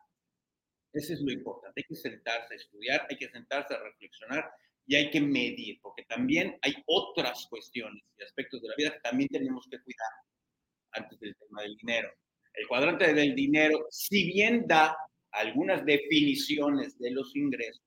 Eso 0.93 1.13
es 1.15 1.21
lo 1.21 1.33
importante. 1.33 1.81
Hay 1.81 1.85
que 1.89 1.95
sentarse 1.95 2.55
a 2.55 2.57
estudiar, 2.57 3.07
hay 3.09 3.17
que 3.17 3.29
sentarse 3.29 3.75
a 3.75 3.79
reflexionar 3.79 4.51
y 4.87 4.97
hay 4.97 5.11
que 5.11 5.21
medir, 5.21 5.79
porque 5.81 6.05
también 6.05 6.59
hay 6.63 6.75
otras 6.87 7.47
cuestiones 7.49 8.03
y 8.19 8.23
aspectos 8.25 8.61
de 8.61 8.69
la 8.69 8.75
vida 8.77 8.93
que 8.95 9.01
también 9.01 9.29
tenemos 9.29 9.69
que 9.71 9.81
cuidar 9.81 10.11
antes 10.93 11.21
del 11.21 11.37
tema 11.37 11.63
del 11.63 11.77
dinero. 11.77 12.13
El 12.55 12.67
cuadrante 12.67 13.15
del 13.15 13.35
dinero, 13.37 13.87
si 13.91 14.25
bien 14.33 14.67
da 14.67 14.97
algunas 15.33 15.85
definiciones 15.85 16.99
de 16.99 17.11
los 17.13 17.35
ingresos, 17.37 17.83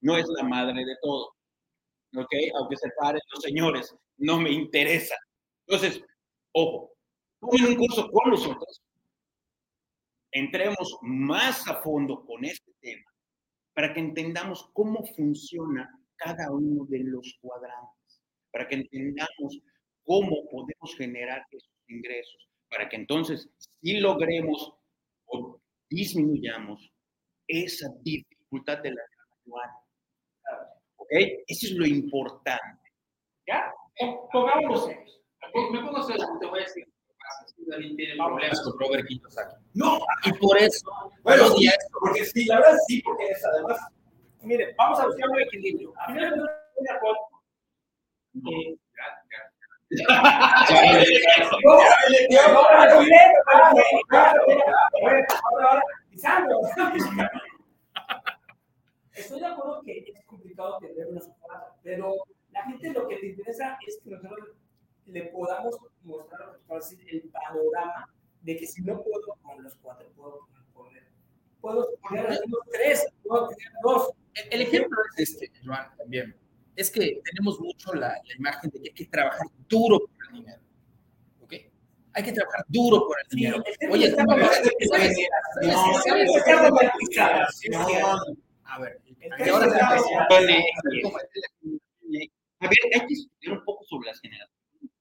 no 0.00 0.16
es 0.16 0.26
la 0.28 0.44
madre 0.44 0.84
de 0.84 0.96
todo. 1.02 1.34
¿Ok? 2.16 2.32
Aunque 2.54 2.76
se 2.76 2.88
paren 2.98 3.20
los 3.32 3.42
señores, 3.42 3.94
no 4.16 4.40
me 4.40 4.50
interesa. 4.50 5.16
Entonces, 5.66 6.02
ojo, 6.52 6.92
tomen 7.40 7.66
un 7.66 7.74
curso 7.76 8.10
con 8.10 8.30
nosotros, 8.30 8.82
entremos 10.32 10.98
más 11.02 11.66
a 11.68 11.82
fondo 11.82 12.24
con 12.24 12.44
este 12.44 12.72
tema 12.80 13.04
para 13.74 13.94
que 13.94 14.00
entendamos 14.00 14.68
cómo 14.72 15.04
funciona 15.14 15.88
cada 16.16 16.50
uno 16.50 16.84
de 16.86 16.98
los 17.04 17.38
cuadrantes, 17.40 18.20
para 18.50 18.66
que 18.66 18.74
entendamos 18.74 19.60
cómo 20.04 20.48
podemos 20.50 20.96
generar 20.96 21.46
esos 21.52 21.70
ingresos, 21.86 22.48
para 22.70 22.88
que 22.88 22.96
entonces 22.96 23.48
sí 23.80 24.00
logremos 24.00 24.74
disminuyamos 25.90 26.90
esa 27.46 27.88
dificultad 28.02 28.78
de 28.78 28.90
la 28.92 29.02
gradual. 29.44 29.70
¿Ok? 30.96 31.08
Eso 31.46 31.66
es 31.66 31.72
lo 31.72 31.86
importante. 31.86 32.90
¿Ya? 33.46 33.72
Po- 33.98 34.28
Pongámonos 34.32 34.84
serios. 34.86 35.20
Me 35.72 35.80
pongo 35.80 36.02
serio, 36.02 36.26
te 36.40 36.46
voy 36.46 36.60
a 36.60 36.62
decir. 36.62 36.84
David 37.66 37.96
tiene 37.96 38.14
problemas 38.16 38.62
con 38.62 38.78
Robert 38.78 39.06
Kiyosaki. 39.06 39.56
No, 39.74 39.98
Y 40.24 40.32
por 40.38 40.56
eso, 40.58 40.90
bueno, 41.22 41.48
sí, 41.50 41.68
porque 42.00 42.24
sí, 42.24 42.44
la 42.46 42.56
verdad 42.60 42.78
sí, 42.86 43.02
porque 43.02 43.26
es 43.26 43.44
además. 43.44 43.78
Mire, 44.42 44.74
vamos 44.78 44.98
a 45.00 45.06
buscar 45.06 45.28
un 45.28 45.40
equilibrio. 45.40 45.92
A 45.98 46.06
final 46.12 46.34
de 46.80 46.90
acuerdo. 46.90 47.18
Estoy 59.14 59.40
de 59.40 59.46
acuerdo 59.46 59.82
que 59.82 59.98
es 59.98 60.24
complicado 60.26 60.78
tener 60.78 61.06
una 61.06 61.20
soporta, 61.20 61.74
pero 61.82 62.14
la 62.50 62.64
gente 62.64 62.90
lo 62.90 63.08
que 63.08 63.16
le 63.16 63.28
interesa 63.28 63.78
es 63.86 63.98
que 64.02 64.10
nosotros 64.10 64.48
le 65.06 65.22
podamos 65.24 65.78
mostrar 66.02 66.58
el 67.06 67.22
panorama 67.30 68.12
de 68.42 68.56
que 68.58 68.66
si 68.66 68.82
no 68.82 69.02
puedo 69.02 69.38
con 69.42 69.62
los 69.62 69.74
cuatro, 69.76 70.06
puedo 70.14 70.40
poner, 70.74 71.08
puedo 71.62 71.88
poner 72.02 72.28
menos 72.28 72.60
tres, 72.70 73.06
puedo 73.22 73.48
tener 73.48 73.72
dos. 73.82 74.12
El, 74.34 74.52
el 74.52 74.60
ejemplo 74.62 74.98
es 75.16 75.30
este, 75.30 75.50
Joan, 75.64 75.96
también. 75.96 76.36
Es 76.78 76.90
que 76.92 77.20
tenemos 77.24 77.58
mucho 77.58 77.92
la, 77.92 78.10
la 78.10 78.34
imagen 78.38 78.70
de 78.70 78.80
que 78.80 78.90
hay 78.90 78.94
que 78.94 79.06
trabajar 79.06 79.48
duro 79.68 79.98
por 79.98 80.10
el 80.28 80.34
dinero. 80.38 80.62
¿Ok? 81.40 81.54
Hay 82.12 82.22
que 82.22 82.30
trabajar 82.30 82.64
duro 82.68 83.04
por 83.04 83.16
el 83.20 83.26
dinero. 83.36 83.64
Oye, 83.90 84.06
está. 84.06 84.22
A 84.22 84.26
ver, 88.78 89.02
hay 92.92 93.00
que 93.00 93.06
discutir 93.08 93.52
un 93.52 93.64
poco 93.64 93.82
sobre 93.82 94.10
las 94.10 94.20
generaciones. 94.20 94.92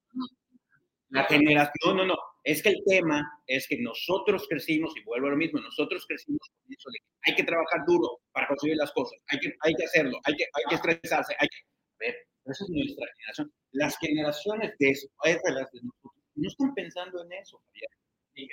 La 1.10 1.26
generación, 1.26 1.98
no, 1.98 2.06
no, 2.08 2.16
es 2.48 2.64
que 2.64 2.70
el 2.70 2.82
tema 2.88 3.30
es 3.46 3.68
que 3.68 3.78
nosotros 3.80 4.48
crecimos, 4.48 4.96
y 4.96 5.04
vuelvo 5.04 5.28
a 5.28 5.32
lo 5.32 5.38
mismo, 5.38 5.60
nosotros 5.60 6.06
crecimos 6.08 6.40
con 6.50 6.74
eso 6.74 6.90
de 6.92 7.00
hay 7.28 7.36
que 7.36 7.44
trabajar 7.44 7.82
duro 7.86 8.22
para 8.32 8.48
conseguir 8.48 8.78
las 8.78 8.92
cosas, 8.94 9.20
hay 9.28 9.40
que, 9.40 9.54
hay 9.62 9.74
que 9.76 9.84
hacerlo, 9.86 10.18
hay 10.24 10.36
que, 10.36 10.46
hay 10.54 10.64
que 10.70 10.76
estresarse, 10.76 11.36
hay 11.40 11.48
que... 11.50 11.58
A 11.58 11.98
ver, 12.00 12.16
esa 12.46 12.64
es 12.64 12.70
nuestra 12.70 13.06
generación. 13.18 13.52
Las 13.74 13.98
generaciones 13.98 14.74
de 14.80 14.92
las 14.92 15.72
de 15.72 15.82
nosotros 15.82 16.24
no 16.36 16.48
están 16.48 16.74
pensando 16.74 17.22
en 17.24 17.34
eso. 17.34 17.62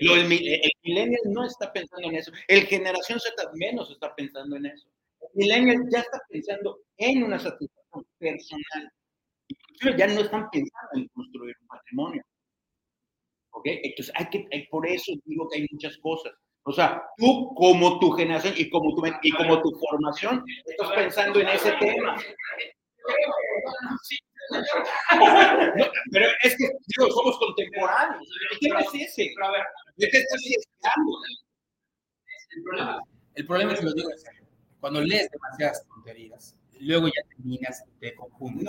Lo- 0.00 0.14
el, 0.16 0.32
el 0.32 0.70
millennial 0.82 1.20
no 1.26 1.46
está 1.46 1.72
pensando 1.72 2.08
en 2.08 2.16
eso. 2.16 2.32
El 2.48 2.66
generación 2.66 3.20
Z 3.20 3.50
menos 3.54 3.90
está 3.90 4.14
pensando 4.16 4.56
en 4.56 4.66
eso. 4.66 4.88
El 5.20 5.28
millennial 5.34 5.86
ya 5.92 6.00
está 6.00 6.18
pensando 6.28 6.80
en 6.96 7.22
una 7.22 7.38
satisfacción 7.38 8.06
personal. 8.18 8.92
Inclusive 9.48 9.98
ya 9.98 10.06
no 10.08 10.20
están 10.20 10.48
pensando 10.50 10.90
en 10.94 11.06
construir 11.08 11.54
un 11.60 11.66
patrimonio. 11.68 12.22
¿Ok? 13.56 13.62
Entonces, 13.66 14.12
hay 14.16 14.26
que, 14.30 14.46
hay- 14.52 14.66
por 14.68 14.86
eso 14.86 15.12
digo 15.24 15.48
que 15.48 15.60
hay 15.60 15.66
muchas 15.70 15.96
cosas. 15.98 16.32
O 16.66 16.72
sea, 16.72 17.02
tú 17.18 17.54
como 17.54 17.98
tu 18.00 18.10
generación 18.12 18.54
y 18.56 18.68
como 18.70 18.94
tu, 18.94 19.02
y 19.22 19.30
como 19.32 19.60
tu 19.60 19.70
formación, 19.78 20.42
estás 20.64 20.92
pensando 20.92 21.40
en 21.40 21.48
ese 21.48 21.72
tema. 21.72 22.16
No, 25.76 25.84
pero 26.10 26.26
es 26.42 26.56
que, 26.56 26.64
digo, 26.86 27.10
somos 27.10 27.38
contemporáneos. 27.38 28.22
El 28.52 28.58
tema 28.60 28.80
es 28.80 28.94
ese. 28.94 29.32
Pero 29.34 29.46
a 29.46 29.52
ver, 29.52 29.62
¿De 29.96 30.08
qué 30.08 30.18
estás 30.18 30.40
el 32.56 32.62
problema 32.62 33.00
El 33.34 33.46
problema 33.46 33.72
es 33.72 33.80
que 33.80 33.86
lo 33.86 33.92
digo 33.92 34.10
en 34.10 34.18
serio. 34.18 34.44
Cuando 34.80 35.00
lees 35.00 35.30
demasiadas 35.30 35.84
tonterías, 35.86 36.56
luego 36.80 37.08
ya 37.08 37.22
terminas 37.28 37.84
te 38.00 38.14
confundes. 38.14 38.68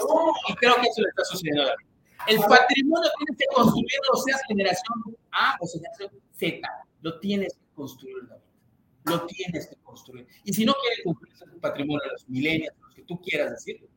Y 0.50 0.54
creo 0.56 0.76
que 0.76 0.88
eso 0.88 1.02
le 1.02 1.10
está 1.10 1.24
sucediendo 1.26 1.64
a 1.64 1.66
David. 1.68 1.88
El 2.28 2.40
patrimonio 2.40 3.10
tienes 3.18 3.38
que 3.38 3.46
construirlo, 3.54 4.16
seas 4.26 4.42
generación 4.48 5.04
A 5.32 5.58
o 5.60 5.68
generación 5.68 6.12
Z. 6.32 6.68
Lo 7.02 7.20
tienes 7.20 7.54
que 7.54 7.76
construir, 7.76 8.28
David. 8.28 8.42
Lo 9.06 9.26
tienes 9.28 9.68
que 9.68 9.76
construir. 9.78 10.28
Y 10.44 10.54
si 10.54 10.66
no 10.66 10.74
quieres 10.82 11.02
construir 11.04 11.34
ese 11.34 11.46
patrimonio, 11.60 12.02
los 12.12 12.28
milenios, 12.28 12.74
los 12.82 12.96
que 12.96 13.04
tú 13.04 13.22
quieras 13.22 13.52
decir, 13.52 13.88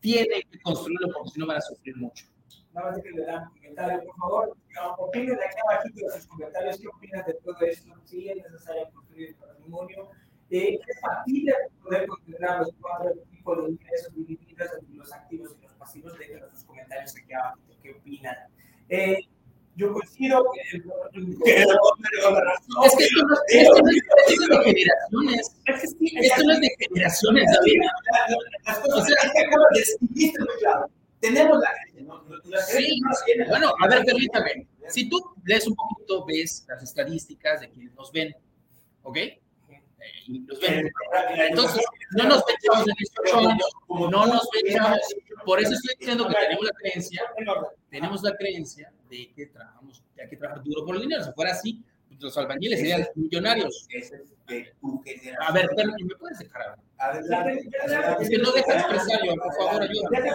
tiene 0.00 0.42
que 0.50 0.60
construirlo 0.60 1.08
porque 1.14 1.30
si 1.30 1.40
no 1.40 1.46
van 1.46 1.56
a 1.58 1.60
sufrir 1.62 1.96
mucho. 1.96 2.26
Nada 2.74 2.90
más 2.90 3.02
que 3.02 3.10
le 3.10 3.24
dan 3.24 3.48
comentario, 3.50 4.02
por 4.04 4.16
favor. 4.16 4.56
Opinen 4.98 5.34
aquí 5.34 5.56
abajito 5.68 6.06
de 6.06 6.12
sus 6.12 6.26
comentarios. 6.26 6.78
¿Qué 6.78 6.88
opinas 6.88 7.26
de 7.26 7.34
todo 7.34 7.56
esto? 7.60 7.90
¿Sí 8.04 8.28
es 8.28 8.36
necesario 8.36 8.90
construir 8.92 9.28
el 9.28 9.34
patrimonio? 9.36 10.10
Eh, 10.50 10.78
¿Es 10.86 11.00
factible 11.00 11.54
poder 11.82 12.06
considerar 12.06 12.60
los 12.60 12.74
cuatro 12.80 13.12
tipos 13.30 13.64
de 13.64 13.70
ingresos 13.70 14.14
divididos 14.14 14.70
entre 14.78 14.94
los 14.96 15.12
activos 15.12 15.56
y 15.58 15.62
los 15.62 15.71
pasivos? 15.82 16.18
Déjenos 16.18 16.50
sus 16.52 16.64
comentarios 16.64 17.14
aquí 17.16 17.32
abajito. 17.32 17.74
¿Qué 17.82 17.90
opinan? 17.90 18.36
Eh, 18.88 19.18
yo 19.74 19.92
coincido 19.92 20.44
que 20.52 20.60
el, 20.76 20.84
Es 21.32 21.44
que 21.44 21.62
esto 21.62 23.24
no, 23.26 23.34
es, 23.46 23.62
esto 23.64 23.80
no 23.80 23.90
es 23.90 24.64
de 24.64 24.74
generaciones. 24.74 25.56
es 25.64 25.80
que 25.80 25.86
sí, 25.86 26.12
Esto 26.20 26.42
no 26.44 26.52
es 26.52 26.60
de 26.60 26.76
generaciones, 26.78 27.46
David. 27.56 27.80
Que 28.92 29.00
de 29.00 29.80
describiste 29.80 30.38
muy 30.40 30.56
claro. 30.58 30.90
Tenemos 31.20 31.60
la 31.60 31.70
gente, 31.84 32.02
¿no? 32.02 32.22
Sí, 32.66 33.00
bueno, 33.48 33.72
a 33.80 33.88
ver, 33.88 34.04
permítame. 34.04 34.66
Si 34.88 35.08
tú 35.08 35.20
lees 35.44 35.66
un 35.66 35.74
poquito, 35.74 36.26
ves 36.26 36.66
las 36.68 36.82
estadísticas 36.82 37.60
de 37.60 37.70
quienes 37.70 37.94
nos 37.94 38.12
ven, 38.12 38.34
¿ok? 39.02 39.18
Entonces, 40.28 41.84
no 42.16 42.24
nos 42.24 42.44
chavos 42.44 42.86
de 42.86 42.92
18 42.98 43.38
años, 43.38 43.72
no 43.88 44.26
nos 44.26 44.48
ven 44.52 44.74
chavos. 44.74 45.00
Por 45.44 45.60
eso 45.60 45.74
estoy 45.74 45.94
diciendo 45.98 46.28
que 46.28 46.34
tenemos 46.34 46.64
la 46.64 46.72
creencia, 46.72 47.22
tenemos 47.90 48.22
la 48.22 48.36
creencia 48.36 48.92
de 49.10 49.32
que 49.34 49.46
trabajamos, 49.46 50.02
de 50.14 50.22
hay 50.22 50.28
que 50.28 50.36
trabajar 50.36 50.62
duro 50.64 50.84
por 50.84 50.96
el 50.96 51.02
dinero. 51.02 51.24
Si 51.24 51.32
fuera 51.32 51.52
así, 51.52 51.84
los 52.22 52.36
albañiles 52.38 52.78
serían 52.78 53.06
millonarios. 53.14 53.88
A 55.40 55.52
ver, 55.52 55.68
pero 55.76 55.92
¿me 55.92 56.14
puedes 56.16 56.38
dejar 56.38 56.62
hablar? 56.62 56.78
Adelante. 56.98 57.68
Es 58.20 58.30
que 58.30 58.38
no 58.38 58.52
deja 58.52 58.74
expresar 58.74 59.20
yo, 59.24 59.34
por 59.34 59.54
favor, 59.54 59.82
ayúdame. 59.82 60.30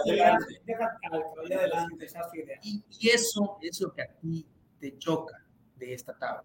Que. 2.34 2.60
Y, 2.64 2.84
y 3.00 3.10
eso 3.10 3.58
es 3.62 3.80
lo 3.80 3.94
que 3.94 4.02
a 4.02 4.08
ti 4.08 4.46
te 4.80 4.98
choca 4.98 5.42
de 5.76 5.94
esta 5.94 6.18
tabla. 6.18 6.44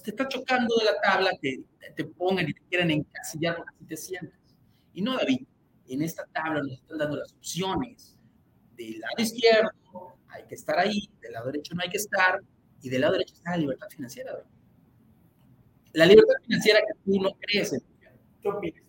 Te 0.00 0.10
está 0.10 0.26
chocando 0.26 0.74
de 0.76 0.84
la 0.86 1.00
tabla 1.00 1.30
que 1.40 1.62
te 1.94 2.04
pongan 2.04 2.48
y 2.48 2.54
te 2.54 2.62
quieran 2.62 2.90
encasillar 2.90 3.56
porque 3.56 3.74
así 3.74 3.84
te 3.84 3.96
sientes. 3.96 4.38
Y 4.94 5.02
no, 5.02 5.16
David, 5.16 5.46
en 5.88 6.02
esta 6.02 6.24
tabla 6.32 6.62
nos 6.62 6.72
están 6.72 6.98
dando 6.98 7.16
las 7.16 7.32
opciones. 7.32 8.16
Del 8.76 9.00
lado 9.00 9.14
izquierdo 9.18 9.70
hay 10.28 10.44
que 10.46 10.54
estar 10.54 10.78
ahí, 10.78 11.10
del 11.20 11.32
lado 11.32 11.46
derecho 11.46 11.74
no 11.74 11.82
hay 11.82 11.90
que 11.90 11.98
estar, 11.98 12.40
y 12.80 12.88
del 12.88 13.02
lado 13.02 13.12
derecho 13.12 13.34
está 13.34 13.50
la 13.50 13.56
libertad 13.58 13.88
financiera. 13.88 14.32
David. 14.32 14.46
La 15.92 16.06
libertad 16.06 16.34
financiera 16.42 16.80
que 16.80 16.94
tú 17.04 17.20
no 17.20 17.30
crees 17.40 17.72
en. 17.74 17.80
¿Qué 18.40 18.48
opinas? 18.48 18.82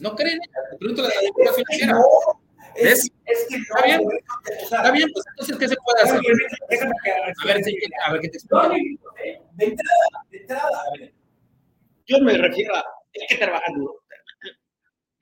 No 0.00 0.14
creen. 0.16 0.38
Te 0.70 0.78
pregunto 0.78 1.02
la 1.02 1.08
libertad 1.20 1.54
financiera. 1.54 1.92
No. 1.92 2.39
Es, 2.76 3.10
es 3.26 3.46
que 3.48 3.56
no. 3.58 3.64
Está 3.64 3.84
bien. 3.84 4.00
o 4.06 4.66
sea, 4.68 4.78
Está 4.78 4.90
bien, 4.92 5.08
pues 5.12 5.24
entonces, 5.30 5.58
¿qué 5.58 5.68
se 5.68 5.76
puede 5.76 6.02
hacer? 6.02 6.20
Déjame 6.68 6.92
que 7.04 7.10
A 7.12 7.46
ver, 7.46 7.64
sí, 7.64 7.76
a 8.06 8.12
ver 8.12 8.20
qué 8.20 8.28
te 8.28 8.36
explico. 8.38 8.62
no, 8.68 8.74
eh, 8.74 9.40
De 9.52 9.64
entrada, 9.64 10.24
de 10.30 10.38
entrada, 10.38 10.82
a 10.86 10.98
ver, 10.98 11.14
Yo 12.06 12.18
me 12.20 12.32
refiero 12.38 12.74
a, 12.76 12.78
hay 12.80 13.26
que 13.28 13.36
trabajar 13.36 13.72
duro. 13.74 13.96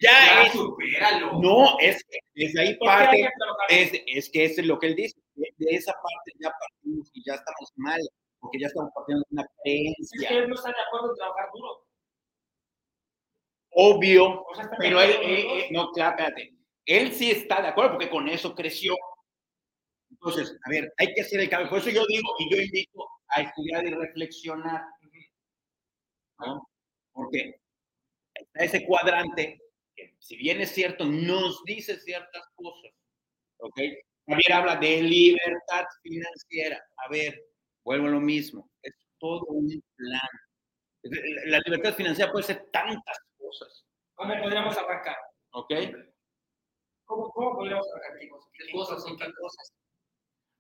Ya, 0.01 0.11
ya 0.11 0.43
es, 0.47 0.53
supéralo. 0.53 1.41
no, 1.41 1.77
es 1.81 2.05
que 2.05 2.19
desde 2.37 2.61
ahí 2.61 2.75
¿por 2.77 2.89
qué 2.89 2.95
hay 2.95 3.23
parte, 3.25 3.83
es, 3.83 3.93
es 4.07 4.31
que 4.31 4.45
eso 4.45 4.61
es 4.61 4.67
lo 4.69 4.79
que 4.79 4.87
él 4.87 4.95
dice, 4.95 5.19
de, 5.35 5.49
de 5.57 5.75
esa 5.75 5.93
parte 5.93 6.33
ya 6.39 6.51
partimos 6.53 7.11
y 7.15 7.25
ya 7.25 7.35
estamos 7.35 7.73
mal, 7.75 8.01
porque 8.39 8.61
ya 8.61 8.69
estamos 8.69 8.93
partiendo 8.95 9.25
de 9.29 9.35
una 9.35 9.43
Es 9.43 9.49
creencia, 9.65 10.29
que 10.29 10.39
él 10.39 10.49
no 10.49 10.55
está 10.55 10.69
de 10.69 10.75
acuerdo 10.87 11.11
en 11.11 11.17
trabajar 11.17 11.49
duro. 11.53 11.85
obvio, 13.71 14.43
O 14.45 14.55
sea, 14.55 14.65
está 14.65 14.77
pero 14.79 15.01
él, 15.01 15.11
él- 15.23 15.45
los 15.45 15.53
él- 15.65 15.67
no, 15.73 15.91
claro, 15.93 16.11
espérate, 16.17 16.55
él 16.89 17.13
sí 17.13 17.31
está 17.31 17.61
de 17.61 17.69
acuerdo 17.69 17.93
porque 17.93 18.09
con 18.09 18.29
eso 18.29 18.55
creció. 18.55 18.97
Entonces, 20.11 20.59
a 20.65 20.71
ver, 20.71 20.93
hay 20.97 21.13
que 21.15 21.21
hacer 21.21 21.41
el 21.41 21.51
cambio, 21.51 21.69
por 21.69 21.79
eso 21.81 21.91
yo 21.91 22.05
digo 22.07 22.29
y 22.39 22.51
yo 22.51 22.63
invito 22.63 23.07
a 23.29 23.43
estudiar 23.43 23.87
y 23.87 23.91
reflexionar, 23.91 24.83
¿no? 26.39 26.67
Porque 27.13 27.61
está 28.35 28.65
ese 28.65 28.87
cuadrante 28.87 29.61
que, 29.95 30.15
si 30.19 30.37
bien 30.37 30.63
es 30.63 30.71
cierto, 30.71 31.05
nos 31.05 31.63
dice 31.65 32.01
ciertas 32.01 32.43
cosas, 32.55 32.91
¿ok? 33.59 33.81
Javier 34.27 34.53
habla 34.53 34.77
de 34.77 35.03
libertad 35.03 35.85
financiera. 36.03 36.83
A 36.97 37.09
ver, 37.11 37.39
vuelvo 37.85 38.07
a 38.07 38.11
lo 38.11 38.21
mismo, 38.21 38.71
es 38.83 38.95
todo 39.19 39.45
un 39.49 39.69
plan. 39.95 40.29
La 41.47 41.61
libertad 41.67 41.95
financiera 41.95 42.33
puede 42.33 42.47
ser 42.47 42.67
tantas 42.73 43.19
cosas, 43.37 43.85
¿Cómo 44.15 44.35
podríamos 44.43 44.77
arrancar? 44.77 45.17
¿ok? 45.53 45.73
¿Cómo, 47.09 47.33
cómo 47.33 47.55
podríamos 47.57 47.87
arrancar? 47.95 48.19
¿Qué 48.21 48.73
cosas 48.73 49.03
son 49.03 49.17
qué 49.17 49.25
cosas? 49.41 49.73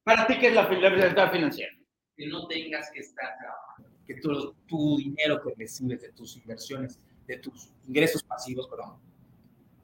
Para 0.02 0.26
ti, 0.26 0.38
¿qué 0.38 0.48
es 0.48 0.54
la, 0.54 0.62
la 0.68 0.88
libertad 0.88 1.30
financiera? 1.30 1.72
Que 2.16 2.26
no 2.26 2.46
tengas 2.48 2.90
que 2.90 3.00
estar 3.00 3.36
trabajando. 3.38 3.90
que 4.06 4.14
tu, 4.14 4.54
tu 4.66 4.96
dinero 4.96 5.40
que 5.42 5.54
recibes 5.56 6.00
de 6.00 6.10
tus 6.12 6.38
inversiones, 6.38 6.98
de 7.26 7.36
tus 7.36 7.70
ingresos 7.86 8.22
pasivos, 8.22 8.66
perdón, 8.68 8.98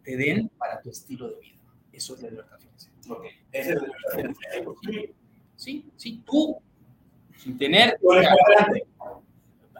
te 0.03 0.17
den 0.17 0.49
para 0.57 0.81
tu 0.81 0.89
estilo 0.89 1.29
de 1.29 1.41
vida. 1.41 1.59
Eso 1.93 2.15
es 2.15 2.23
la 2.23 2.31
libertad 2.31 2.59
financiera. 2.59 2.97
Ok, 3.11 3.25
ese 3.53 3.73
es 3.73 3.79
el 4.57 5.15
Sí, 5.57 5.93
sí, 5.97 6.23
tú, 6.25 6.57
sin 7.37 7.59
tener... 7.59 7.99
Con 8.01 8.19
el 8.19 8.27
cuadrante. 8.27 8.87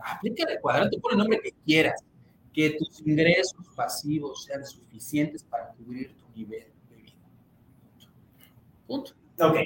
Aplica 0.05 0.53
el 0.53 0.61
cuadrante, 0.61 0.99
pon 1.01 1.13
el 1.13 1.19
nombre 1.19 1.41
que 1.41 1.53
quieras. 1.65 2.05
Que 2.53 2.71
tus 2.79 3.01
ingresos 3.01 3.67
pasivos 3.75 4.45
sean 4.45 4.65
suficientes 4.65 5.43
para 5.43 5.71
cubrir 5.71 6.15
tu 6.15 6.29
nivel. 6.37 6.74
Punto. 8.87 9.13
Ok, 9.41 9.57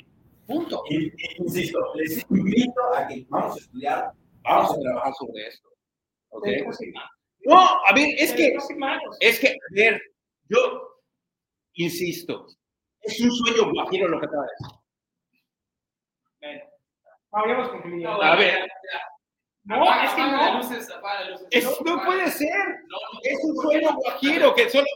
Punto. 0.46 0.82
y- 0.90 1.12
insisto, 1.38 1.78
les 1.96 2.24
invito 2.30 2.80
a 2.94 3.06
que 3.06 3.26
vamos 3.28 3.56
a 3.56 3.58
estudiar, 3.60 4.12
vamos 4.42 4.72
a 4.76 4.80
trabajar 4.80 5.14
sobre 5.14 5.46
esto. 5.48 5.68
¿Ok? 6.30 6.46
No, 7.44 7.58
a 7.58 7.94
ver, 7.94 8.14
es 8.18 8.32
que, 8.32 8.56
es 9.20 9.40
que, 9.40 9.48
a 9.48 9.52
ver, 9.74 10.02
yo 10.48 11.00
insisto, 11.74 12.46
es 13.02 13.20
un 13.20 13.30
sueño 13.30 13.70
guajiro 13.72 14.08
lo 14.08 14.20
que 14.20 14.26
acaba 14.26 14.42
de 14.44 14.50
decir. 14.58 14.78
Bueno, 16.40 16.64
habíamos 17.32 17.68
concluido. 17.70 18.22
A 18.22 18.36
ver, 18.36 18.68
No, 19.68 19.84
es 20.02 20.10
que 20.14 20.22
Apaga 20.22 20.32
no. 20.32 20.58
las 20.58 20.70
luces, 20.70 20.90
apaga 20.90 21.20
las 21.20 21.30
luces. 21.42 21.48
es, 21.50 21.80
no 21.82 22.02
puede 22.02 22.30
ser, 22.30 22.56
No, 22.86 22.96
no, 23.12 23.20
es 23.22 23.38
un 23.44 23.56
sueño 23.56 23.94
guajiro 23.96 24.54
que 24.54 24.70
solo, 24.70 24.86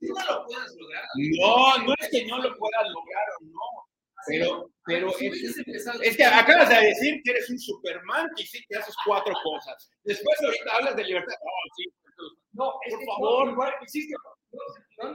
Tú 0.00 0.06
no 0.06 0.24
lo 0.24 0.46
puedes 0.46 0.76
lograr. 0.78 1.04
no, 1.16 1.78
no 1.84 1.94
es 1.98 2.08
que 2.10 2.26
no 2.26 2.38
lo 2.38 2.56
puedas 2.56 2.88
lograr 2.90 3.24
o 3.40 3.44
no, 3.44 3.88
pero, 4.28 4.70
pero 4.86 5.08
es, 5.18 6.16
que 6.16 6.24
acabas 6.24 6.68
de 6.68 6.76
decir 6.86 7.20
que 7.24 7.30
eres 7.32 7.50
un 7.50 7.58
Superman 7.58 8.28
que 8.36 8.46
sí 8.46 8.64
que 8.68 8.76
haces 8.78 8.94
cuatro 9.04 9.34
cosas. 9.42 9.90
Después 10.04 10.40
ahorita 10.42 10.76
hablas 10.76 10.96
de 10.96 11.04
libertad. 11.04 11.34
Oh, 11.42 11.74
sí, 11.76 11.84
No, 12.52 12.72
es 12.86 12.94
Por 12.94 13.00
que 13.00 13.06
favor. 13.06 13.46
no, 13.46 13.52
igual, 13.52 13.74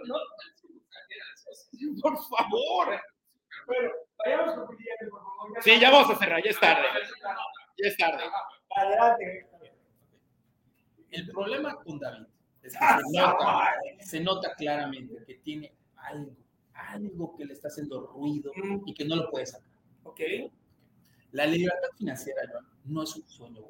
no, 0.05 0.15
por 2.01 2.17
favor. 2.27 3.01
pero 3.65 3.91
vayamos 4.25 4.55
concluyendo, 4.55 5.09
por 5.09 5.21
favor. 5.21 5.63
Sí, 5.63 5.79
ya 5.79 5.89
vamos 5.89 6.09
a 6.11 6.19
cerrar, 6.19 6.43
ya 6.43 6.49
es 6.51 6.59
tarde, 6.59 6.85
ya 7.81 7.89
es 7.89 7.97
tarde. 7.97 8.23
Adelante. 8.75 9.47
El 11.11 11.27
problema 11.29 11.75
con 11.83 11.99
David 11.99 12.25
es 12.61 12.73
que 12.73 12.79
se 12.79 13.19
nota, 13.19 13.71
se 13.99 14.19
nota 14.19 14.55
claramente 14.55 15.23
que 15.25 15.35
tiene 15.35 15.73
algo, 15.95 16.35
algo 16.73 17.35
que 17.35 17.45
le 17.45 17.53
está 17.53 17.67
haciendo 17.69 18.01
ruido 18.07 18.51
y 18.85 18.93
que 18.93 19.05
no 19.05 19.15
lo 19.15 19.29
puede 19.31 19.45
sacar. 19.47 19.69
Ok. 20.03 20.19
La 21.31 21.45
libertad 21.45 21.89
financiera, 21.97 22.41
Joan, 22.51 22.65
no 22.85 23.03
es 23.03 23.15
un 23.15 23.27
sueño. 23.27 23.61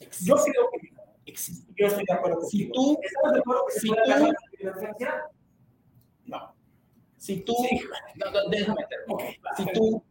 Existe. 0.00 0.28
Yo 0.30 0.36
creo 0.36 0.70
que 0.70 1.30
existe. 1.30 1.72
yo 1.76 1.86
estoy 1.86 2.04
de 2.06 2.12
acuerdo 2.14 2.40
Si 2.42 2.68
contigo. 2.68 2.72
tú- 2.74 3.00
¿Estamos 3.02 3.32
de 3.32 3.38
acuerdo 3.40 3.64
que 3.66 3.72
si 3.80 3.86
tú- 3.88 3.94
alcanzar 3.94 4.20
la 4.20 4.34
libertad 4.58 4.80
financiera? 4.80 5.30
No. 6.24 6.54
Si 7.16 7.40
tú, 7.42 7.54
Sí. 7.68 7.80
no, 8.16 8.30
no, 8.30 8.48
déjame 8.50 8.86
terminar. 8.88 9.08
Ok. 9.08 9.56
Si 9.56 9.72
tú, 9.72 10.02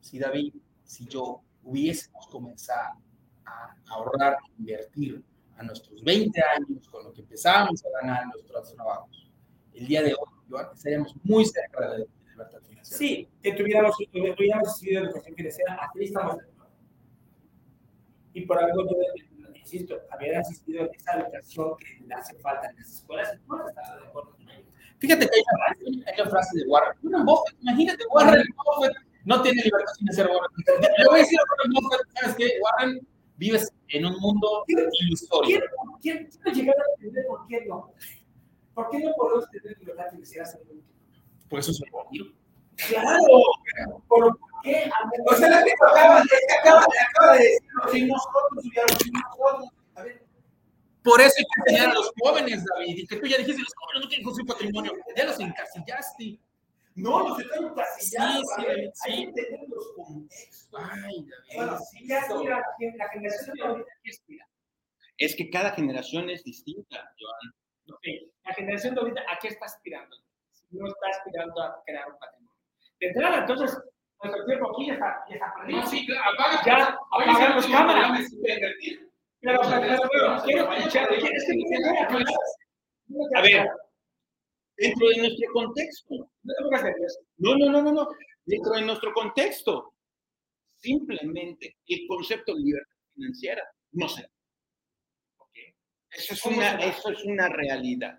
si 0.00 0.18
David, 0.18 0.54
si 0.84 1.06
yo 1.06 1.42
hubiésemos 1.66 2.26
comenzado 2.28 2.98
a 3.44 3.74
ahorrar, 3.88 4.36
invertir 4.58 5.22
a 5.56 5.62
nuestros 5.62 6.02
20 6.02 6.40
años 6.42 6.88
con 6.88 7.04
lo 7.04 7.12
que 7.12 7.20
empezábamos 7.22 7.84
a 7.84 7.88
ganar 8.00 8.26
nuestros 8.26 8.74
trabajos, 8.74 9.30
el 9.74 9.86
día 9.86 10.02
de 10.02 10.14
hoy, 10.14 10.58
estaríamos 10.74 11.14
muy 11.22 11.44
cerca 11.44 11.80
de 11.92 11.98
la 11.98 12.04
libertad 12.30 12.60
financiera. 12.66 12.98
Sí, 12.98 13.28
que 13.42 13.52
tuviéramos, 13.52 13.96
que 13.98 14.34
hubiéramos 14.38 14.68
recibido 14.68 15.04
educación 15.04 15.34
financiera, 15.34 15.74
así 15.82 16.04
estamos. 16.04 16.36
Y 18.32 18.42
por 18.46 18.62
algo, 18.62 18.84
yo 18.88 19.54
insisto, 19.54 19.96
haber 20.10 20.36
asistido 20.36 20.84
a 20.84 20.86
esa 20.94 21.18
educación 21.20 21.76
que 21.78 22.04
le 22.06 22.14
hace 22.14 22.34
falta 22.38 22.68
en 22.70 22.76
las 22.76 22.92
escuelas, 22.92 23.38
no 23.48 23.66
estaba 23.68 23.96
de 24.00 24.06
acuerdo 24.06 24.30
con 24.36 24.48
ello. 24.50 24.66
Fíjate 24.98 25.26
que 25.26 25.32
hay 25.36 26.20
una, 26.20 26.30
frase- 26.30 26.58
de 26.58 26.66
Warren. 26.68 26.98
Imagínate, 27.62 28.04
Warren 28.12 28.44
Buffett 28.56 28.96
no 29.26 29.42
tiene 29.42 29.60
libertad 29.62 29.92
financiera. 29.98 30.30
Warren. 30.30 30.90
Le 30.98 31.04
voy 31.06 31.16
a 31.16 31.18
decir 31.18 31.38
a 31.38 31.42
Warren 31.50 31.72
Buffett, 31.74 32.00
¿sabes 32.20 32.36
qué? 32.36 32.52
Warren, 32.62 33.06
vives 33.36 33.72
en 33.88 34.06
un 34.06 34.16
mundo 34.20 34.64
ilusorio. 34.68 35.60
Quiero, 36.00 36.26
quiero, 36.40 36.52
llegar 36.54 36.76
a 36.76 36.94
entender 36.94 37.26
por 37.26 37.46
qué 37.48 37.66
no. 37.66 37.92
¿Por 38.74 38.90
qué 38.90 38.98
no 39.00 39.12
podemos 39.16 39.50
tener 39.50 39.76
libertad 39.80 40.06
hasta 40.06 40.58
el 40.58 40.62
último? 40.62 40.82
Por 41.48 41.58
eso 41.58 41.72
soy 41.72 41.88
guajiro. 41.90 42.26
Claro, 42.88 43.20
¿por 44.06 44.38
qué? 44.62 44.90
O 45.26 45.34
sea, 45.34 45.48
la 45.50 45.64
que 45.64 45.72
acaba, 45.72 46.20
de- 46.20 46.58
acaba, 46.60 46.84
acaba 47.10 47.32
de 47.36 47.44
decir, 47.44 47.60
si 47.90 48.04
nosotros 48.04 48.64
hubiéramos 48.64 49.02
sido 49.02 49.20
nosotros. 49.38 49.70
A 49.96 50.02
ver, 50.02 50.22
Por 51.02 51.20
eso 51.20 51.34
hay 51.38 51.44
que 51.44 51.70
enseñar 51.72 51.90
a 51.90 51.94
los 51.94 52.12
jóvenes, 52.20 52.64
David. 52.64 52.96
Y 52.98 53.06
que 53.06 53.16
tú 53.16 53.26
ya 53.26 53.38
dijiste, 53.38 53.62
los 53.62 53.72
jóvenes 53.76 54.02
no 54.02 54.08
tienen 54.08 54.24
construir 54.24 54.46
patrimonio. 54.46 54.92
Ya 55.16 55.24
los 55.24 55.40
encasillaste. 55.40 56.38
No, 56.96 57.28
nos 57.28 57.38
están 57.38 57.64
encasillando. 57.64 58.40
Sí, 58.40 58.46
sí, 58.56 58.66
ver, 58.66 58.90
sí. 58.94 59.10
Hay 59.10 59.16
que 59.16 59.22
entender 59.24 59.68
los 59.68 59.92
contextos. 59.94 60.80
Ay. 60.80 61.26
Bueno, 61.54 61.78
sí, 61.78 62.08
ya 62.08 62.26
mira, 62.34 62.62
la 62.96 63.08
generación 63.10 63.56
de 63.56 63.62
ahorita 63.62 63.92
que 64.02 64.10
aspira. 64.10 64.48
Es 65.18 65.36
que 65.36 65.50
cada 65.50 65.72
generación 65.72 66.30
es 66.30 66.42
distinta, 66.42 67.14
Joan. 67.18 67.94
Ok, 67.96 68.02
La 68.44 68.54
generación 68.54 68.94
de 68.94 69.00
ahorita, 69.00 69.20
¿a 69.30 69.38
qué 69.38 69.48
está 69.48 69.66
aspirando? 69.66 70.16
No 70.70 70.86
está 70.86 71.06
aspirando 71.10 71.62
a 71.62 71.82
crear 71.84 72.10
un 72.10 72.18
patrimonio. 72.18 72.56
De 72.98 73.08
entrada, 73.08 73.38
entonces, 73.40 73.78
nuestro 74.22 74.46
tiempo 74.46 74.70
aquí 74.72 74.86
ya 74.86 74.94
está, 74.94 75.24
ya 75.28 75.34
está 75.34 75.54
perdido. 75.54 75.80
No, 75.80 75.86
sí, 75.86 76.08
apaga. 76.16 76.62
Ya, 76.64 76.98
apagan 77.12 77.56
los 77.56 77.64
sí, 77.64 77.72
cámaras. 77.72 78.30
Pero, 78.42 79.60
pero, 79.60 79.60
pero, 80.10 80.42
quiero 80.44 80.72
escuchar, 80.72 81.12
es 81.12 81.44
que 81.44 81.54
me 83.08 83.38
A 83.38 83.42
ver. 83.42 83.70
Dentro 84.76 85.08
de 85.08 85.16
nuestro 85.18 85.52
contexto. 85.52 86.30
No. 86.42 87.56
No, 87.56 87.70
no, 87.70 87.82
no, 87.82 87.92
no. 87.92 88.08
Dentro 88.44 88.72
de 88.72 88.82
nuestro 88.82 89.12
contexto. 89.12 89.94
Simplemente 90.76 91.78
el 91.86 92.06
concepto 92.06 92.54
de 92.54 92.60
libertad 92.60 92.96
financiera 93.14 93.62
no 93.92 94.08
se 94.08 94.22
da. 94.22 94.30
Eso 96.10 96.34
es, 96.34 96.40
¿Cómo 96.40 96.56
una, 96.56 96.76
eso 96.76 97.10
es 97.10 97.24
una 97.24 97.48
realidad. 97.48 98.18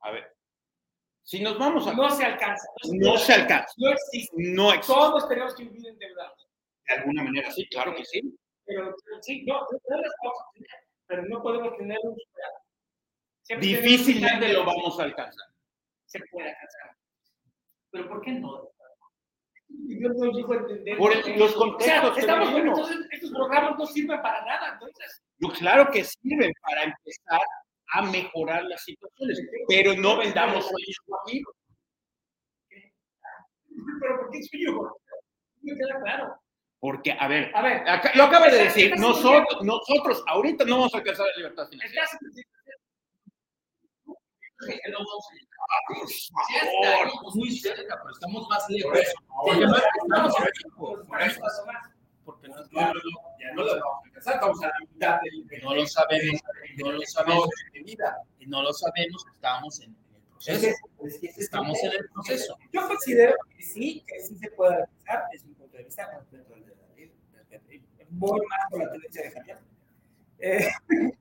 A 0.00 0.10
ver, 0.12 0.36
si 1.24 1.40
nos 1.40 1.58
vamos 1.58 1.86
a... 1.86 1.94
No 1.94 2.10
se 2.10 2.24
alcanza. 2.24 2.66
No 2.92 3.16
se 3.16 3.32
alcanza. 3.32 3.72
No 3.76 3.90
existe. 3.90 4.36
No 4.36 4.72
existe. 4.72 4.92
Todos 4.92 5.28
tenemos 5.28 5.54
que 5.54 5.64
vivir 5.64 5.88
endeudados. 5.88 6.48
De 6.88 6.94
alguna 6.94 7.24
manera, 7.24 7.50
sí, 7.50 7.66
claro 7.68 7.94
que 7.94 8.04
sí. 8.04 8.20
Pero 8.64 8.94
sí, 9.20 9.44
no, 9.44 9.66
pero 11.06 11.22
no 11.26 11.42
podemos 11.42 11.76
tener 11.76 11.98
un. 12.02 12.16
Siempre 13.42 13.68
Difícilmente 13.68 14.52
lo 14.52 14.64
vamos 14.64 14.98
a 15.00 15.04
alcanzar. 15.04 15.51
Se 16.12 16.20
puede 16.30 16.48
alcanzar. 16.50 16.96
Pero 17.90 18.08
¿por 18.08 18.20
qué 18.22 18.32
no? 18.32 18.68
Yo 19.68 20.08
no 20.10 20.32
llego 20.32 20.52
a 20.52 20.56
entender. 20.56 20.98
Por 20.98 21.12
el- 21.12 21.38
los 21.38 21.50
O 21.56 21.58
sea, 21.80 22.02
contextos 22.02 22.18
estamos 22.18 22.48
vivimos. 22.54 22.78
entonces 22.78 23.06
estos 23.10 23.30
programas 23.30 23.78
no 23.78 23.86
sirven 23.86 24.20
para 24.22 24.44
nada, 24.44 24.72
entonces. 24.74 25.22
Yo, 25.38 25.48
claro 25.50 25.90
que 25.90 26.04
sirven 26.04 26.52
para 26.62 26.82
empezar 26.84 27.40
a 27.94 28.02
mejorar 28.02 28.64
las 28.64 28.82
situaciones, 28.84 29.40
pero 29.68 29.94
no 29.94 30.18
vendamos 30.18 30.64
sueños 30.66 30.96
guajiros. 31.06 31.54
Pero 34.00 34.16
¿por 34.20 34.30
qué 34.30 34.40
yo? 34.52 34.72
No 35.62 35.74
queda 35.76 36.00
claro. 36.02 36.36
Porque, 36.78 37.12
a 37.12 37.28
ver, 37.28 37.50
A 37.54 37.62
ver, 37.62 37.88
acá- 37.88 38.10
lo 38.14 38.24
acaba 38.24 38.48
de 38.48 38.64
decir, 38.64 38.92
nosotros, 38.98 39.62
nosotros 39.62 40.22
ahorita 40.26 40.64
no 40.64 40.78
vamos 40.78 40.94
a 40.94 40.98
alcanzar 40.98 41.26
la 41.28 41.36
libertad 41.36 41.68
financiera. 41.68 42.04
estás 42.04 42.18
Que 42.20 42.26
no 42.26 42.30
vamos 42.34 42.50
a 42.58 42.60
llegar. 42.64 42.78
Por 44.04 44.16
Ya 44.16 44.51
favor. 44.62 44.78
estamos 47.06 47.36
muy 47.36 47.56
cerca, 47.56 47.96
pero 48.00 48.10
estamos 48.12 48.48
más 48.48 48.64
lejos. 48.68 48.98
Porque 49.44 49.66
no 49.66 49.76
estamos 49.76 50.34
en 50.38 50.44
México. 50.44 51.04
por 51.06 51.22
eso 51.22 51.40
paso 51.40 51.66
más. 51.66 51.90
Porque 52.24 52.48
no, 52.48 52.56
No, 52.56 52.92
ya 53.40 53.52
no 53.54 53.64
lo 53.64 53.74
vamos 53.74 53.82
a 53.82 53.84
alcanzar, 54.06 54.34
estamos 54.34 54.62
a 54.62 54.66
la 54.66 54.72
mitad 54.80 55.20
del. 55.22 55.46
no 55.62 55.74
lo 55.74 55.86
sabemos, 55.86 56.40
no 56.76 56.92
lo 56.92 57.02
sabemos 57.02 57.48
de 57.72 57.82
vida. 57.82 58.22
Y 58.38 58.46
no 58.46 58.62
lo 58.62 58.72
sabemos, 58.72 59.26
estamos 59.34 59.80
en, 59.80 59.90
el 59.90 59.96
proceso. 60.30 60.68
Es 61.04 61.18
que 61.18 61.26
ese 61.26 61.40
es 61.40 61.46
Estamos 61.46 61.82
en 61.82 61.90
el 61.92 62.08
proceso. 62.10 62.56
Yo 62.72 62.86
considero 62.86 63.34
que 63.56 63.62
sí, 63.62 64.04
que 64.06 64.20
sí 64.20 64.36
se 64.36 64.50
puede 64.50 64.76
alcanzar, 64.76 65.24
es 65.32 65.44
mi 65.44 65.54
punto 65.54 65.76
de 65.76 65.82
vista, 65.84 66.08
dentro 66.30 66.54
del 66.54 66.66
de. 66.66 66.72
Voy 68.14 68.40
más 68.46 68.60
por 68.70 68.78
la 68.80 68.92
tendencia 68.92 69.22
de 69.22 69.30
Javier. 69.30 69.58
Eh, 70.38 70.68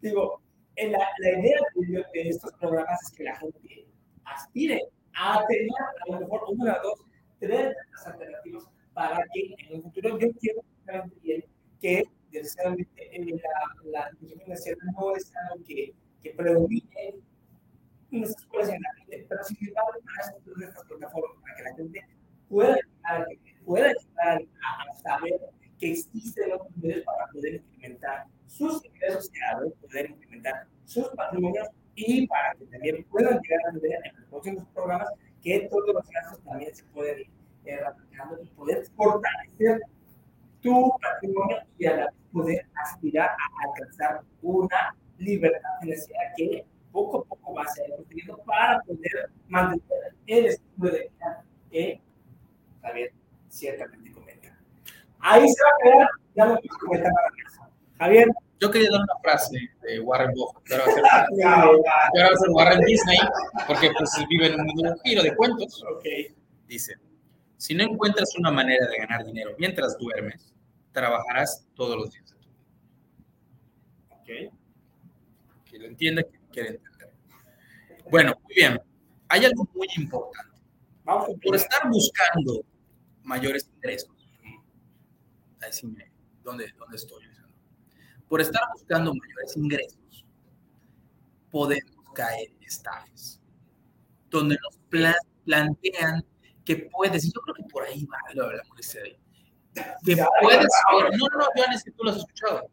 digo, 0.00 0.40
la, 0.76 1.06
la 1.18 1.30
idea 1.38 1.58
de, 1.74 2.28
estos 2.28 2.52
programas 2.54 3.02
es 3.02 3.12
que 3.12 3.24
la 3.24 3.36
gente 3.36 3.86
aspire 4.24 4.80
a 5.14 5.44
tener, 5.46 5.70
a 6.06 6.12
lo 6.12 6.20
mejor, 6.20 6.42
una 6.48 6.76
o 6.78 6.82
dos, 6.82 7.04
tres 7.38 7.74
alternativas 8.06 8.64
para 8.94 9.24
que 9.32 9.54
en 9.58 9.76
el 9.76 9.82
futuro 9.82 10.18
yo 10.18 10.28
quiero 10.40 10.62
bien 11.22 11.44
que 11.80 12.04
desgraciadamente 12.30 13.10
la, 13.84 14.08
educación 14.08 14.40
financiera 14.40 14.78
no 14.96 15.16
es 15.16 15.32
algo 15.36 15.64
que, 15.66 15.94
que 16.22 16.30
predomine 16.30 17.14
en 18.10 18.20
las 18.20 18.30
escuelas 18.30 18.68
en 18.70 18.82
la 18.82 18.94
gente, 18.94 19.26
pero 19.28 19.44
sin 19.44 19.68
embargo, 19.68 19.90
para 20.04 20.68
estas 20.68 20.84
plataformas, 20.84 21.42
para 21.42 21.56
que 21.56 21.62
la 21.62 21.74
gente 21.74 22.06
pueda 22.48 22.76
pueda 23.64 23.88
llegar 23.88 24.42
a, 24.62 24.90
a 24.90 24.94
saber 24.94 25.40
que 25.82 25.90
existen 25.90 26.50
los 26.50 26.60
medios 26.76 27.04
para 27.04 27.26
poder 27.32 27.54
incrementar 27.56 28.26
sus 28.46 28.84
ingresos 28.84 29.26
sociales, 29.26 29.72
poder 29.80 30.10
incrementar 30.10 30.66
sus 30.84 31.08
patrimonios 31.08 31.66
y 31.96 32.24
para 32.28 32.54
que 32.54 32.66
también 32.66 33.04
puedan 33.10 33.40
llegar 33.40 33.60
a 33.68 33.80
tener 33.80 33.98
en 34.06 34.20
los 34.20 34.28
próximos 34.30 34.64
programas 34.72 35.08
que 35.42 35.66
todos 35.68 35.92
los 35.92 36.08
gastos 36.08 36.44
también 36.44 36.72
se 36.72 36.84
pueden 36.84 37.22
ir 37.22 37.30
eh, 37.64 37.80
replicando 37.84 38.40
y 38.40 38.46
poder 38.50 38.86
fortalecer 38.94 39.80
tu 40.60 40.92
patrimonio 41.02 41.56
y 41.76 41.86
a 41.86 41.96
la 41.96 42.04
vez 42.04 42.14
poder 42.32 42.66
aspirar 42.76 43.30
a 43.30 43.68
alcanzar 43.68 44.22
una 44.40 44.96
libertad 45.18 45.68
financiera 45.80 46.20
que 46.36 46.64
poco 46.92 47.18
a 47.18 47.24
poco 47.24 47.54
vas 47.54 47.76
a 47.76 47.88
ir 47.88 47.94
obteniendo 47.94 48.38
para 48.44 48.80
poder 48.82 49.30
mantener 49.48 50.14
el 50.28 50.46
estilo 50.46 50.90
de 50.92 51.00
vida 51.00 51.44
que, 51.72 51.88
eh, 51.90 52.00
a 52.82 52.92
ver, 52.92 53.12
ciertamente 53.48 54.11
Ahí 55.22 55.48
se 55.48 55.64
va 55.64 55.70
a 55.70 55.76
quedar, 55.82 56.08
ya 56.34 56.46
lo 56.46 56.60
que 56.60 56.68
comenta 56.68 57.10
Javier. 57.98 58.28
Yo 58.60 58.70
quería 58.70 58.90
dar 58.90 59.00
una 59.00 59.18
frase 59.22 59.58
de 59.82 60.00
Warren 60.00 60.32
Buffett, 60.34 60.62
pero 60.68 60.84
ahora 60.84 60.96
va 61.08 62.26
a 62.26 62.36
ser, 62.36 62.50
Warren 62.50 62.80
Disney, 62.80 63.18
porque 63.66 63.90
pues 63.96 64.10
vive 64.28 64.46
en 64.46 64.60
un 64.60 64.98
giro 65.04 65.22
de 65.22 65.34
cuentos. 65.34 65.82
Ok. 65.92 66.04
Dice, 66.66 66.94
si 67.56 67.74
no 67.74 67.82
encuentras 67.84 68.36
una 68.36 68.50
manera 68.50 68.86
de 68.86 68.98
ganar 68.98 69.24
dinero 69.24 69.52
mientras 69.58 69.98
duermes, 69.98 70.52
trabajarás 70.92 71.66
todos 71.74 71.96
los 71.96 72.12
días 72.12 72.30
de 72.30 72.36
tu 72.36 72.48
vida. 72.50 72.64
Ok. 74.10 74.26
Que 75.64 75.78
lo 75.78 75.86
entienda, 75.86 76.22
que 76.22 76.38
quiere 76.52 76.68
entender. 76.70 77.12
Bueno, 78.10 78.34
muy 78.44 78.54
bien. 78.54 78.80
Hay 79.28 79.44
algo 79.44 79.68
muy 79.74 79.88
importante. 79.96 80.60
Por 81.04 81.56
estar 81.56 81.88
buscando 81.88 82.64
mayores 83.22 83.68
ingresos, 83.74 84.11
ahí 85.62 85.72
sí 85.72 85.86
me- 85.86 86.10
¿dónde, 86.42 86.72
dónde 86.78 86.96
estoy? 86.96 87.24
Por 88.28 88.40
estar 88.40 88.62
buscando 88.74 89.12
mayores 89.14 89.56
ingresos, 89.56 90.24
podemos 91.50 91.94
caer 92.14 92.48
en 92.50 92.62
estafas, 92.62 93.40
donde 94.30 94.56
nos 94.62 94.78
pla- 94.88 95.16
plantean 95.44 96.24
que 96.64 96.88
puedes, 96.92 97.24
y 97.24 97.32
yo 97.32 97.40
creo 97.42 97.54
que 97.54 97.64
por 97.64 97.82
ahí 97.84 98.06
va 98.06 98.18
lo 98.34 98.48
de 98.48 98.56
la 98.56 98.64
molestia 98.68 99.02
de 99.02 99.18
que 100.04 100.16
puedes, 100.42 100.66
no, 100.92 101.10
no, 101.28 101.38
no, 101.38 101.46
Joanes, 101.54 101.82
que 101.84 101.90
tú 101.92 102.04
lo 102.04 102.10
has 102.10 102.16
escuchado, 102.18 102.70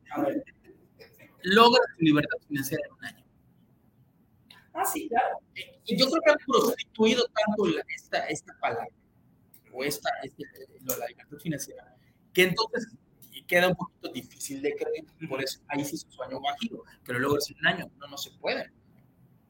logras 1.43 1.85
tu 1.97 2.03
libertad 2.05 2.37
financiera 2.47 2.83
en 2.85 2.93
un 2.93 3.05
año. 3.05 3.25
Ah, 4.73 4.85
sí, 4.85 5.09
claro. 5.09 5.39
Y 5.85 5.97
yo 5.97 6.07
creo 6.09 6.21
que 6.23 6.31
han 6.31 6.37
prostituido 6.45 7.25
tanto 7.25 7.65
la- 7.67 7.83
esta, 7.95 8.25
esta 8.27 8.53
palabra, 8.59 8.87
o 9.73 9.83
esta, 9.83 10.09
este, 10.23 10.43
lo 10.81 10.93
de 10.93 10.99
la 10.99 11.07
libertad 11.07 11.37
financiera, 11.37 11.95
que 12.43 12.49
entonces 12.49 12.87
queda 13.47 13.67
un 13.67 13.75
poquito 13.75 14.09
difícil 14.13 14.61
de 14.61 14.75
creer. 14.75 15.05
Por 15.27 15.43
eso 15.43 15.59
ahí 15.67 15.83
sí 15.83 15.97
su 15.97 16.09
sueño 16.11 16.39
bajito, 16.39 16.83
lo 17.05 17.19
logres 17.19 17.49
en 17.49 17.57
un 17.57 17.67
año. 17.67 17.91
No, 17.97 18.07
no 18.07 18.17
se 18.17 18.31
puede. 18.31 18.71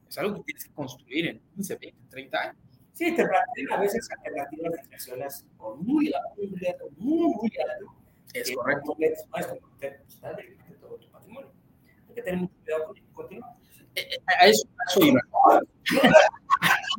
Es 0.08 0.18
algo 0.18 0.36
que 0.36 0.42
tienes 0.44 0.64
que 0.64 0.72
construir 0.72 1.26
en 1.26 1.40
15, 1.54 1.76
20, 1.76 1.98
30 2.08 2.40
años. 2.40 2.56
Sí, 2.92 3.14
te 3.14 3.24
plantean 3.26 3.72
a 3.72 3.80
veces 3.80 4.08
alternativas 4.10 4.72
de 4.72 4.80
inversiones 4.82 5.44
con 5.56 5.78
muy 5.84 6.12
muy 6.36 6.66
alto, 6.66 6.84
muy, 6.96 7.34
muy 7.34 7.52
alto. 7.70 7.94
Es 8.34 8.50
correcto. 8.54 8.96
no 8.98 9.06
es 9.38 9.46
como 9.46 9.60
te- 9.78 10.02
está 10.08 10.32
de- 10.34 10.56
de 10.68 10.74
todo 10.80 10.96
tu 10.96 11.08
patrimonio. 11.10 11.52
Hay 12.08 12.14
que 12.14 12.22
tener 12.22 12.40
mucho 12.40 12.54
cuidado 12.64 12.86
con 12.86 12.96
ello. 12.96 13.06
Continúa. 13.12 13.56
Eh, 13.94 14.08
eh, 14.12 14.18
A 14.40 14.46
eso, 14.46 14.68
a 14.78 14.90
eso 14.90 15.04
iba. 15.04 15.20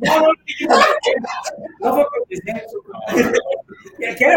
No, 0.02 0.20
no, 0.20 0.26
no 1.80 1.94
fue 1.94 2.04
porque 2.18 2.36
quiere 4.16 4.36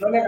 No 0.00 0.08
le 0.10 0.22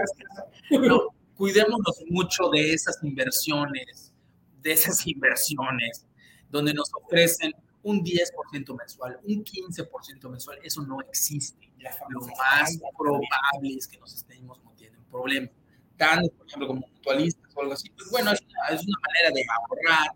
cuidémonos 1.35 2.03
mucho 2.09 2.49
de 2.49 2.73
esas 2.73 2.99
inversiones, 3.03 4.13
de 4.61 4.71
esas 4.71 5.05
inversiones, 5.07 6.05
donde 6.49 6.73
nos 6.73 6.91
ofrecen 6.93 7.53
un 7.83 8.03
10% 8.03 8.77
mensual, 8.77 9.19
un 9.23 9.43
15% 9.43 10.29
mensual. 10.29 10.59
Eso 10.63 10.81
no 10.81 10.99
existe. 11.01 11.71
Lo 12.09 12.21
más 12.21 12.77
probable 12.97 13.77
es 13.77 13.87
que 13.87 13.97
nos 13.99 14.13
estemos 14.15 14.59
metiendo 14.65 14.97
en 14.97 15.05
problemas. 15.05 15.51
Tanto, 15.97 16.31
por 16.31 16.47
ejemplo, 16.47 16.67
como 16.67 16.87
mutualistas 16.87 17.55
o 17.55 17.61
algo 17.61 17.73
así. 17.73 17.89
Pues 17.91 18.09
bueno, 18.09 18.31
es 18.31 18.41
una, 18.41 18.75
es 18.75 18.85
una 18.85 18.97
manera 19.07 19.31
de 19.33 19.45
ahorrar, 19.49 20.15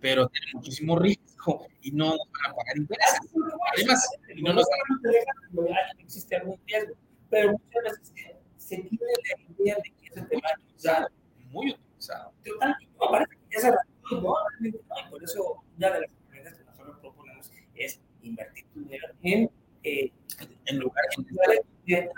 pero 0.00 0.28
tiene 0.28 0.46
muchísimo 0.54 0.98
riesgo 0.98 1.35
y 1.82 1.90
no 1.92 2.06
nos 2.10 2.18
van 2.18 2.50
a 2.52 2.54
pagar 2.54 2.76
intereses. 2.76 3.20
Además, 3.74 4.08
y 4.34 4.42
no 4.42 4.52
nos 4.54 4.66
existe 5.98 6.36
algún 6.36 6.58
riesgo, 6.66 6.94
pero 7.30 7.52
muchas 7.52 7.82
veces 7.84 8.12
se, 8.56 8.76
tiene 8.78 8.98
la 9.00 9.54
idea 9.62 9.76
de 9.76 9.82
que 9.82 10.06
ese 10.08 10.22
tema 10.22 10.48
es 10.50 10.74
usado. 10.76 11.08
muy 11.50 11.70
utilizado. 11.72 12.32
Totalmente, 12.44 12.88
parece 13.10 13.36
que 13.50 13.56
esa 13.56 13.70
razón, 13.70 14.22
no, 14.22 14.34
y 14.60 14.72
por 15.10 15.22
eso 15.24 15.62
una 15.76 15.90
de 15.90 16.00
las 16.00 16.10
herramientas 16.10 16.58
que 16.58 16.64
nosotros 16.64 16.98
proponemos 17.00 17.50
es 17.74 18.00
invertir 18.22 18.66
tu 18.72 18.80
dinero 18.80 19.06
en 19.22 19.50
eh, 19.84 20.12
En 20.66 20.78
lugares 20.78 21.14
de- 21.86 22.10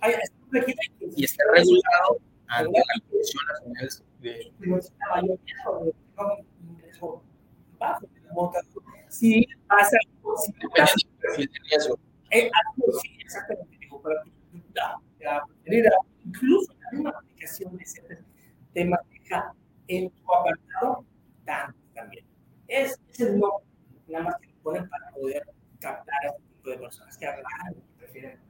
Ay, 0.00 0.12
está 0.22 0.36
protegido 0.50 0.76
y- 1.16 1.24
está 1.24 1.42
regulado 1.52 2.18
ante 2.48 2.78
la 2.78 2.84
Comisión 3.10 3.42
Nacional 3.46 3.88
de 4.20 4.52
bajo, 6.16 7.22
montador. 8.34 8.82
Si 9.08 9.46
pasa. 9.68 9.96
Eh, 12.30 12.50
sí, 13.00 13.16
exactamente, 13.20 13.78
digo, 13.78 14.02
para 14.02 14.22
preferida, 15.46 15.90
incluso 16.24 16.74
la 16.80 16.90
misma 16.92 17.10
aplicación 17.10 17.76
de 17.76 17.84
ese 17.84 18.02
tema 18.72 18.98
deja 19.10 19.54
en 19.88 20.10
tu 20.10 20.34
apartado 20.34 21.04
tanto 21.44 21.78
también. 21.94 22.24
Es, 22.68 22.98
es 23.10 23.20
el 23.20 23.38
no, 23.38 23.60
nada 24.08 24.24
más 24.24 24.36
que 24.40 24.48
lo 24.48 24.54
ponen 24.62 24.88
para 24.88 25.10
poder 25.10 25.42
captar 25.78 26.24
a 26.24 26.28
este 26.28 26.42
tipo 26.42 26.70
de 26.70 26.78
personas 26.78 27.16
que 27.16 27.26
hablan, 27.26 27.44
que 27.74 27.82
prefieren 27.98 28.40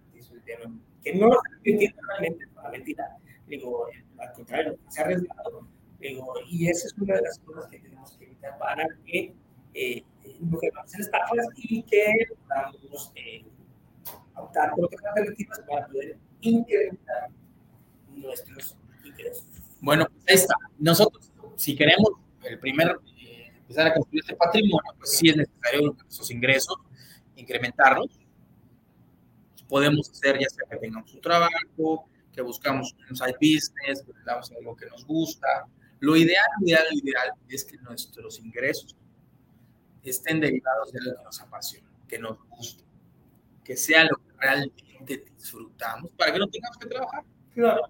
tema, 0.45 0.81
que 1.03 1.15
no 1.15 1.29
lo 1.29 1.41
entienden 1.65 1.95
realmente, 2.09 2.47
una 2.57 2.69
mentira. 2.71 3.17
Digo, 3.47 3.87
al 4.19 4.33
contrario, 4.33 4.79
se 4.89 5.01
ha 5.01 5.05
arriesgado. 5.05 5.67
Digo, 5.99 6.35
y 6.49 6.69
esa 6.69 6.87
es 6.87 6.95
una 6.95 7.15
de 7.15 7.23
las 7.23 7.39
cosas 7.41 7.67
que 7.69 7.79
tenemos 7.79 8.17
que 8.17 8.25
evitar 8.25 8.59
para 8.59 8.87
que 9.05 9.35
eh, 9.75 10.05
en 10.25 11.01
estafas 11.01 11.47
y 11.57 11.83
que 11.83 12.29
podamos 12.47 13.13
eh, 13.15 13.45
optar 14.37 14.71
por 14.75 14.87
otras 14.87 15.05
alternativas 15.05 15.61
para 15.69 15.87
poder 15.87 16.19
incrementar 16.41 17.29
nuestros 18.09 18.77
ingresos. 19.05 19.47
Bueno, 19.81 20.07
pues 20.07 20.25
ahí 20.29 20.35
está. 20.35 20.55
Nosotros, 20.79 21.33
si 21.57 21.77
queremos 21.77 22.11
el 22.43 22.59
primer, 22.59 22.99
eh, 23.21 23.53
empezar 23.57 23.89
a 23.89 23.95
construir 23.95 24.23
este 24.23 24.37
patrimonio, 24.37 24.93
pues 24.99 25.19
sí 25.19 25.29
es 25.29 25.37
necesario 25.37 25.97
esos 26.09 26.31
ingresos, 26.31 26.77
incrementarlos. 27.37 28.19
Podemos 29.69 30.11
hacer 30.11 30.39
ya 30.39 30.49
sea 30.49 30.67
que 30.71 30.77
tengamos 30.77 31.13
un 31.15 31.21
trabajo, 31.21 32.09
que 32.33 32.43
buscamos 32.43 32.95
un 33.09 33.17
side 33.17 33.37
business, 33.41 34.03
que 34.05 34.13
damos 34.25 34.51
algo 34.53 34.77
que 34.77 34.87
nos 34.87 35.05
gusta. 35.05 35.67
Lo 36.01 36.17
ideal, 36.17 36.45
lo 36.61 36.67
ideal, 36.67 36.85
lo 36.91 36.99
ideal 36.99 37.33
es 37.49 37.65
que 37.65 37.79
nuestros 37.79 38.39
ingresos 38.41 38.97
estén 40.11 40.41
derivados 40.41 40.93
de 40.93 41.01
lo 41.01 41.17
que 41.17 41.23
nos 41.25 41.41
apasiona, 41.41 41.89
que 42.09 42.19
nos 42.19 42.39
guste, 42.49 42.85
que 43.65 43.77
sea 43.77 44.05
lo 44.05 44.17
que 44.17 44.33
realmente 44.39 45.25
disfrutamos 45.37 46.11
para 46.17 46.33
que 46.33 46.39
no 46.39 46.49
tengamos 46.49 46.79
que 46.79 46.87
trabajar. 46.87 47.25
Claro. 47.55 47.89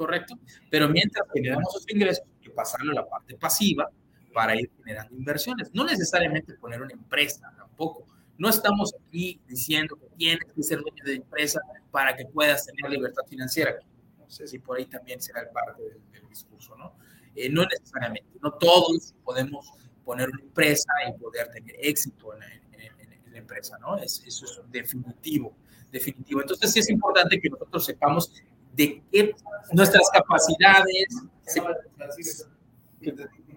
¿correcto? 0.00 0.38
Pero 0.70 0.88
mientras 0.88 1.26
generamos 1.34 1.68
esos 1.74 1.84
ingresos, 1.90 2.24
hay 2.26 2.40
que 2.40 2.50
pasarlo 2.50 2.92
a 2.92 2.94
la 2.94 3.06
parte 3.06 3.36
pasiva 3.36 3.90
para 4.32 4.58
ir 4.58 4.70
generando 4.78 5.14
inversiones. 5.14 5.70
No 5.74 5.84
necesariamente 5.84 6.54
poner 6.54 6.80
una 6.80 6.94
empresa 6.94 7.52
tampoco. 7.54 8.06
No 8.38 8.48
estamos 8.48 8.94
aquí 9.06 9.38
diciendo 9.46 9.96
que 9.96 10.06
tienes 10.16 10.50
que 10.54 10.62
ser 10.62 10.80
dueño 10.80 11.04
de 11.04 11.16
empresa 11.16 11.60
para 11.90 12.16
que 12.16 12.24
puedas 12.24 12.64
tener 12.64 12.90
libertad 12.90 13.24
financiera. 13.28 13.74
No 14.18 14.30
sé 14.30 14.46
si 14.48 14.58
por 14.58 14.78
ahí 14.78 14.86
también 14.86 15.20
será 15.20 15.42
el 15.42 15.50
parte 15.50 15.82
del, 15.82 16.00
del 16.12 16.26
discurso, 16.30 16.74
¿no? 16.76 16.94
Eh, 17.34 17.50
no 17.50 17.66
necesariamente. 17.66 18.30
No 18.42 18.52
todos 18.54 19.14
podemos 19.22 19.70
poner 20.04 20.28
una 20.28 20.40
empresa 20.40 20.92
y 21.08 21.18
poder 21.18 21.48
tener 21.50 21.76
éxito 21.80 22.32
en 22.34 22.40
la, 22.40 22.46
en, 22.54 22.80
en, 22.80 23.12
en 23.26 23.32
la 23.32 23.38
empresa, 23.38 23.78
¿no? 23.78 23.96
Es, 23.98 24.22
eso 24.26 24.44
es 24.46 24.60
definitivo, 24.70 25.54
definitivo. 25.92 26.40
Entonces 26.40 26.72
sí 26.72 26.80
es 26.80 26.90
importante 26.90 27.40
que 27.40 27.48
nosotros 27.50 27.84
sepamos 27.84 28.32
de 28.74 29.02
qué 29.10 29.34
nuestras 29.72 30.08
capacidades. 30.12 31.06
se- 31.42 31.60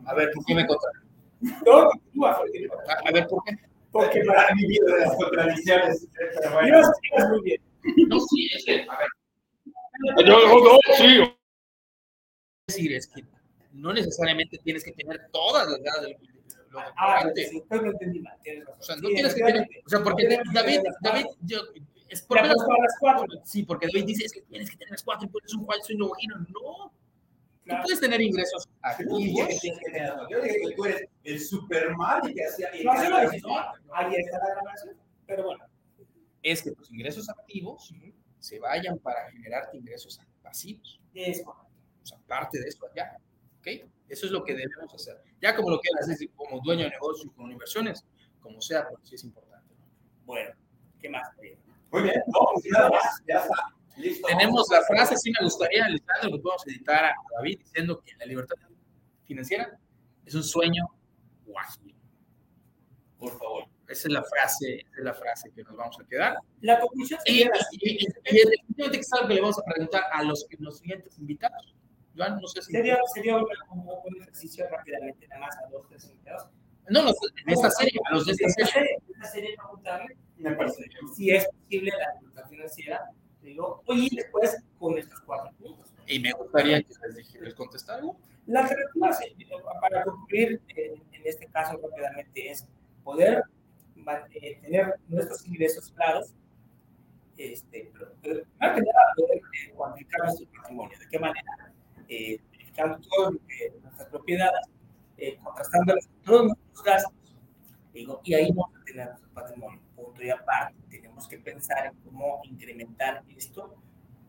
a 0.06 0.14
ver, 0.16 0.32
¿por 0.34 0.46
qué 0.46 0.56
me 0.56 0.66
contra? 0.68 0.90
No. 1.66 1.90
A, 2.28 2.42
a 3.06 3.12
ver, 3.12 3.28
¿por 3.28 3.44
qué? 3.44 3.58
Porque 3.92 4.24
para 4.26 4.54
vivido 4.56 4.86
de 4.88 5.00
las 5.02 5.16
contradicciones. 5.16 6.08
Dios, 6.66 6.88
Dios, 7.02 7.30
muy 7.30 7.42
bien. 7.44 7.62
No, 8.08 8.20
sí, 8.20 8.50
es 8.56 8.66
que, 8.66 8.86
a 8.90 8.98
ver, 8.98 9.08
sí. 10.98 11.36
decir 12.68 12.94
es 12.94 13.08
que 13.08 13.24
no 13.74 13.94
necesariamente 13.94 14.58
tienes 14.64 14.84
que 14.84 14.92
tener 14.94 15.22
todas 15.32 15.68
las 15.70 15.80
ganas 15.82 16.02
del 16.04 16.16
lo 16.74 16.80
de 16.80 16.86
Ah, 16.98 17.30
sí, 17.36 17.64
lo 17.70 17.92
entendí 17.92 18.20
mal, 18.20 18.38
tienes 18.44 18.66
razón. 18.66 18.80
O 18.80 18.84
sea, 18.84 18.96
no 18.98 19.08
Sí, 19.10 19.14
tienes 19.16 19.34
que 19.36 19.44
tener, 19.44 19.68
o 19.86 19.90
sea, 19.90 20.04
porque 20.04 20.24
No 20.28 20.54
David, 20.54 20.80
las 20.84 20.96
David, 21.02 21.26
yo, 21.42 21.60
es 22.10 22.22
apuesto 22.24 22.72
a 22.72 22.78
las 22.84 22.96
cuatro. 23.00 23.26
Sí, 23.46 23.64
porque 23.64 23.88
David 23.88 24.06
dice 24.06 24.26
es 24.26 24.34
que 24.34 24.42
tienes 24.42 24.70
que 24.70 24.78
tener 24.78 24.92
las 24.92 25.04
cuatro 25.04 25.28
y 25.28 25.30
pones 25.32 25.54
un 25.54 25.66
falso 25.66 25.94
y. 25.94 25.98
No, 25.98 26.92
tú 27.64 27.70
Claro. 27.70 27.84
puedes 27.84 28.00
tener 28.02 28.20
ingresos 28.22 28.68
razón. 28.82 29.06
Yo 30.30 30.42
dije 30.42 30.58
que 30.68 30.76
tú 30.76 30.86
eres 30.86 31.08
el 31.24 31.40
Superman 31.40 32.30
y 32.30 32.34
que 32.34 32.44
hacía. 32.46 32.70
No, 32.84 32.92
dije, 33.22 33.42
¿no? 33.42 33.58
Ahí 33.94 34.16
está 34.16 34.38
la 34.40 34.50
grabación. 34.56 34.98
es 36.42 36.62
que 36.62 36.72
tus 36.72 36.92
ingresos 36.92 37.30
activos 37.30 37.94
se 38.40 38.60
vayan 38.60 39.00
para 39.00 39.32
generarte 39.32 39.78
ingresos 39.78 40.20
pasivos. 40.42 41.00
Es 41.14 41.42
correcto. 41.42 41.68
O 42.02 42.06
sea, 42.06 42.18
parte 42.28 42.60
de 42.60 42.68
eso 42.68 42.86
allá. 42.92 43.18
¿Ok? 43.60 43.68
Eso 44.10 44.26
es 44.26 44.32
lo 44.34 44.44
que 44.44 44.54
debemos 44.54 44.94
hacer. 44.94 45.22
Ya 45.44 45.54
como 45.54 45.72
lo 45.72 45.80
quieras 45.82 46.10
hacer 46.10 46.30
como 46.38 46.62
dueño 46.62 46.86
de 46.86 46.92
negocio, 46.92 47.30
con 47.36 47.52
inversiones, 47.52 48.06
como 48.40 48.62
sea, 48.62 48.88
porque 48.88 49.06
sí 49.08 49.16
es 49.16 49.26
importante. 49.26 49.76
¿no? 49.78 49.86
Bueno, 50.24 50.52
¿qué 51.02 51.10
más? 51.10 51.28
Muy 51.92 52.02
bien, 52.02 52.24
no, 52.28 52.40
pues 52.54 52.66
nada 52.72 52.90
más, 52.90 53.22
ya 53.28 53.40
está. 53.40 53.56
Listo. 53.98 54.26
Tenemos 54.26 54.66
la 54.72 54.82
frase, 54.84 55.18
sí 55.18 55.34
me 55.38 55.44
gustaría, 55.44 55.90
Lisandro, 55.90 56.32
que 56.32 56.40
podemos 56.42 56.66
editar 56.66 57.04
a 57.04 57.14
David 57.36 57.60
diciendo 57.60 58.02
que 58.02 58.16
la 58.16 58.26
libertad 58.26 58.56
financiera 59.26 59.78
es 60.26 60.34
un 60.34 60.44
sueño 60.44 60.86
guaji. 61.46 61.94
Por 63.18 63.38
favor. 63.38 63.66
Esa 63.90 64.08
es 64.08 64.14
la 64.14 64.24
frase, 64.24 64.78
esa 64.78 64.98
es 64.98 65.04
la 65.04 65.14
frase 65.14 65.52
que 65.52 65.62
nos 65.64 65.76
vamos 65.76 66.00
a 66.00 66.06
quedar. 66.06 66.38
La 66.62 66.80
conclusión 66.80 67.20
Y, 67.26 67.42
y, 67.42 67.44
y, 67.44 68.06
y 68.06 68.46
definitivamente 68.50 69.00
es 69.02 69.14
algo 69.14 69.28
que 69.28 69.34
le 69.34 69.42
vamos 69.42 69.60
a 69.60 69.64
preguntar 69.66 70.04
a 70.10 70.24
los, 70.24 70.48
los 70.58 70.78
siguientes 70.80 71.20
invitados. 71.20 71.76
Joan, 72.16 72.40
no 72.40 72.48
sé 72.48 72.62
si... 72.62 72.72
sería, 72.72 72.98
sería 73.14 73.38
un, 73.38 73.48
ejercicio 74.22 74.68
rápidamente, 74.70 75.28
nada 75.28 75.42
más 75.42 75.58
a 75.58 75.70
dos, 75.70 75.88
tres 75.90 76.06
invitados. 76.06 76.50
No, 76.90 77.04
los, 77.04 77.16
en 77.46 77.50
esta 77.50 77.70
serie, 77.72 78.00
a 78.10 78.14
los 78.14 78.26
de 78.26 78.34
esta 78.34 78.66
serie. 78.66 78.98
esta 79.14 79.28
serie 79.28 79.56
preguntarle 79.56 80.18
Me 80.38 80.52
parece 80.52 80.84
si 81.16 81.32
es 81.32 81.48
posible 81.48 81.92
la 81.98 82.20
libertad 82.20 82.50
financiera. 82.50 83.10
Digo, 83.42 83.84
oye, 83.86 84.08
y 84.12 84.16
después 84.16 84.58
con 84.78 84.98
estos 84.98 85.20
cuatro 85.22 85.52
puntos. 85.58 85.94
Y 86.08 86.20
me 86.20 86.32
gustaría 86.34 86.82
que 86.82 86.90
les, 87.16 87.34
les 87.36 87.54
contestara 87.56 88.00
algo. 88.00 88.18
La 88.46 88.62
alternativa, 88.62 89.80
para 89.80 90.04
concluir, 90.04 90.62
en 90.76 91.22
este 91.24 91.48
caso 91.48 91.80
rápidamente, 91.82 92.52
es 92.52 92.68
poder 93.04 93.44
eh, 94.34 94.60
tener 94.62 94.96
nuestros 95.08 95.46
ingresos 95.48 95.92
claros, 95.92 96.34
este, 97.38 97.90
pero, 97.94 98.12
pero 98.22 98.46
más 98.60 98.76
que 98.76 98.82
nada 98.82 99.14
poder 99.16 99.38
eh, 99.38 99.72
cuantificar 99.74 100.26
nuestro 100.26 100.48
patrimonio. 100.52 101.00
¿De 101.00 101.08
qué 101.08 101.20
manera? 101.20 101.73
Eh, 102.14 102.40
verificando 102.52 103.00
todo 103.10 103.32
lo 103.32 103.40
que, 103.48 103.74
nuestras 103.82 104.08
propiedades, 104.10 104.68
eh, 105.18 105.36
contrastándolas 105.44 106.06
con 106.06 106.22
todos 106.22 106.46
nuestros 106.46 106.84
gastos, 106.84 107.36
digo, 107.92 108.22
y 108.24 108.36
ahí 108.36 108.52
vamos 108.52 108.80
a 108.80 108.84
tener 108.84 109.08
nuestro 109.08 109.30
patrimonio. 109.32 109.82
Punto 109.96 110.24
y 110.24 110.30
aparte, 110.30 110.76
tenemos 110.92 111.28
que 111.28 111.40
pensar 111.40 111.88
en 111.88 111.96
cómo 112.04 112.42
incrementar 112.44 113.24
esto. 113.36 113.76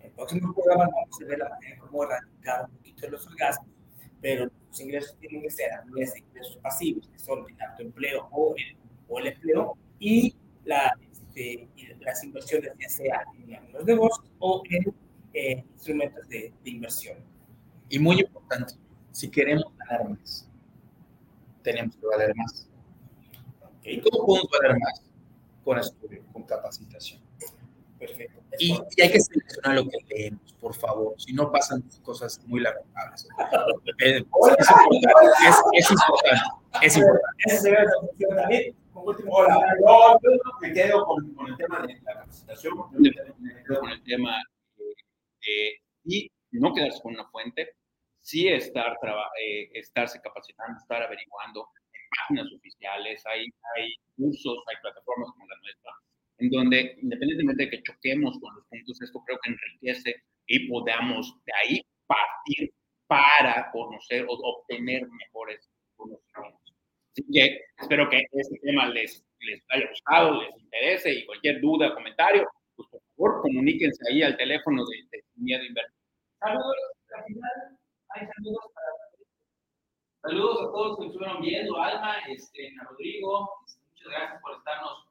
En 0.00 0.12
próximos 0.12 0.54
programas 0.54 0.88
vamos 0.94 1.20
a 1.20 1.24
ver 1.26 1.38
la 1.38 1.48
manera 1.50 1.78
cómo 1.78 2.04
erradicar 2.04 2.64
un 2.64 2.76
poquito 2.76 3.10
los 3.10 3.36
gastos 3.36 3.68
pero 4.22 4.46
los 4.46 4.80
ingresos 4.80 5.14
tienen 5.18 5.42
que 5.42 5.50
ser 5.50 5.70
a 5.70 5.82
través 5.82 6.14
de 6.14 6.20
ingresos 6.20 6.56
pasivos, 6.56 7.06
que 7.08 7.18
son 7.18 7.44
el 7.46 7.60
autoempleo 7.60 8.26
o 8.30 8.54
el, 8.56 8.76
o 9.06 9.18
el 9.18 9.26
empleo, 9.26 9.76
y, 9.98 10.34
la, 10.64 10.96
este, 11.12 11.68
las 12.00 12.24
inversiones, 12.24 12.72
ya 12.80 12.88
sea 12.88 13.22
en 13.46 13.70
los 13.70 13.84
negocios 13.84 14.26
o 14.38 14.62
en 14.70 14.94
eh, 15.34 15.64
instrumentos 15.74 16.26
de, 16.26 16.54
de 16.64 16.70
inversión. 16.70 17.33
Y 17.94 17.98
muy 18.00 18.18
importante, 18.18 18.74
si 19.12 19.30
queremos 19.30 19.66
ganar 19.78 20.10
más, 20.10 20.50
tenemos 21.62 21.94
que 21.94 22.04
valer 22.04 22.34
más. 22.34 22.68
¿Y 23.84 24.00
cómo 24.00 24.26
podemos 24.26 24.50
valer 24.50 24.76
más? 24.80 25.00
Con 25.64 25.78
estudio, 25.78 26.24
con 26.32 26.42
capacitación. 26.42 27.22
Perfecto. 27.96 28.42
Y, 28.58 28.72
y 28.96 29.00
hay 29.00 29.12
que 29.12 29.20
seleccionar 29.20 29.76
lo 29.76 29.88
que 29.88 29.98
leemos, 30.08 30.54
por 30.54 30.74
favor. 30.74 31.14
Si 31.18 31.32
no 31.32 31.52
pasan 31.52 31.84
cosas 32.02 32.40
muy 32.46 32.62
lamentables. 32.62 33.28
Eh, 34.00 34.16
es, 34.16 34.18
importante, 34.18 35.38
es, 35.46 35.84
es 35.84 35.90
importante. 35.92 36.86
Es 36.86 36.96
importante. 36.96 38.74
Como 38.92 39.06
último, 39.06 39.32
Hola, 39.34 39.60
yo, 39.80 40.18
me 40.60 40.72
quedo 40.72 41.04
con, 41.04 41.32
con 41.34 41.46
el 41.46 41.56
tema 41.56 41.86
de 41.86 41.94
la 41.94 42.14
capacitación. 42.14 42.74
Me 42.98 43.12
quedo 43.62 43.78
con 43.78 43.90
el 43.90 44.02
tema 44.02 44.42
eh, 45.46 45.74
y 46.04 46.28
no 46.50 46.74
quedarse 46.74 47.00
con 47.00 47.14
una 47.14 47.24
fuente, 47.26 47.76
sí 48.24 48.48
estar 48.48 48.96
eh, 49.38 49.70
estarse 49.74 50.20
capacitando, 50.22 50.78
estar 50.78 51.02
averiguando 51.02 51.68
en 51.92 52.00
páginas 52.18 52.52
oficiales, 52.56 53.22
hay, 53.26 53.46
hay 53.76 53.94
cursos, 54.16 54.64
hay 54.66 54.76
plataformas 54.80 55.30
como 55.32 55.46
la 55.46 55.56
nuestra, 55.60 55.92
en 56.38 56.50
donde 56.50 56.96
independientemente 57.02 57.64
de 57.64 57.70
que 57.70 57.82
choquemos 57.82 58.38
con 58.40 58.54
los 58.56 58.66
puntos, 58.66 59.00
esto 59.02 59.22
creo 59.26 59.38
que 59.42 59.50
enriquece 59.50 60.22
y 60.46 60.68
podamos 60.68 61.36
de 61.44 61.52
ahí 61.62 61.82
partir 62.06 62.72
para 63.06 63.70
conocer 63.72 64.24
o 64.26 64.32
obtener 64.32 65.06
mejores 65.06 65.70
conocimientos. 65.94 66.74
Así 67.12 67.24
que 67.30 67.60
espero 67.78 68.08
que 68.08 68.22
este 68.32 68.58
tema 68.62 68.88
les, 68.88 69.22
les 69.40 69.62
haya 69.68 69.88
gustado, 69.90 70.42
les 70.42 70.58
interese 70.58 71.12
y 71.12 71.26
cualquier 71.26 71.60
duda, 71.60 71.94
comentario, 71.94 72.48
pues 72.74 72.88
por 72.88 73.02
favor 73.02 73.42
comuníquense 73.42 74.02
ahí 74.10 74.22
al 74.22 74.36
teléfono 74.38 74.82
de, 74.86 74.96
de 75.12 75.24
Miedo 75.36 75.62
Invertir. 75.62 75.94
Saludos, 76.40 76.74
hay 78.14 78.26
saludos 78.26 78.64
para 78.74 78.86
Saludos 80.22 80.56
a 80.56 80.72
todos 80.72 80.88
los 80.88 80.98
que 80.98 81.06
estuvieron 81.06 81.42
viendo, 81.42 81.76
Alma, 81.76 82.18
este, 82.28 82.72
a 82.80 82.84
Rodrigo, 82.84 83.60
este, 83.66 83.84
muchas 83.90 84.08
gracias 84.08 84.40
por 84.40 84.56
estarnos. 84.56 85.06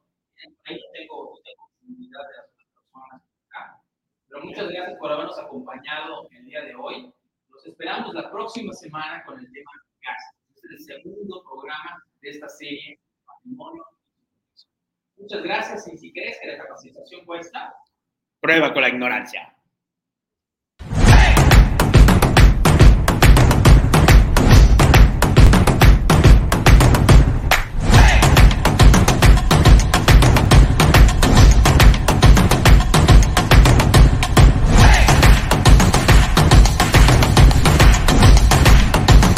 Ahí 0.64 0.80
tengo, 0.92 1.38
tengo 1.44 1.70
visibilidad 1.80 2.20
de 2.26 2.34
las 2.34 2.48
otras 2.50 2.68
personas 2.74 3.22
acá, 3.46 3.80
pero 4.26 4.44
muchas 4.44 4.68
gracias 4.68 4.98
por 4.98 5.12
habernos 5.12 5.38
acompañado 5.38 6.28
el 6.32 6.44
día 6.46 6.62
de 6.62 6.74
hoy. 6.74 7.14
Los 7.48 7.64
esperamos 7.64 8.12
la 8.12 8.28
próxima 8.28 8.72
semana 8.72 9.24
con 9.24 9.38
el 9.38 9.52
tema 9.52 9.70
gas. 10.02 10.34
Este 10.48 10.66
es 10.66 10.88
el 10.88 11.02
segundo 11.04 11.44
programa 11.44 12.02
de 12.20 12.30
esta 12.30 12.48
serie 12.48 12.98
Patrimonio. 13.24 13.84
Muchas 15.16 15.42
gracias 15.44 15.86
y 15.86 15.96
si 15.96 16.12
crees 16.12 16.40
que 16.40 16.48
la 16.48 16.58
capacitación 16.58 17.24
cuesta, 17.24 17.72
Prueba 18.40 18.74
con 18.74 18.82
la 18.82 18.88
ignorancia. 18.88 19.53